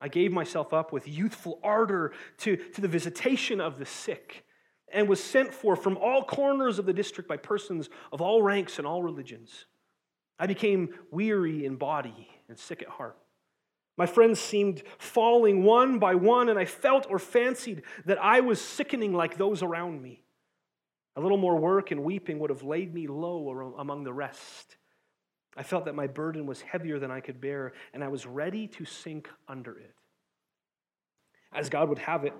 I 0.00 0.08
gave 0.08 0.32
myself 0.32 0.72
up 0.72 0.92
with 0.92 1.08
youthful 1.08 1.60
ardor 1.62 2.12
to, 2.38 2.56
to 2.56 2.80
the 2.80 2.88
visitation 2.88 3.60
of 3.60 3.78
the 3.78 3.86
sick 3.86 4.44
and 4.92 5.08
was 5.08 5.22
sent 5.22 5.52
for 5.52 5.76
from 5.76 5.96
all 5.96 6.24
corners 6.24 6.78
of 6.78 6.86
the 6.86 6.92
district 6.92 7.28
by 7.28 7.36
persons 7.36 7.88
of 8.12 8.20
all 8.20 8.42
ranks 8.42 8.78
and 8.78 8.86
all 8.86 9.02
religions. 9.02 9.66
I 10.38 10.46
became 10.46 10.94
weary 11.10 11.64
in 11.64 11.76
body 11.76 12.28
and 12.48 12.58
sick 12.58 12.82
at 12.82 12.88
heart. 12.88 13.16
My 13.96 14.06
friends 14.06 14.40
seemed 14.40 14.82
falling 14.98 15.62
one 15.62 15.98
by 15.98 16.16
one, 16.16 16.48
and 16.48 16.58
I 16.58 16.64
felt 16.64 17.06
or 17.08 17.18
fancied 17.18 17.82
that 18.06 18.18
I 18.22 18.40
was 18.40 18.60
sickening 18.60 19.12
like 19.12 19.36
those 19.36 19.62
around 19.62 20.02
me. 20.02 20.22
A 21.16 21.20
little 21.20 21.38
more 21.38 21.56
work 21.56 21.92
and 21.92 22.02
weeping 22.02 22.40
would 22.40 22.50
have 22.50 22.64
laid 22.64 22.92
me 22.92 23.06
low 23.06 23.74
among 23.78 24.02
the 24.02 24.12
rest. 24.12 24.76
I 25.56 25.62
felt 25.62 25.84
that 25.84 25.94
my 25.94 26.06
burden 26.06 26.46
was 26.46 26.60
heavier 26.60 26.98
than 26.98 27.10
I 27.10 27.20
could 27.20 27.40
bear, 27.40 27.72
and 27.92 28.02
I 28.02 28.08
was 28.08 28.26
ready 28.26 28.66
to 28.68 28.84
sink 28.84 29.28
under 29.48 29.78
it. 29.78 29.94
As 31.52 31.68
God 31.68 31.88
would 31.88 31.98
have 32.00 32.24
it, 32.24 32.34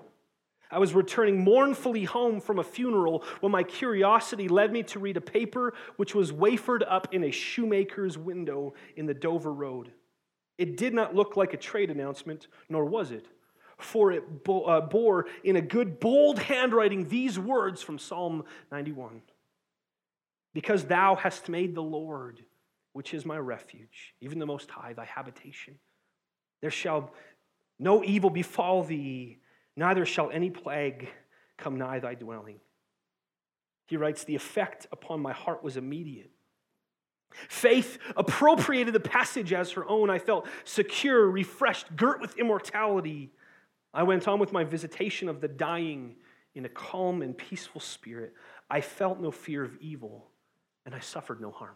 I 0.69 0.79
was 0.79 0.93
returning 0.93 1.43
mournfully 1.43 2.03
home 2.03 2.41
from 2.41 2.59
a 2.59 2.63
funeral 2.63 3.23
when 3.39 3.51
my 3.51 3.63
curiosity 3.63 4.47
led 4.47 4.73
me 4.73 4.83
to 4.83 4.99
read 4.99 5.15
a 5.15 5.21
paper 5.21 5.73
which 5.95 6.15
was 6.15 6.33
wafered 6.33 6.83
up 6.83 7.13
in 7.13 7.23
a 7.23 7.31
shoemaker's 7.31 8.17
window 8.17 8.73
in 8.97 9.05
the 9.05 9.13
Dover 9.13 9.53
Road. 9.53 9.91
It 10.57 10.75
did 10.75 10.93
not 10.93 11.15
look 11.15 11.37
like 11.37 11.53
a 11.53 11.57
trade 11.57 11.91
announcement, 11.91 12.47
nor 12.69 12.85
was 12.85 13.11
it 13.11 13.27
for 13.77 14.11
it 14.11 14.23
uh, 14.47 14.81
bore 14.81 15.27
in 15.43 15.55
a 15.55 15.61
good, 15.61 15.99
bold 15.99 16.39
handwriting 16.39 17.07
these 17.07 17.37
words 17.37 17.81
from 17.81 17.99
Psalm 17.99 18.43
91 18.71 19.21
Because 20.53 20.85
thou 20.85 21.15
hast 21.15 21.49
made 21.49 21.75
the 21.75 21.83
Lord, 21.83 22.43
which 22.95 23.13
is 23.13 23.25
my 23.25 23.37
refuge, 23.37 24.13
even 24.21 24.39
the 24.39 24.45
Most 24.45 24.71
High, 24.71 24.93
thy 24.93 25.03
habitation, 25.03 25.75
there 26.61 26.71
shall 26.71 27.11
no 27.77 28.01
evil 28.05 28.29
befall 28.29 28.83
thee, 28.83 29.39
neither 29.75 30.05
shall 30.05 30.31
any 30.31 30.49
plague 30.49 31.09
come 31.57 31.77
nigh 31.77 31.99
thy 31.99 32.15
dwelling. 32.15 32.61
He 33.87 33.97
writes, 33.97 34.23
The 34.23 34.35
effect 34.35 34.87
upon 34.93 35.19
my 35.19 35.33
heart 35.33 35.61
was 35.61 35.75
immediate. 35.75 36.31
Faith 37.49 37.97
appropriated 38.15 38.93
the 38.93 39.01
passage 39.01 39.51
as 39.51 39.71
her 39.71 39.85
own. 39.89 40.09
I 40.09 40.17
felt 40.17 40.47
secure, 40.63 41.29
refreshed, 41.29 41.97
girt 41.97 42.21
with 42.21 42.37
immortality. 42.37 43.33
I 43.93 44.03
went 44.03 44.25
on 44.29 44.39
with 44.39 44.53
my 44.53 44.63
visitation 44.63 45.27
of 45.27 45.41
the 45.41 45.49
dying 45.49 46.15
in 46.53 46.63
a 46.63 46.69
calm 46.69 47.21
and 47.23 47.37
peaceful 47.37 47.81
spirit. 47.81 48.33
I 48.69 48.79
felt 48.79 49.19
no 49.19 49.31
fear 49.31 49.65
of 49.65 49.75
evil, 49.81 50.29
and 50.85 50.95
I 50.95 51.01
suffered 51.01 51.41
no 51.41 51.51
harm. 51.51 51.75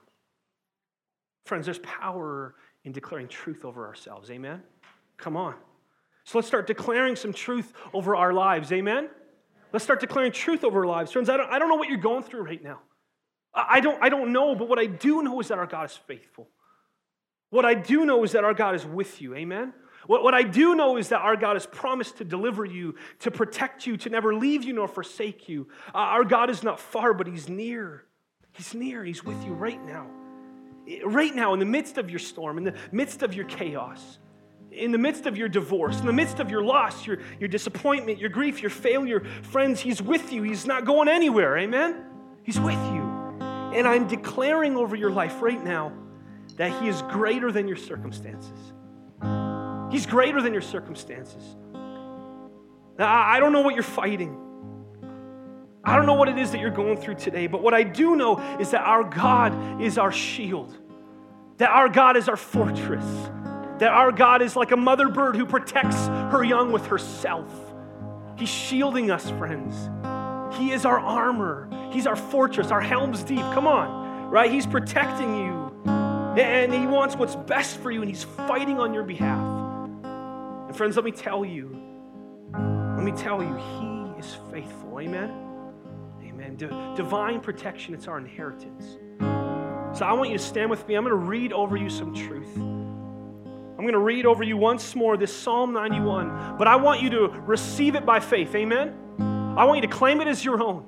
Friends, 1.46 1.66
there's 1.66 1.80
power 1.80 2.56
in 2.84 2.92
declaring 2.92 3.28
truth 3.28 3.66
over 3.66 3.86
ourselves. 3.86 4.30
Amen? 4.32 4.62
Come 5.18 5.36
on. 5.36 5.56
So 6.24 6.38
let's 6.38 6.48
start 6.48 6.68
declaring 6.68 7.16
some 7.16 7.34
truth 7.34 7.74
over 7.94 8.16
our 8.16 8.34
lives. 8.34 8.72
Amen? 8.72 9.10
Let's 9.74 9.84
start 9.84 10.00
declaring 10.00 10.32
truth 10.32 10.64
over 10.64 10.80
our 10.80 10.86
lives. 10.86 11.12
Friends, 11.12 11.30
I 11.30 11.38
don't, 11.38 11.52
I 11.52 11.60
don't 11.60 11.70
know 11.70 11.76
what 11.76 11.90
you're 11.90 11.98
going 11.98 12.24
through 12.24 12.44
right 12.44 12.64
now. 12.64 12.80
I 13.54 13.80
don't, 13.80 14.02
I 14.02 14.10
don't 14.10 14.32
know, 14.32 14.56
but 14.56 14.70
what 14.70 14.80
I 14.80 14.86
do 14.86 15.24
know 15.24 15.40
is 15.40 15.48
that 15.48 15.58
our 15.58 15.66
God 15.66 15.90
is 15.90 15.98
faithful. 15.98 16.48
What 17.50 17.66
I 17.66 17.74
do 17.74 18.06
know 18.06 18.24
is 18.24 18.34
that 18.34 18.44
our 18.44 18.54
God 18.54 18.76
is 18.76 18.86
with 18.86 19.22
you. 19.22 19.36
Amen? 19.36 19.74
What, 20.06 20.24
what 20.24 20.34
I 20.34 20.44
do 20.44 20.76
know 20.76 20.98
is 20.98 21.10
that 21.10 21.22
our 21.22 21.36
God 21.36 21.56
has 21.56 21.66
promised 21.66 22.18
to 22.18 22.24
deliver 22.24 22.64
you, 22.64 22.96
to 23.20 23.32
protect 23.32 23.88
you, 23.88 23.98
to 23.98 24.10
never 24.10 24.36
leave 24.36 24.64
you 24.64 24.74
nor 24.74 24.88
forsake 24.88 25.50
you. 25.50 25.68
Uh, 25.94 25.98
our 25.98 26.24
God 26.24 26.50
is 26.50 26.64
not 26.64 26.80
far, 26.80 27.14
but 27.14 27.28
He's 27.28 27.50
near. 27.50 28.06
He's 28.54 28.74
near. 28.74 29.04
He's 29.04 29.24
with 29.24 29.44
you 29.44 29.54
right 29.54 29.84
now. 29.86 30.08
Right 31.04 31.36
now, 31.36 31.54
in 31.54 31.60
the 31.60 31.66
midst 31.66 31.98
of 31.98 32.10
your 32.10 32.20
storm, 32.20 32.58
in 32.58 32.64
the 32.64 32.76
midst 32.92 33.22
of 33.22 33.34
your 33.34 33.46
chaos, 33.46 34.18
in 34.72 34.92
the 34.92 34.98
midst 34.98 35.26
of 35.26 35.38
your 35.38 35.50
divorce, 35.50 36.00
in 36.00 36.06
the 36.06 36.14
midst 36.14 36.40
of 36.40 36.50
your 36.50 36.64
loss, 36.64 37.06
your, 37.06 37.20
your 37.40 37.50
disappointment, 37.50 38.20
your 38.20 38.30
grief, 38.30 38.62
your 38.62 38.70
failure, 38.70 39.24
friends, 39.44 39.80
He's 39.80 40.02
with 40.02 40.32
you. 40.32 40.44
He's 40.44 40.66
not 40.66 40.86
going 40.86 41.08
anywhere. 41.08 41.58
Amen? 41.58 42.06
He's 42.44 42.60
with 42.60 42.80
you. 42.94 43.02
And 43.74 43.88
I'm 43.88 44.08
declaring 44.08 44.76
over 44.76 44.96
your 44.96 45.12
life 45.12 45.42
right 45.42 45.64
now 45.64 45.92
that 46.56 46.82
He 46.82 46.88
is 46.88 47.02
greater 47.04 47.52
than 47.52 47.68
your 47.68 47.78
circumstances. 47.78 48.58
He's 49.92 50.06
greater 50.06 50.42
than 50.42 50.54
your 50.54 50.62
circumstances. 50.62 51.44
I 52.98 53.40
don't 53.40 53.54
know 53.54 53.62
what 53.62 53.76
you're 53.76 53.84
fighting. 53.84 54.49
I 55.84 55.96
don't 55.96 56.06
know 56.06 56.14
what 56.14 56.28
it 56.28 56.38
is 56.38 56.52
that 56.52 56.60
you're 56.60 56.70
going 56.70 56.98
through 56.98 57.16
today, 57.16 57.48
but 57.48 57.64
what 57.64 57.74
I 57.74 57.84
do 57.84 58.16
know 58.16 58.40
is 58.60 58.72
that 58.72 58.82
our 58.82 59.04
God 59.04 59.82
is 59.82 59.98
our 59.98 60.12
shield, 60.12 60.78
that 61.58 61.70
our 61.70 61.88
God 61.88 62.18
is 62.18 62.28
our 62.28 62.36
fortress, 62.36 63.06
that 63.80 63.92
our 63.92 64.12
God 64.12 64.42
is 64.42 64.56
like 64.56 64.72
a 64.72 64.78
mother 64.78 65.08
bird 65.08 65.38
who 65.38 65.46
protects 65.46 66.08
her 66.08 66.44
young 66.44 66.72
with 66.72 66.86
herself. 66.88 67.50
He's 68.38 68.50
shielding 68.50 69.10
us, 69.10 69.30
friends. 69.32 69.90
He 70.58 70.72
is 70.72 70.86
our 70.86 71.00
armor, 71.00 71.70
He's 71.92 72.06
our 72.06 72.16
fortress, 72.16 72.72
our 72.72 72.82
helm's 72.82 73.24
deep. 73.24 73.40
Come 73.40 73.66
on, 73.66 74.30
right? 74.30 74.52
He's 74.52 74.68
protecting 74.68 75.36
you, 75.36 75.82
and 76.38 76.74
He 76.74 76.86
wants 76.88 77.16
what's 77.16 77.36
best 77.36 77.78
for 77.78 77.90
you, 77.90 78.02
and 78.02 78.10
He's 78.10 78.24
fighting 78.24 78.80
on 78.80 78.94
your 78.94 79.04
behalf. 79.04 79.40
And 80.04 80.76
friends, 80.76 80.98
let 80.98 81.06
me 81.06 81.12
tell 81.12 81.46
you, 81.46 81.70
let 82.54 83.04
me 83.04 83.12
tell 83.14 83.42
you, 83.42 83.56
He 83.56 84.20
is 84.20 84.38
faithful. 84.52 85.00
Amen? 85.00 85.49
Divine 86.58 87.40
protection, 87.40 87.94
it's 87.94 88.08
our 88.08 88.18
inheritance. 88.18 88.98
So 89.98 90.06
I 90.06 90.14
want 90.14 90.30
you 90.30 90.38
to 90.38 90.44
stand 90.44 90.70
with 90.70 90.88
me. 90.88 90.96
I'm 90.96 91.04
going 91.04 91.12
to 91.12 91.26
read 91.26 91.52
over 91.52 91.76
you 91.76 91.90
some 91.90 92.14
truth. 92.14 92.56
I'm 92.58 93.86
going 93.86 93.94
to 93.94 94.00
read 94.00 94.26
over 94.26 94.44
you 94.44 94.58
once 94.58 94.96
more 94.96 95.18
this 95.18 95.36
Psalm 95.36 95.74
91, 95.74 96.58
but 96.58 96.68
I 96.68 96.76
want 96.76 97.02
you 97.02 97.10
to 97.12 97.28
receive 97.46 97.96
it 97.96 98.06
by 98.06 98.20
faith. 98.20 98.54
Amen? 98.54 98.94
I 99.58 99.66
want 99.66 99.82
you 99.82 99.88
to 99.88 99.94
claim 99.94 100.22
it 100.22 100.28
as 100.28 100.44
your 100.46 100.62
own. 100.62 100.86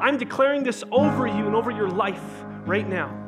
I'm 0.00 0.18
declaring 0.18 0.64
this 0.64 0.82
over 0.90 1.26
you 1.26 1.46
and 1.46 1.54
over 1.54 1.70
your 1.70 1.88
life 1.88 2.44
right 2.66 2.88
now. 2.88 3.20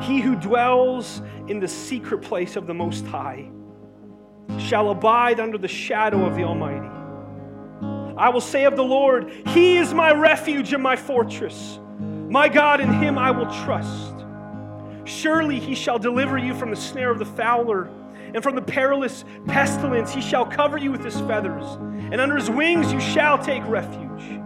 He 0.00 0.20
who 0.20 0.36
dwells 0.36 1.20
in 1.48 1.58
the 1.58 1.68
secret 1.68 2.22
place 2.22 2.56
of 2.56 2.66
the 2.66 2.74
Most 2.74 3.04
High 3.06 3.50
shall 4.58 4.90
abide 4.90 5.40
under 5.40 5.58
the 5.58 5.68
shadow 5.68 6.24
of 6.24 6.34
the 6.36 6.42
Almighty. 6.42 6.88
I 8.16 8.30
will 8.30 8.40
say 8.40 8.64
of 8.64 8.76
the 8.76 8.84
Lord, 8.84 9.30
He 9.48 9.76
is 9.76 9.92
my 9.92 10.12
refuge 10.12 10.72
and 10.72 10.82
my 10.82 10.96
fortress. 10.96 11.78
My 11.98 12.48
God, 12.48 12.80
in 12.80 12.92
Him 12.92 13.18
I 13.18 13.30
will 13.30 13.46
trust. 13.64 14.14
Surely 15.04 15.60
He 15.60 15.74
shall 15.74 15.98
deliver 15.98 16.38
you 16.38 16.54
from 16.54 16.70
the 16.70 16.76
snare 16.76 17.10
of 17.10 17.18
the 17.18 17.26
fowler 17.26 17.88
and 18.34 18.42
from 18.42 18.54
the 18.54 18.62
perilous 18.62 19.24
pestilence. 19.46 20.12
He 20.12 20.20
shall 20.20 20.46
cover 20.46 20.78
you 20.78 20.90
with 20.90 21.04
His 21.04 21.20
feathers, 21.20 21.64
and 22.10 22.20
under 22.20 22.36
His 22.36 22.50
wings 22.50 22.92
you 22.92 23.00
shall 23.00 23.38
take 23.38 23.66
refuge. 23.66 24.40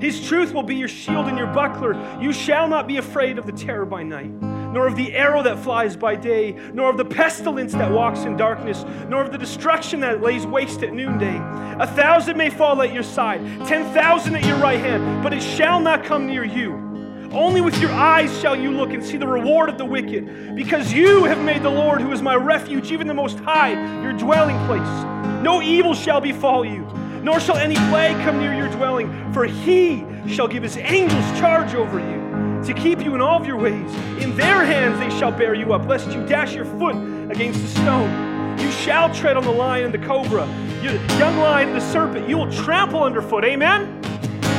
His 0.00 0.26
truth 0.28 0.52
will 0.52 0.62
be 0.62 0.76
your 0.76 0.88
shield 0.88 1.26
and 1.26 1.36
your 1.36 1.48
buckler. 1.48 1.94
You 2.20 2.32
shall 2.32 2.68
not 2.68 2.86
be 2.86 2.98
afraid 2.98 3.38
of 3.38 3.46
the 3.46 3.52
terror 3.52 3.84
by 3.84 4.04
night 4.04 4.30
nor 4.72 4.86
of 4.86 4.96
the 4.96 5.14
arrow 5.14 5.42
that 5.42 5.58
flies 5.58 5.96
by 5.96 6.14
day, 6.14 6.52
nor 6.72 6.90
of 6.90 6.96
the 6.96 7.04
pestilence 7.04 7.72
that 7.72 7.90
walks 7.90 8.20
in 8.20 8.36
darkness, 8.36 8.84
nor 9.08 9.22
of 9.22 9.32
the 9.32 9.38
destruction 9.38 10.00
that 10.00 10.20
lays 10.20 10.46
waste 10.46 10.82
at 10.82 10.92
noonday. 10.92 11.36
A 11.80 11.86
thousand 11.86 12.36
may 12.36 12.50
fall 12.50 12.82
at 12.82 12.92
your 12.92 13.02
side, 13.02 13.40
ten 13.66 13.92
thousand 13.94 14.36
at 14.36 14.44
your 14.44 14.58
right 14.58 14.80
hand, 14.80 15.22
but 15.22 15.32
it 15.32 15.42
shall 15.42 15.80
not 15.80 16.04
come 16.04 16.26
near 16.26 16.44
you. 16.44 16.86
Only 17.32 17.60
with 17.60 17.78
your 17.78 17.92
eyes 17.92 18.40
shall 18.40 18.56
you 18.56 18.70
look 18.70 18.90
and 18.90 19.04
see 19.04 19.18
the 19.18 19.26
reward 19.26 19.68
of 19.68 19.76
the 19.76 19.84
wicked, 19.84 20.56
because 20.56 20.92
you 20.92 21.24
have 21.24 21.42
made 21.44 21.62
the 21.62 21.70
Lord, 21.70 22.00
who 22.00 22.10
is 22.12 22.22
my 22.22 22.34
refuge, 22.34 22.90
even 22.90 23.06
the 23.06 23.14
Most 23.14 23.38
High, 23.40 24.02
your 24.02 24.14
dwelling 24.14 24.58
place. 24.66 25.42
No 25.42 25.60
evil 25.60 25.94
shall 25.94 26.20
befall 26.20 26.64
you, 26.64 26.86
nor 27.22 27.38
shall 27.38 27.56
any 27.56 27.76
plague 27.90 28.16
come 28.24 28.38
near 28.38 28.54
your 28.54 28.70
dwelling, 28.70 29.32
for 29.32 29.44
he 29.44 30.04
shall 30.26 30.48
give 30.48 30.62
his 30.62 30.76
angels 30.78 31.38
charge 31.38 31.74
over 31.74 31.98
you 31.98 32.17
to 32.64 32.74
keep 32.74 33.00
you 33.00 33.14
in 33.14 33.20
all 33.20 33.40
of 33.40 33.46
your 33.46 33.56
ways. 33.56 33.94
In 34.22 34.36
their 34.36 34.64
hands 34.64 34.98
they 34.98 35.10
shall 35.18 35.30
bear 35.32 35.54
you 35.54 35.72
up, 35.72 35.86
lest 35.86 36.10
you 36.10 36.24
dash 36.26 36.54
your 36.54 36.64
foot 36.64 36.96
against 37.30 37.62
a 37.62 37.68
stone. 37.68 38.58
You 38.58 38.70
shall 38.70 39.12
tread 39.14 39.36
on 39.36 39.44
the 39.44 39.50
lion 39.50 39.86
and 39.86 39.94
the 39.94 40.06
cobra, 40.06 40.46
you, 40.82 40.90
young 41.18 41.36
lion 41.38 41.68
and 41.68 41.76
the 41.76 41.92
serpent. 41.92 42.28
You 42.28 42.38
will 42.38 42.52
trample 42.52 43.02
underfoot. 43.02 43.44
Amen? 43.44 43.94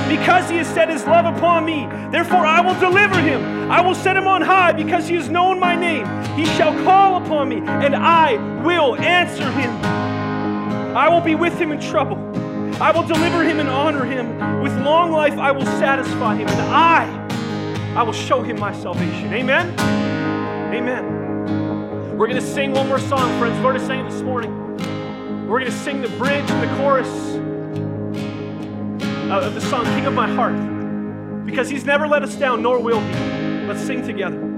Because 0.07 0.49
he 0.49 0.57
has 0.57 0.67
set 0.67 0.89
his 0.89 1.05
love 1.05 1.25
upon 1.25 1.65
me, 1.65 1.87
therefore 2.11 2.45
I 2.45 2.61
will 2.61 2.79
deliver 2.79 3.19
him. 3.19 3.69
I 3.69 3.81
will 3.81 3.93
set 3.93 4.17
him 4.17 4.27
on 4.27 4.41
high 4.41 4.71
because 4.71 5.07
he 5.07 5.15
has 5.15 5.29
known 5.29 5.59
my 5.59 5.75
name. 5.75 6.05
He 6.35 6.45
shall 6.45 6.73
call 6.83 7.23
upon 7.23 7.49
me, 7.49 7.57
and 7.57 7.95
I 7.95 8.33
will 8.63 8.95
answer 8.95 9.51
him. 9.51 9.69
I 10.95 11.07
will 11.09 11.21
be 11.21 11.35
with 11.35 11.53
him 11.59 11.71
in 11.71 11.79
trouble. 11.79 12.17
I 12.81 12.91
will 12.91 13.03
deliver 13.03 13.43
him 13.43 13.59
and 13.59 13.69
honor 13.69 14.05
him. 14.05 14.61
With 14.61 14.73
long 14.81 15.11
life 15.11 15.37
I 15.37 15.51
will 15.51 15.65
satisfy 15.65 16.37
him, 16.37 16.47
and 16.47 16.61
I 16.61 17.18
I 17.99 18.01
will 18.01 18.13
show 18.13 18.41
him 18.41 18.57
my 18.57 18.71
salvation. 18.71 19.33
Amen? 19.33 19.77
Amen. 20.73 22.17
We're 22.17 22.27
going 22.27 22.39
to 22.39 22.47
sing 22.47 22.71
one 22.71 22.87
more 22.87 22.97
song, 22.97 23.37
friends. 23.37 23.59
Lord 23.59 23.75
is 23.75 23.85
saying 23.85 24.07
this 24.07 24.21
morning. 24.21 24.77
We're 25.49 25.59
going 25.59 25.69
to 25.69 25.77
sing 25.77 26.01
the 26.01 26.07
bridge 26.11 26.49
and 26.49 26.63
the 26.63 26.73
chorus. 26.77 27.09
of 29.29 29.53
the 29.53 29.59
song 29.59 29.83
King 29.83 30.05
of 30.05 30.13
My 30.13 30.29
Heart 30.29 31.45
because 31.45 31.69
he's 31.69 31.83
never 31.83 32.07
let 32.07 32.23
us 32.23 32.35
down, 32.35 32.61
nor 32.61 32.79
will 32.79 33.01
he. 33.01 33.13
Let's 33.67 33.81
sing 33.81 34.01
together. 34.07 34.48